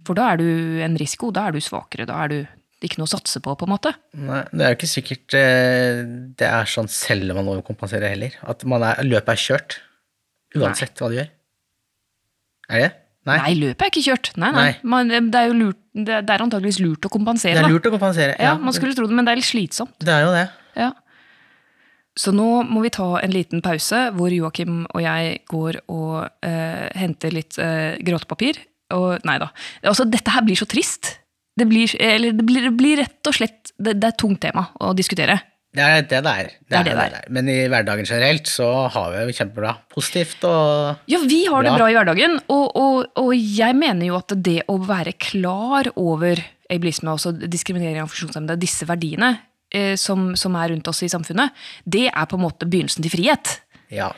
For 0.07 0.19
da 0.19 0.33
er 0.33 0.43
du 0.43 0.49
en 0.85 0.99
risiko. 1.01 1.33
Da 1.35 1.49
er 1.49 1.57
du 1.57 1.63
svakere. 1.65 2.07
Da 2.09 2.19
er 2.25 2.33
du 2.35 2.39
ikke 2.85 3.01
noe 3.01 3.09
å 3.09 3.15
satse 3.15 3.41
på, 3.41 3.55
på 3.57 3.67
en 3.67 3.73
måte. 3.73 3.95
Nei, 4.21 4.43
det 4.53 4.67
er 4.67 4.75
jo 4.75 4.79
ikke 4.79 4.91
sikkert 4.93 5.37
eh, 5.39 6.03
det 6.37 6.51
er 6.51 6.69
sånn 6.69 6.91
selv 6.93 7.33
om 7.33 7.41
man 7.41 7.49
overkompenserer 7.55 8.13
heller. 8.13 8.37
At 8.45 8.67
man 8.69 8.85
er, 8.85 9.01
løpet 9.07 9.33
er 9.33 9.43
kjørt. 9.47 9.79
Uansett 10.57 11.01
hva 11.01 11.09
du 11.11 11.17
gjør. 11.19 11.33
Er 12.77 12.83
det? 12.85 12.93
Nei. 13.27 13.39
Nei, 13.43 13.55
løpet 13.59 13.83
er 13.83 13.91
ikke 13.91 14.05
kjørt. 14.05 14.31
Nei, 14.39 14.53
nei. 14.55 14.69
Man, 14.87 15.11
det 15.11 15.41
er 15.41 15.49
jo 15.51 15.57
lurt, 15.59 15.81
det 15.99 16.21
er 16.23 16.45
antageligvis 16.45 16.79
lurt 16.85 17.09
å 17.09 17.11
kompensere, 17.11 17.57
Det 17.59 17.65
er 17.65 17.75
lurt 17.75 17.89
å 17.89 17.93
kompensere. 17.95 18.37
Ja, 18.39 18.55
man 18.61 18.77
skulle 18.77 18.95
tro 18.95 19.09
det, 19.09 19.17
men 19.19 19.27
det 19.27 19.35
er 19.35 19.41
litt 19.41 19.49
slitsomt. 19.49 19.97
Det 19.99 20.15
er 20.15 20.23
jo 20.29 20.31
det. 20.37 20.47
Ja. 20.79 20.93
Så 22.17 22.33
nå 22.33 22.63
må 22.65 22.81
vi 22.85 22.93
ta 22.95 23.09
en 23.21 23.35
liten 23.35 23.61
pause, 23.65 24.07
hvor 24.17 24.33
Joakim 24.33 24.85
og 24.87 25.03
jeg 25.05 25.41
går 25.51 25.83
og 25.93 26.47
eh, 26.47 26.87
henter 26.97 27.35
litt 27.35 27.59
eh, 27.61 27.99
gråtepapir. 28.07 28.63
Og 28.97 29.27
nei 29.27 29.37
da. 29.43 29.51
Altså, 29.83 30.07
dette 30.09 30.33
her 30.33 30.47
blir 30.47 30.57
så 30.57 30.69
trist. 30.71 31.17
Det 31.57 31.67
blir, 31.69 31.91
eller 32.01 32.37
det 32.37 32.47
blir, 32.47 32.69
det 32.69 32.75
blir 32.79 33.01
rett 33.03 33.29
og 33.29 33.37
slett 33.37 33.73
det, 33.77 33.97
det 33.99 34.07
er 34.07 34.15
et 34.15 34.21
tungt 34.23 34.41
tema 34.45 34.69
å 34.81 34.95
diskutere. 34.97 35.41
Det 35.77 35.85
er 35.85 36.05
det 36.09 36.21
det 36.25 36.33
er. 36.33 36.51
Det 36.65 36.79
er 36.79 36.87
det 36.89 36.95
det 36.97 37.07
er. 37.21 37.27
Men 37.37 37.49
i 37.53 37.57
hverdagen 37.69 38.09
generelt 38.09 38.49
så 38.49 38.69
har 38.93 39.11
vi 39.13 39.25
det 39.29 39.37
kjempebra. 39.37 39.75
Positivt 39.93 40.45
og 40.49 41.03
Ja, 41.11 41.21
vi 41.29 41.43
har 41.45 41.67
det 41.67 41.75
Bra. 41.75 41.81
bra 41.83 41.89
i 41.93 41.97
hverdagen, 41.99 42.39
og, 42.53 42.67
og, 42.77 43.11
og 43.21 43.33
jeg 43.37 43.77
mener 43.77 44.09
jo 44.09 44.17
at 44.19 44.33
det 44.47 44.63
å 44.73 44.79
være 44.81 45.13
klar 45.21 45.91
over 46.01 46.41
ableisme, 46.73 47.13
og 47.13 47.45
diskriminering 47.53 48.01
av 48.03 48.09
funksjonshemmede, 48.11 48.59
disse 48.63 48.89
verdiene 48.89 49.35
eh, 49.71 49.95
som, 50.01 50.33
som 50.39 50.57
er 50.59 50.73
rundt 50.73 50.89
oss 50.91 51.05
i 51.07 51.11
samfunnet, 51.13 51.53
det 51.85 52.09
er 52.09 52.27
på 52.31 52.39
en 52.41 52.47
måte 52.47 52.67
begynnelsen 52.67 53.05
til 53.05 53.13
frihet. 53.13 53.59
Ja. 53.93 54.11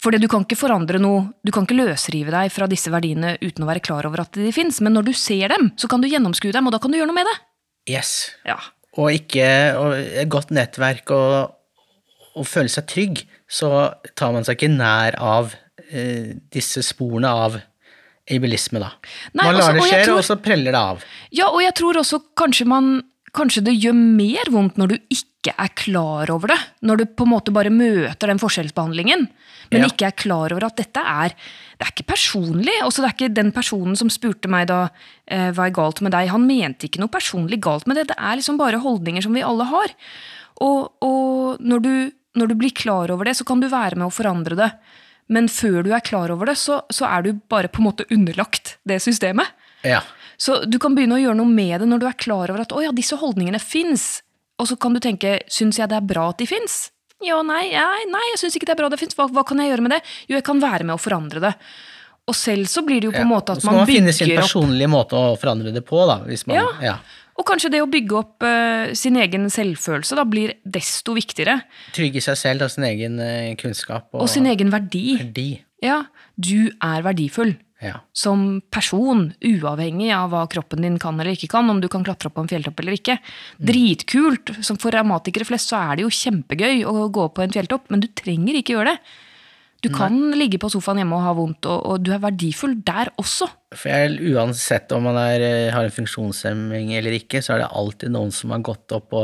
For 0.00 0.16
du 0.16 0.28
kan 0.32 0.46
ikke 0.46 0.56
forandre 0.56 1.00
noe, 1.02 1.26
du 1.44 1.52
kan 1.52 1.66
ikke 1.66 1.76
løsrive 1.76 2.32
deg 2.32 2.52
fra 2.54 2.68
disse 2.70 2.88
verdiene 2.92 3.34
uten 3.42 3.66
å 3.66 3.68
være 3.68 3.82
klar 3.84 4.06
over 4.08 4.22
at 4.22 4.38
de 4.38 4.52
fins, 4.56 4.80
men 4.80 4.96
når 4.96 5.10
du 5.10 5.12
ser 5.12 5.52
dem, 5.52 5.72
så 5.76 5.90
kan 5.92 6.00
du 6.00 6.08
gjennomskue 6.08 6.54
dem, 6.56 6.70
og 6.70 6.72
da 6.72 6.80
kan 6.80 6.92
du 6.92 6.96
gjøre 6.96 7.10
noe 7.10 7.18
med 7.18 7.28
det. 7.28 7.36
Yes. 7.98 8.30
Ja. 8.48 8.56
Og 8.98 9.12
ikke 9.14 9.46
og 9.78 9.94
et 10.00 10.28
godt 10.32 10.50
nettverk 10.50 11.10
og, 11.14 11.52
og 12.34 12.46
føle 12.46 12.68
seg 12.72 12.88
trygg, 12.90 13.20
så 13.50 13.92
tar 14.18 14.32
man 14.34 14.46
seg 14.46 14.58
ikke 14.58 14.72
nær 14.74 15.14
av 15.22 15.54
eh, 15.92 16.34
disse 16.54 16.82
sporene 16.86 17.30
av 17.30 17.60
ableisme, 18.30 18.78
da. 18.82 18.90
Nei, 19.34 19.44
man 19.44 19.54
også- 19.56 19.66
lar 19.66 19.74
det 19.74 19.80
og 19.82 20.06
tror- 20.06 20.18
og 20.18 20.24
så 20.26 20.36
preller 20.42 20.72
det 20.74 20.80
av. 20.80 21.04
Ja, 21.34 21.48
og 21.50 21.62
jeg 21.62 21.74
tror 21.74 21.98
også 22.02 22.20
kanskje 22.38 22.66
man 22.66 23.02
Kanskje 23.36 23.62
det 23.66 23.76
gjør 23.78 23.94
mer 23.96 24.50
vondt 24.50 24.78
når 24.80 24.94
du 24.94 24.96
ikke 25.14 25.52
er 25.54 25.70
klar 25.78 26.30
over 26.34 26.50
det. 26.52 26.58
Når 26.84 26.96
du 27.00 27.04
på 27.16 27.24
en 27.26 27.32
måte 27.32 27.52
bare 27.54 27.70
møter 27.72 28.28
den 28.32 28.40
forskjellsbehandlingen, 28.42 29.28
men 29.70 29.84
Ja. 29.84 29.86
ikke 29.86 30.06
er 30.08 30.16
klar 30.18 30.50
over 30.52 30.64
at 30.66 30.76
dette 30.76 30.98
er 31.00 31.30
Det 31.80 31.86
er 31.86 31.92
ikke 31.94 32.12
personlig. 32.12 32.74
Også 32.84 33.00
det 33.00 33.08
er 33.08 33.14
ikke 33.14 33.34
den 33.34 33.52
personen 33.56 33.96
som 33.96 34.10
spurte 34.12 34.50
meg 34.52 34.66
da 34.68 34.90
eh, 35.26 35.50
hva 35.56 35.64
er 35.68 35.72
galt 35.72 36.02
med 36.04 36.12
deg. 36.12 36.28
Han 36.28 36.44
mente 36.44 36.84
ikke 36.90 37.00
noe 37.00 37.08
personlig 37.08 37.58
galt 37.64 37.86
med 37.88 37.96
det. 37.96 38.08
Det 38.08 38.16
er 38.18 38.36
liksom 38.36 38.58
bare 38.60 38.82
holdninger 38.82 39.22
som 39.24 39.32
vi 39.32 39.40
alle 39.40 39.64
har. 39.64 39.94
Og, 40.60 40.90
og 41.00 41.56
når, 41.64 41.80
du, 41.80 42.12
når 42.36 42.48
du 42.48 42.54
blir 42.60 42.74
klar 42.76 43.08
over 43.14 43.24
det, 43.24 43.36
så 43.38 43.46
kan 43.48 43.60
du 43.62 43.68
være 43.72 43.96
med 43.96 44.10
å 44.10 44.12
forandre 44.12 44.58
det. 44.58 44.68
Men 45.32 45.48
før 45.48 45.80
du 45.86 45.92
er 45.94 46.04
klar 46.04 46.28
over 46.34 46.50
det, 46.50 46.58
så, 46.60 46.82
så 46.92 47.06
er 47.08 47.22
du 47.22 47.32
bare 47.48 47.70
på 47.72 47.80
en 47.80 47.86
måte 47.88 48.04
underlagt 48.12 48.74
det 48.84 49.00
systemet. 49.00 49.48
Ja. 49.86 50.02
Så 50.40 50.62
du 50.64 50.78
kan 50.80 50.96
begynne 50.96 51.18
å 51.18 51.20
gjøre 51.20 51.36
noe 51.42 51.52
med 51.52 51.82
det 51.82 51.88
når 51.90 52.00
du 52.00 52.06
er 52.08 52.16
klar 52.16 52.48
over 52.48 52.62
at 52.64 52.72
å 52.72 52.80
ja, 52.84 52.94
disse 52.96 53.18
holdningene 53.20 53.60
fins. 53.60 54.22
Og 54.60 54.70
så 54.70 54.76
kan 54.80 54.96
du 54.96 55.00
tenke 55.04 55.38
syns 55.52 55.78
jeg 55.80 55.90
det 55.92 55.98
er 55.98 56.06
bra 56.08 56.30
at 56.32 56.40
de 56.40 56.48
fins? 56.48 56.86
Ja, 57.20 57.42
nei, 57.44 57.66
nei, 57.74 58.04
nei, 58.08 58.26
jeg 58.32 58.40
syns 58.40 58.56
ikke 58.56 58.70
det 58.70 58.74
er 58.78 58.80
bra 58.80 58.88
det 58.92 59.00
fins. 59.02 59.16
Hva, 59.16 59.26
hva 59.28 59.44
kan 59.44 59.60
jeg 59.60 59.68
gjøre 59.72 59.84
med 59.84 59.92
det? 59.98 60.00
Jo, 60.30 60.38
jeg 60.38 60.46
kan 60.46 60.60
være 60.62 60.86
med 60.88 60.96
å 60.96 61.00
forandre 61.00 61.42
det. 61.44 61.54
Og 62.30 62.36
selv 62.36 62.68
så 62.70 62.82
blir 62.86 63.02
det 63.02 63.10
jo 63.10 63.14
på 63.14 63.20
en 63.24 63.28
måte 63.32 63.56
at 63.56 63.60
så 63.60 63.68
må 63.68 63.80
man 63.80 63.82
man 63.84 63.90
finne 63.90 64.12
sin 64.14 64.28
bygger 64.28 64.40
opp 64.40 64.46
personlige 64.48 64.90
måte 64.92 65.18
å 65.18 65.32
forandre 65.40 65.72
det 65.74 65.82
på, 65.84 66.00
da. 66.08 66.20
Hvis 66.28 66.46
man, 66.48 66.60
Ja. 66.60 66.68
ja. 66.84 66.94
Og 67.40 67.46
kanskje 67.48 67.70
det 67.72 67.80
å 67.80 67.88
bygge 67.90 68.16
opp 68.18 68.44
uh, 68.44 68.92
sin 68.96 69.16
egen 69.16 69.48
selvfølelse 69.52 70.16
da 70.18 70.26
blir 70.28 70.52
desto 70.64 71.14
viktigere. 71.16 71.58
Trygge 71.96 72.20
seg 72.24 72.36
selv 72.36 72.66
og 72.66 72.72
sin 72.72 72.84
egen 72.88 73.16
uh, 73.20 73.52
kunnskap 73.60 74.10
og, 74.12 74.26
Og 74.26 74.28
sin 74.30 74.48
egen 74.50 74.72
verdi. 74.72 75.16
verdi. 75.20 75.48
Ja, 75.84 76.02
du 76.36 76.68
er 76.84 77.04
verdifull. 77.06 77.56
Ja. 77.80 78.02
som 78.12 78.60
person, 78.68 79.30
uavhengig 79.40 80.10
av 80.12 80.34
hva 80.34 80.42
kroppen 80.52 80.84
din 80.84 80.98
kan 81.00 81.16
eller 81.16 81.32
ikke 81.32 81.48
kan, 81.54 81.70
om 81.72 81.80
du 81.80 81.88
kan 81.88 82.04
klatre 82.04 82.28
opp 82.28 82.36
på 82.36 82.44
en 82.44 82.50
fjelltopp 82.50 82.82
eller 82.82 82.98
ikke. 82.98 83.16
Dritkult. 83.56 84.52
Som 84.66 84.76
for 84.76 84.92
revmatikere 84.92 85.48
flest 85.48 85.72
så 85.72 85.80
er 85.80 85.96
det 85.96 86.04
jo 86.04 86.12
kjempegøy 86.12 86.84
å 86.84 87.08
gå 87.08 87.26
på 87.32 87.44
en 87.44 87.56
fjelltopp, 87.56 87.88
men 87.88 88.04
du 88.04 88.10
trenger 88.12 88.60
ikke 88.60 88.76
gjøre 88.76 88.92
det. 88.92 89.00
Du 89.80 89.88
kan 89.88 90.12
ligge 90.36 90.58
på 90.60 90.68
sofaen 90.68 91.00
hjemme 91.00 91.16
og 91.16 91.24
ha 91.24 91.30
vondt, 91.36 91.64
og, 91.64 91.78
og 91.88 92.02
du 92.04 92.10
er 92.12 92.20
verdifull 92.20 92.74
der 92.84 93.08
også. 93.20 93.48
For 93.72 93.88
jeg, 93.88 94.18
uansett 94.34 94.92
om 94.92 95.06
man 95.08 95.16
er, 95.16 95.40
eh, 95.46 95.68
har 95.72 95.86
en 95.86 95.94
funksjonshemming 95.94 96.92
eller 96.98 97.16
ikke, 97.16 97.40
så 97.40 97.54
er 97.54 97.62
det 97.62 97.70
alltid 97.80 98.12
noen 98.12 98.32
som 98.34 98.52
har 98.52 98.60
gått 98.66 98.92
opp 98.92 99.08
på 99.14 99.22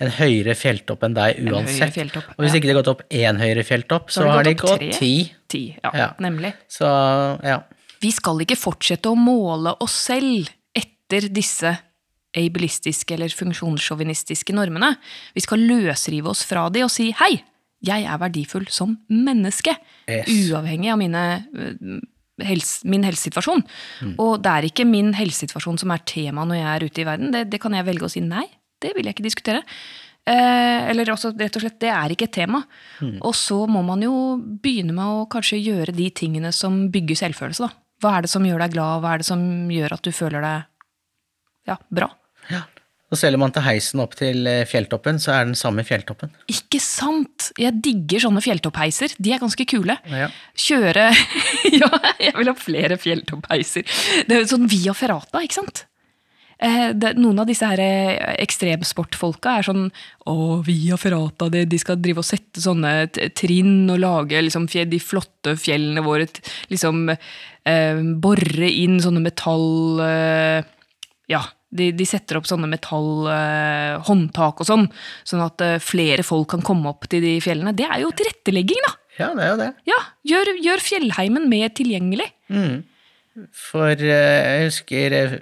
en 0.00 0.12
høyere 0.16 0.54
fjelltopp 0.56 1.04
enn 1.04 1.18
deg 1.18 1.42
uansett. 1.44 1.92
fjelltopp, 1.98 2.30
og 2.32 2.40
hvis 2.40 2.54
ja. 2.54 2.60
ikke 2.60 2.70
de 2.70 2.72
har 2.72 2.80
gått 2.80 2.92
opp 2.94 3.04
én 3.12 3.42
høyere 3.42 3.66
fjelltopp, 3.68 4.08
så, 4.14 4.24
har 4.24 4.30
de 4.30 4.38
har 4.38 4.48
de 4.48 4.54
gått 4.62 4.86
gått 4.86 4.96
ti. 5.02 5.12
Ti, 5.50 5.62
ja, 5.82 5.92
Ja. 5.92 6.08
nemlig. 6.22 6.54
Så 6.70 6.88
ja. 7.44 7.60
Vi 8.00 8.10
skal 8.14 8.40
ikke 8.44 8.58
fortsette 8.58 9.10
å 9.10 9.18
måle 9.18 9.74
oss 9.84 9.96
selv 10.08 10.48
etter 10.76 11.28
disse 11.32 11.74
ableistiske 12.36 13.16
eller 13.16 13.32
funksjonssjåvinistiske 13.34 14.54
normene. 14.54 14.94
Vi 15.34 15.42
skal 15.44 15.64
løsrive 15.66 16.30
oss 16.30 16.44
fra 16.46 16.68
de 16.72 16.84
og 16.86 16.92
si 16.92 17.10
hei, 17.18 17.34
jeg 17.84 18.06
er 18.06 18.20
verdifull 18.20 18.68
som 18.72 18.94
menneske. 19.10 19.74
Yes. 20.08 20.30
Uavhengig 20.50 20.92
av 20.92 21.00
mine, 21.00 21.22
helse, 22.44 22.84
min 22.88 23.06
helsesituasjon. 23.08 23.64
Mm. 24.04 24.14
Og 24.20 24.36
det 24.44 24.52
er 24.52 24.68
ikke 24.68 24.88
min 24.88 25.14
helsesituasjon 25.16 25.80
som 25.80 25.94
er 25.94 26.04
tema 26.08 26.44
når 26.48 26.60
jeg 26.60 26.70
er 26.70 26.86
ute 26.86 27.02
i 27.02 27.08
verden. 27.08 27.34
Det, 27.34 27.46
det 27.52 27.60
kan 27.62 27.76
jeg 27.76 27.88
velge 27.88 28.06
å 28.06 28.12
si 28.12 28.22
nei, 28.24 28.46
det 28.80 28.94
vil 28.96 29.08
jeg 29.08 29.16
ikke 29.16 29.26
diskutere. 29.26 29.64
Eh, 30.28 30.90
eller 30.92 31.08
også 31.10 31.32
rett 31.32 31.56
og 31.56 31.64
slett, 31.64 31.80
det 31.82 31.90
er 31.92 32.12
ikke 32.12 32.28
et 32.28 32.36
tema. 32.36 32.62
Mm. 33.00 33.16
Og 33.26 33.34
så 33.36 33.62
må 33.70 33.82
man 33.86 34.04
jo 34.04 34.14
begynne 34.38 34.94
med 34.96 35.22
å 35.22 35.28
kanskje 35.32 35.60
gjøre 35.60 35.96
de 35.96 36.10
tingene 36.14 36.52
som 36.54 36.84
bygger 36.92 37.24
selvfølelse. 37.24 37.66
da. 37.66 37.89
Hva 38.00 38.16
er 38.16 38.26
det 38.26 38.32
som 38.32 38.44
gjør 38.46 38.62
deg 38.64 38.74
glad, 38.74 39.02
hva 39.02 39.14
er 39.14 39.22
det 39.22 39.28
som 39.28 39.42
gjør 39.70 39.96
at 39.96 40.04
du 40.04 40.12
føler 40.14 40.44
deg 40.44 40.68
ja, 41.68 41.76
bra? 41.92 42.10
ja. 42.50 42.64
Og 43.10 43.18
selv 43.18 43.36
om 43.36 43.42
man 43.42 43.50
tar 43.50 43.64
heisen 43.66 43.98
opp 44.04 44.12
til 44.18 44.46
eh, 44.46 44.62
fjelltoppen, 44.70 45.18
så 45.18 45.32
er 45.34 45.48
den 45.48 45.56
samme 45.58 45.82
fjelltoppen. 45.86 46.30
Ikke 46.52 46.78
sant? 46.82 47.48
Jeg 47.58 47.80
digger 47.82 48.22
sånne 48.22 48.42
fjelltoppheiser. 48.44 49.16
De 49.18 49.32
er 49.34 49.42
ganske 49.42 49.66
kule. 49.66 49.96
Ja. 50.06 50.28
Kjøre 50.54 51.08
Ja, 51.80 51.90
jeg 52.22 52.36
vil 52.38 52.52
ha 52.52 52.54
flere 52.54 53.00
fjelltoppheiser. 53.02 53.86
Det 54.28 54.36
er 54.36 54.44
jo 54.44 54.52
sånn 54.52 54.70
via 54.70 54.94
ferrata, 54.94 55.42
ikke 55.42 55.58
sant? 55.58 55.84
Eh, 56.60 56.90
det, 56.92 57.14
noen 57.16 57.40
av 57.40 57.48
disse 57.48 57.64
her 57.64 57.80
eh, 57.80 58.34
ekstremsportfolka 58.42 59.54
er 59.56 59.64
sånn 59.64 59.86
Å, 60.28 60.34
via 60.66 60.98
ferrata, 61.00 61.48
det, 61.52 61.64
de 61.72 61.78
skal 61.80 61.96
drive 62.02 62.20
og 62.20 62.28
sette 62.28 62.60
sånne 62.60 63.08
trinn 63.38 63.88
og 63.88 64.02
lage 64.02 64.42
liksom, 64.44 64.68
fjell, 64.70 64.90
de 64.92 65.00
flotte 65.00 65.56
fjellene 65.58 66.04
våre. 66.04 66.28
Liksom 66.72 67.08
eh, 67.14 68.04
bore 68.20 68.68
inn 68.70 69.00
sånne 69.02 69.24
metall... 69.24 70.04
Eh, 70.04 70.76
ja, 71.30 71.44
de, 71.70 71.90
de 71.94 72.06
setter 72.08 72.40
opp 72.40 72.48
sånne 72.50 72.68
metallhåndtak 72.70 74.62
og 74.62 74.66
sånn, 74.66 74.88
sånn 75.26 75.44
at 75.44 75.62
eh, 75.62 75.76
flere 75.82 76.24
folk 76.26 76.50
kan 76.56 76.64
komme 76.66 76.90
opp 76.90 77.06
til 77.10 77.22
de 77.24 77.36
fjellene. 77.42 77.74
Det 77.78 77.86
er 77.86 78.02
jo 78.02 78.10
tilrettelegging, 78.18 78.82
da! 78.86 78.96
ja, 79.20 79.28
det 79.36 79.44
er 79.44 79.50
jo 79.52 79.58
det. 79.60 79.68
Ja, 79.88 79.98
gjør, 80.32 80.50
gjør 80.64 80.82
fjellheimen 80.84 81.46
mer 81.50 81.70
tilgjengelig. 81.76 82.26
For 83.54 83.94
eh, 83.94 84.02
jeg 84.02 84.66
husker 84.66 85.14
eh, 85.14 85.34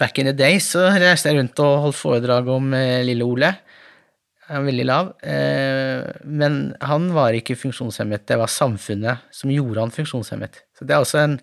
back 0.00 0.18
in 0.20 0.30
the 0.30 0.34
day 0.36 0.56
så 0.64 0.86
reiste 0.96 1.30
jeg 1.30 1.38
rundt 1.38 1.60
og 1.62 1.80
holdt 1.86 1.98
foredrag 1.98 2.48
om 2.50 2.72
eh, 2.76 3.02
lille 3.06 3.26
Ole. 3.26 3.52
Han 4.44 4.58
er 4.60 4.66
veldig 4.66 4.84
lav, 4.84 5.06
men 6.28 6.56
han 6.84 7.04
var 7.16 7.32
ikke 7.32 7.54
funksjonshemmet, 7.56 8.26
det 8.28 8.36
var 8.36 8.50
samfunnet 8.52 9.22
som 9.32 9.48
gjorde 9.48 9.80
han 9.80 9.94
funksjonshemmet. 9.94 10.58
Så 10.76 10.84
det 10.84 10.92
er 10.92 11.00
også 11.00 11.22
en 11.22 11.38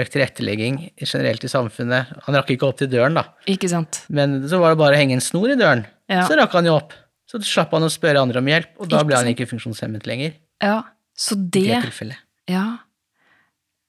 økt 0.00 0.14
tilrettelegging 0.14 0.78
generelt 0.96 1.44
i 1.44 1.50
samfunnet. 1.52 2.14
Han 2.24 2.38
rakk 2.38 2.54
ikke 2.54 2.70
opp 2.70 2.80
til 2.80 2.88
døren, 2.88 3.20
da, 3.20 3.26
Ikke 3.52 3.68
sant? 3.68 4.00
men 4.08 4.38
så 4.48 4.62
var 4.64 4.72
det 4.72 4.80
bare 4.80 4.96
å 4.96 5.00
henge 5.02 5.18
en 5.18 5.26
snor 5.26 5.52
i 5.52 5.60
døren. 5.60 5.84
Ja. 6.08 6.24
Så 6.24 6.40
rakk 6.40 6.56
han 6.56 6.72
jo 6.72 6.78
opp. 6.78 6.96
Så 7.28 7.42
slapp 7.44 7.76
han 7.76 7.84
å 7.84 7.92
spørre 7.92 8.24
andre 8.24 8.40
om 8.40 8.48
hjelp, 8.48 8.72
og 8.80 8.88
da 8.96 9.04
ble 9.04 9.20
han 9.20 9.28
ikke 9.34 9.50
funksjonshemmet 9.52 10.08
lenger. 10.08 10.38
Ja, 10.64 10.78
så 11.12 11.36
det 11.36 11.66
det 11.68 11.82
tilfellet. 11.84 12.24
Ja. 12.48 12.64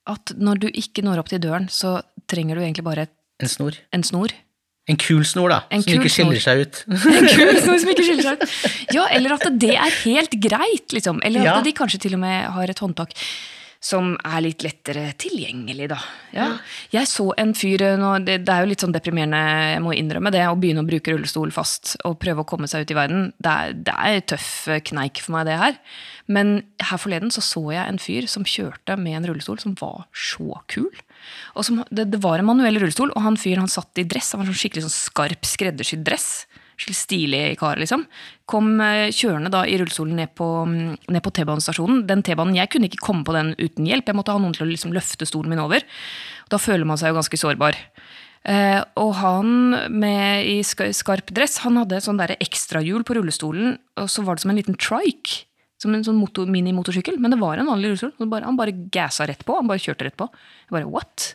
At 0.06 0.32
når 0.36 0.58
du 0.64 0.68
ikke 0.74 1.02
når 1.06 1.20
opp 1.22 1.28
til 1.30 1.38
døren, 1.42 1.68
så 1.70 2.00
trenger 2.28 2.56
du 2.58 2.62
egentlig 2.64 2.84
bare 2.84 3.02
et, 3.06 3.12
En 3.42 3.48
snor. 3.48 3.76
en 3.92 4.02
snor. 4.02 4.32
En 4.90 4.96
kul 4.98 5.22
snor, 5.24 5.48
da, 5.52 5.60
En 5.70 5.82
som 5.82 5.92
ikke 5.94 6.10
skiller 6.10 6.40
snor. 6.40 6.42
seg 6.42 6.60
ut. 6.66 6.84
En 7.20 7.28
kul 7.30 7.52
snor 7.62 7.78
som 7.78 7.88
ikke 7.92 8.02
skiller 8.02 8.22
seg 8.26 8.42
ut. 8.42 8.94
Ja, 8.96 9.04
eller 9.14 9.36
at 9.36 9.46
det 9.62 9.76
er 9.78 9.90
helt 10.02 10.34
greit, 10.42 10.90
liksom. 10.92 11.20
Eller 11.22 11.40
at 11.40 11.46
Ja. 11.46 11.60
de 11.62 11.72
kanskje 11.72 12.00
til 12.02 12.14
og 12.14 12.20
med 12.24 12.50
har 12.50 12.70
et 12.70 12.78
håndtak. 12.82 13.14
Som 13.82 14.12
er 14.22 14.44
litt 14.44 14.62
lettere 14.62 15.08
tilgjengelig, 15.18 15.88
da. 15.90 15.98
Ja. 16.30 16.44
Jeg 16.94 17.08
så 17.10 17.26
en 17.40 17.50
fyr 17.58 17.82
nå, 17.98 18.12
det, 18.22 18.38
det 18.46 18.54
er 18.54 18.62
jo 18.62 18.70
litt 18.70 18.84
sånn 18.84 18.94
deprimerende, 18.94 19.40
jeg 19.72 19.82
må 19.82 19.94
innrømme 19.98 20.30
det, 20.30 20.44
å 20.46 20.58
begynne 20.58 20.84
å 20.84 20.88
bruke 20.88 21.10
rullestol 21.10 21.50
fast 21.54 21.96
og 22.06 22.20
prøve 22.22 22.44
å 22.44 22.48
komme 22.48 22.70
seg 22.70 22.84
ut 22.84 22.94
i 22.94 22.98
verden. 22.98 23.26
Det 23.42 23.52
er, 23.52 23.74
det 23.90 23.96
er 23.98 24.22
tøff 24.34 24.52
eh, 24.70 24.82
kneik 24.86 25.18
for 25.24 25.34
meg, 25.34 25.50
det 25.50 25.58
her. 25.58 25.80
Men 26.30 26.54
her 26.78 27.02
forleden 27.02 27.34
så, 27.34 27.42
så 27.42 27.64
jeg 27.74 27.82
en 27.82 27.98
fyr 28.02 28.30
som 28.30 28.46
kjørte 28.46 28.94
med 29.02 29.18
en 29.18 29.30
rullestol 29.32 29.58
som 29.62 29.74
var 29.82 30.06
så 30.14 30.62
kul. 30.70 30.92
Som, 31.58 31.82
det, 31.90 32.06
det 32.14 32.22
var 32.22 32.38
en 32.38 32.52
manuell 32.52 32.78
rullestol, 32.78 33.10
og 33.16 33.26
han 33.26 33.40
fyren 33.40 33.66
han 33.66 33.72
satt 33.72 33.98
i 33.98 34.06
dress. 34.06 34.30
Han 34.36 34.44
var 34.44 34.52
sånn 34.52 34.62
skikkelig 34.62 34.86
sånn 34.86 34.98
skarp, 35.00 35.48
skreddersydd 35.48 36.06
dress 36.06 36.44
stilig 36.78 37.58
kar, 37.60 37.78
liksom. 37.80 38.06
Kom 38.48 38.74
eh, 38.80 39.12
kjørende 39.14 39.52
da 39.52 39.62
i 39.68 39.76
rullestolen 39.80 40.16
ned 40.18 40.32
på, 40.38 40.48
mm, 40.66 41.20
på 41.22 41.34
T-banestasjonen. 41.36 42.04
Den 42.08 42.24
T-banen, 42.26 42.56
Jeg 42.56 42.70
kunne 42.72 42.88
ikke 42.88 43.04
komme 43.04 43.24
på 43.24 43.36
den 43.36 43.54
uten 43.58 43.86
hjelp. 43.86 44.06
Jeg 44.06 44.18
måtte 44.18 44.32
ha 44.32 44.38
noen 44.42 44.54
til 44.56 44.66
å 44.66 44.70
liksom 44.70 44.92
løfte 44.92 45.28
stolen 45.28 45.52
min 45.52 45.62
over. 45.62 45.84
Da 46.50 46.58
føler 46.58 46.84
man 46.88 46.98
seg 46.98 47.12
jo 47.12 47.20
ganske 47.20 47.38
sårbar. 47.38 47.78
Eh, 48.42 48.80
og 48.98 49.12
han 49.20 49.76
med 49.94 50.48
i 50.50 50.58
skarp 50.66 51.30
dress 51.30 51.60
han 51.62 51.78
hadde 51.78 52.00
sånn 52.02 52.18
ekstrahjul 52.18 53.04
på 53.06 53.14
rullestolen, 53.14 53.76
og 54.02 54.10
så 54.10 54.24
var 54.26 54.34
det 54.34 54.42
som 54.42 54.50
en 54.50 54.58
liten 54.58 54.78
trike. 54.78 55.46
Som 55.82 55.96
en 55.96 56.04
sånn 56.06 56.20
minimotorsykkel. 56.46 57.18
Men 57.18 57.32
det 57.34 57.40
var 57.40 57.58
en 57.58 57.66
vanlig 57.66 57.90
rullestol. 57.90 58.28
Bare, 58.30 58.46
han 58.46 58.54
bare 58.54 58.74
gassa 58.94 59.26
rett 59.26 59.42
på. 59.42 59.56
Han 59.58 59.66
bare 59.66 59.82
kjørte 59.82 60.06
rett 60.06 60.16
på. 60.16 60.28
Jeg 60.68 60.76
bare, 60.76 60.86
what? 60.86 61.32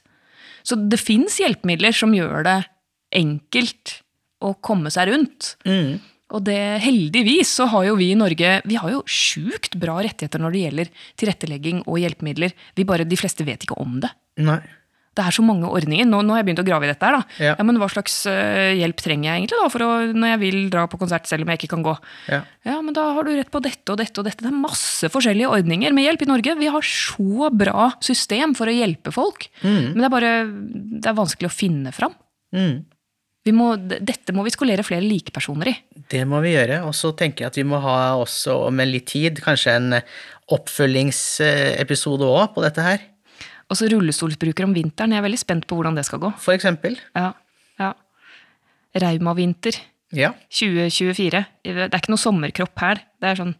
Så 0.63 0.77
det 0.87 0.99
fins 1.01 1.35
hjelpemidler 1.41 1.91
som 1.91 2.15
gjør 2.15 2.45
det 2.47 2.61
enkelt 3.11 3.97
å 4.43 4.53
komme 4.63 4.91
seg 4.93 5.11
rundt. 5.11 5.55
Mm. 5.67 5.97
Og 6.35 6.43
det, 6.43 6.59
heldigvis 6.83 7.53
så 7.59 7.69
har 7.71 7.85
jo 7.87 7.95
vi 7.99 8.11
i 8.11 8.17
Norge 8.19 8.57
vi 8.67 8.79
har 8.79 8.91
jo 8.91 9.03
sjukt 9.07 9.77
bra 9.79 9.95
rettigheter 10.03 10.41
når 10.43 10.53
det 10.53 10.63
gjelder 10.65 10.89
tilrettelegging 11.19 11.85
og 11.85 12.01
hjelpemidler. 12.03 12.55
Vi 12.75 12.87
bare, 12.87 13.07
De 13.07 13.19
fleste 13.19 13.47
vet 13.47 13.63
ikke 13.63 13.79
om 13.79 14.01
det. 14.03 14.11
Nei. 14.43 14.59
Det 15.17 15.23
er 15.25 15.33
så 15.33 15.41
mange 15.41 15.65
ordninger. 15.65 16.05
Nå, 16.05 16.19
nå 16.21 16.35
har 16.35 16.43
jeg 16.43 16.49
begynt 16.51 16.59
å 16.61 16.65
grave 16.67 16.85
i 16.85 16.89
dette. 16.91 17.07
her 17.07 17.15
da. 17.15 17.21
Ja. 17.41 17.53
ja 17.57 17.65
men 17.65 17.79
Hva 17.81 17.87
slags 17.89 18.19
uh, 18.29 18.75
hjelp 18.77 18.99
trenger 19.01 19.31
jeg 19.31 19.41
egentlig 19.41 19.61
da, 19.63 19.69
for 19.73 19.85
å, 19.85 19.89
når 20.13 20.33
jeg 20.33 20.41
vil 20.43 20.59
dra 20.73 20.83
på 20.91 20.99
konsert 21.01 21.29
selv 21.29 21.47
om 21.47 21.51
jeg 21.53 21.61
ikke 21.61 21.71
kan 21.71 21.85
gå? 21.87 21.95
Ja. 22.29 22.41
ja, 22.67 22.75
men 22.83 22.93
Da 22.97 23.07
har 23.15 23.25
du 23.25 23.31
rett 23.33 23.49
på 23.53 23.63
dette 23.65 23.95
og 23.95 23.97
dette 24.03 24.21
og 24.21 24.27
dette. 24.27 24.43
Det 24.45 24.51
er 24.51 24.59
masse 24.59 25.09
forskjellige 25.13 25.49
ordninger 25.57 25.95
med 25.95 26.05
hjelp 26.05 26.27
i 26.27 26.29
Norge. 26.29 26.57
Vi 26.59 26.69
har 26.75 26.91
så 26.91 27.49
bra 27.49 27.87
system 28.03 28.53
for 28.59 28.69
å 28.69 28.75
hjelpe 28.75 29.15
folk. 29.15 29.49
Mm. 29.63 29.95
Men 29.95 30.03
det 30.03 30.07
er 30.11 30.15
bare 30.19 30.35
det 31.01 31.09
er 31.09 31.17
vanskelig 31.17 31.49
å 31.49 31.55
finne 31.55 31.95
fram. 31.95 32.13
Mm. 32.53 32.77
Må, 33.55 33.73
dette 33.77 34.33
må 34.35 34.43
vi 34.45 34.53
skolere 34.53 34.85
flere 34.85 35.05
likepersoner 35.05 35.71
i. 35.71 35.75
Det 36.11 36.23
må 36.29 36.41
vi 36.43 36.55
gjøre. 36.55 36.81
Og 36.87 36.95
så 36.97 37.11
tenker 37.17 37.45
jeg 37.45 37.53
at 37.53 37.59
vi 37.59 37.67
må 37.67 37.79
ha 37.83 37.97
også 38.19 38.55
om 38.67 38.81
litt 38.87 39.09
tid 39.13 39.41
kanskje 39.43 39.75
en 39.77 39.99
oppfølgingsepisode 40.53 42.27
òg 42.27 42.55
på 42.55 42.63
dette 42.65 42.85
her. 42.85 43.03
Også 43.71 43.89
rullestolsbruker 43.91 44.67
om 44.67 44.73
vinteren. 44.75 45.13
Jeg 45.13 45.21
er 45.21 45.27
veldig 45.27 45.41
spent 45.41 45.67
på 45.67 45.77
hvordan 45.77 45.97
det 45.97 46.05
skal 46.07 46.21
gå. 46.23 46.31
For 46.39 46.55
eksempel. 46.55 46.95
Ja. 47.17 47.33
ja. 47.81 47.91
Raumavinter 49.03 49.75
ja. 50.15 50.31
2024. 50.53 51.43
Det 51.67 51.87
er 51.87 51.99
ikke 51.99 52.13
noe 52.13 52.21
sommerkropp 52.21 52.83
her. 52.83 53.01
Det 53.19 53.31
er 53.31 53.41
sånn 53.41 53.53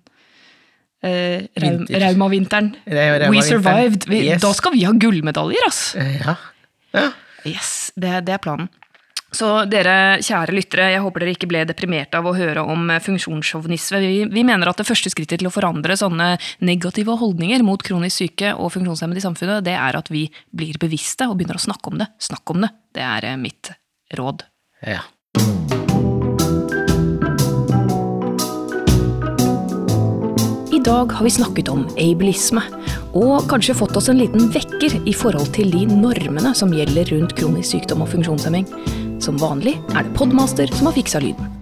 eh, 1.03 1.47
Raumavinteren. 1.59 2.73
Rauma 2.87 3.31
We 3.33 3.43
survived. 3.45 4.07
Yes. 4.13 4.41
Da 4.45 4.53
skal 4.55 4.75
vi 4.77 4.85
ha 4.87 4.93
gullmedaljer, 4.95 5.67
ass! 5.67 5.81
Ja. 5.97 6.37
ja. 6.95 7.07
Yes, 7.47 7.91
det, 7.99 8.13
det 8.27 8.37
er 8.37 8.43
planen. 8.43 8.71
Så 9.35 9.47
dere 9.67 10.21
kjære 10.23 10.55
lyttere, 10.55 10.85
jeg 10.93 11.03
håper 11.03 11.23
dere 11.23 11.33
ikke 11.35 11.49
ble 11.51 11.65
deprimerte 11.67 12.19
av 12.19 12.29
å 12.29 12.35
høre 12.37 12.63
om 12.63 12.87
funksjonssjåvinisme. 13.03 13.99
Vi, 13.99 14.21
vi, 14.31 14.43
mener 14.47 14.71
at 14.71 14.79
det 14.79 14.87
første 14.87 15.11
skrittet 15.11 15.41
til 15.41 15.49
å 15.49 15.53
forandre 15.53 15.97
sånne 15.99 16.29
negative 16.63 17.17
holdninger 17.19 17.65
mot 17.67 17.83
kronisk 17.83 18.23
syke 18.23 18.53
og 18.55 18.71
funksjonshemmede 18.77 19.19
i 19.19 19.25
samfunnet, 19.27 19.65
det 19.67 19.75
er 19.75 19.99
at 19.99 20.07
vi 20.13 20.29
blir 20.55 20.79
bevisste 20.79 21.27
og 21.27 21.37
begynner 21.37 21.59
å 21.59 21.65
snakke 21.67 21.91
om 21.91 21.99
det. 21.99 22.07
Snakk 22.23 22.55
om 22.55 22.63
det. 22.63 22.71
Det 22.95 23.03
er 23.03 23.27
eh, 23.27 23.39
mitt 23.41 23.73
råd. 24.15 24.47
Ja. 24.87 25.03
I 30.71 30.79
dag 30.87 31.11
har 31.11 31.25
vi 31.25 31.33
snakket 31.33 31.67
om 31.73 31.83
ableisme, 31.99 32.63
og 33.17 33.49
kanskje 33.51 33.75
fått 33.75 33.97
oss 33.99 34.07
en 34.11 34.21
liten 34.21 34.47
vekker 34.53 35.01
i 35.09 35.15
forhold 35.15 35.51
til 35.57 35.73
de 35.73 35.83
normene 35.89 36.53
som 36.55 36.71
gjelder 36.71 37.11
rundt 37.11 37.35
kronisk 37.35 37.73
sykdom 37.73 38.05
og 38.05 38.13
funksjonshemming. 38.13 38.67
Som 39.19 39.39
vanlig 39.41 39.77
er 39.95 40.05
det 40.05 40.17
Podmaster 40.17 40.69
som 40.77 40.89
har 40.89 40.97
fiksa 40.97 41.21
lyden. 41.23 41.56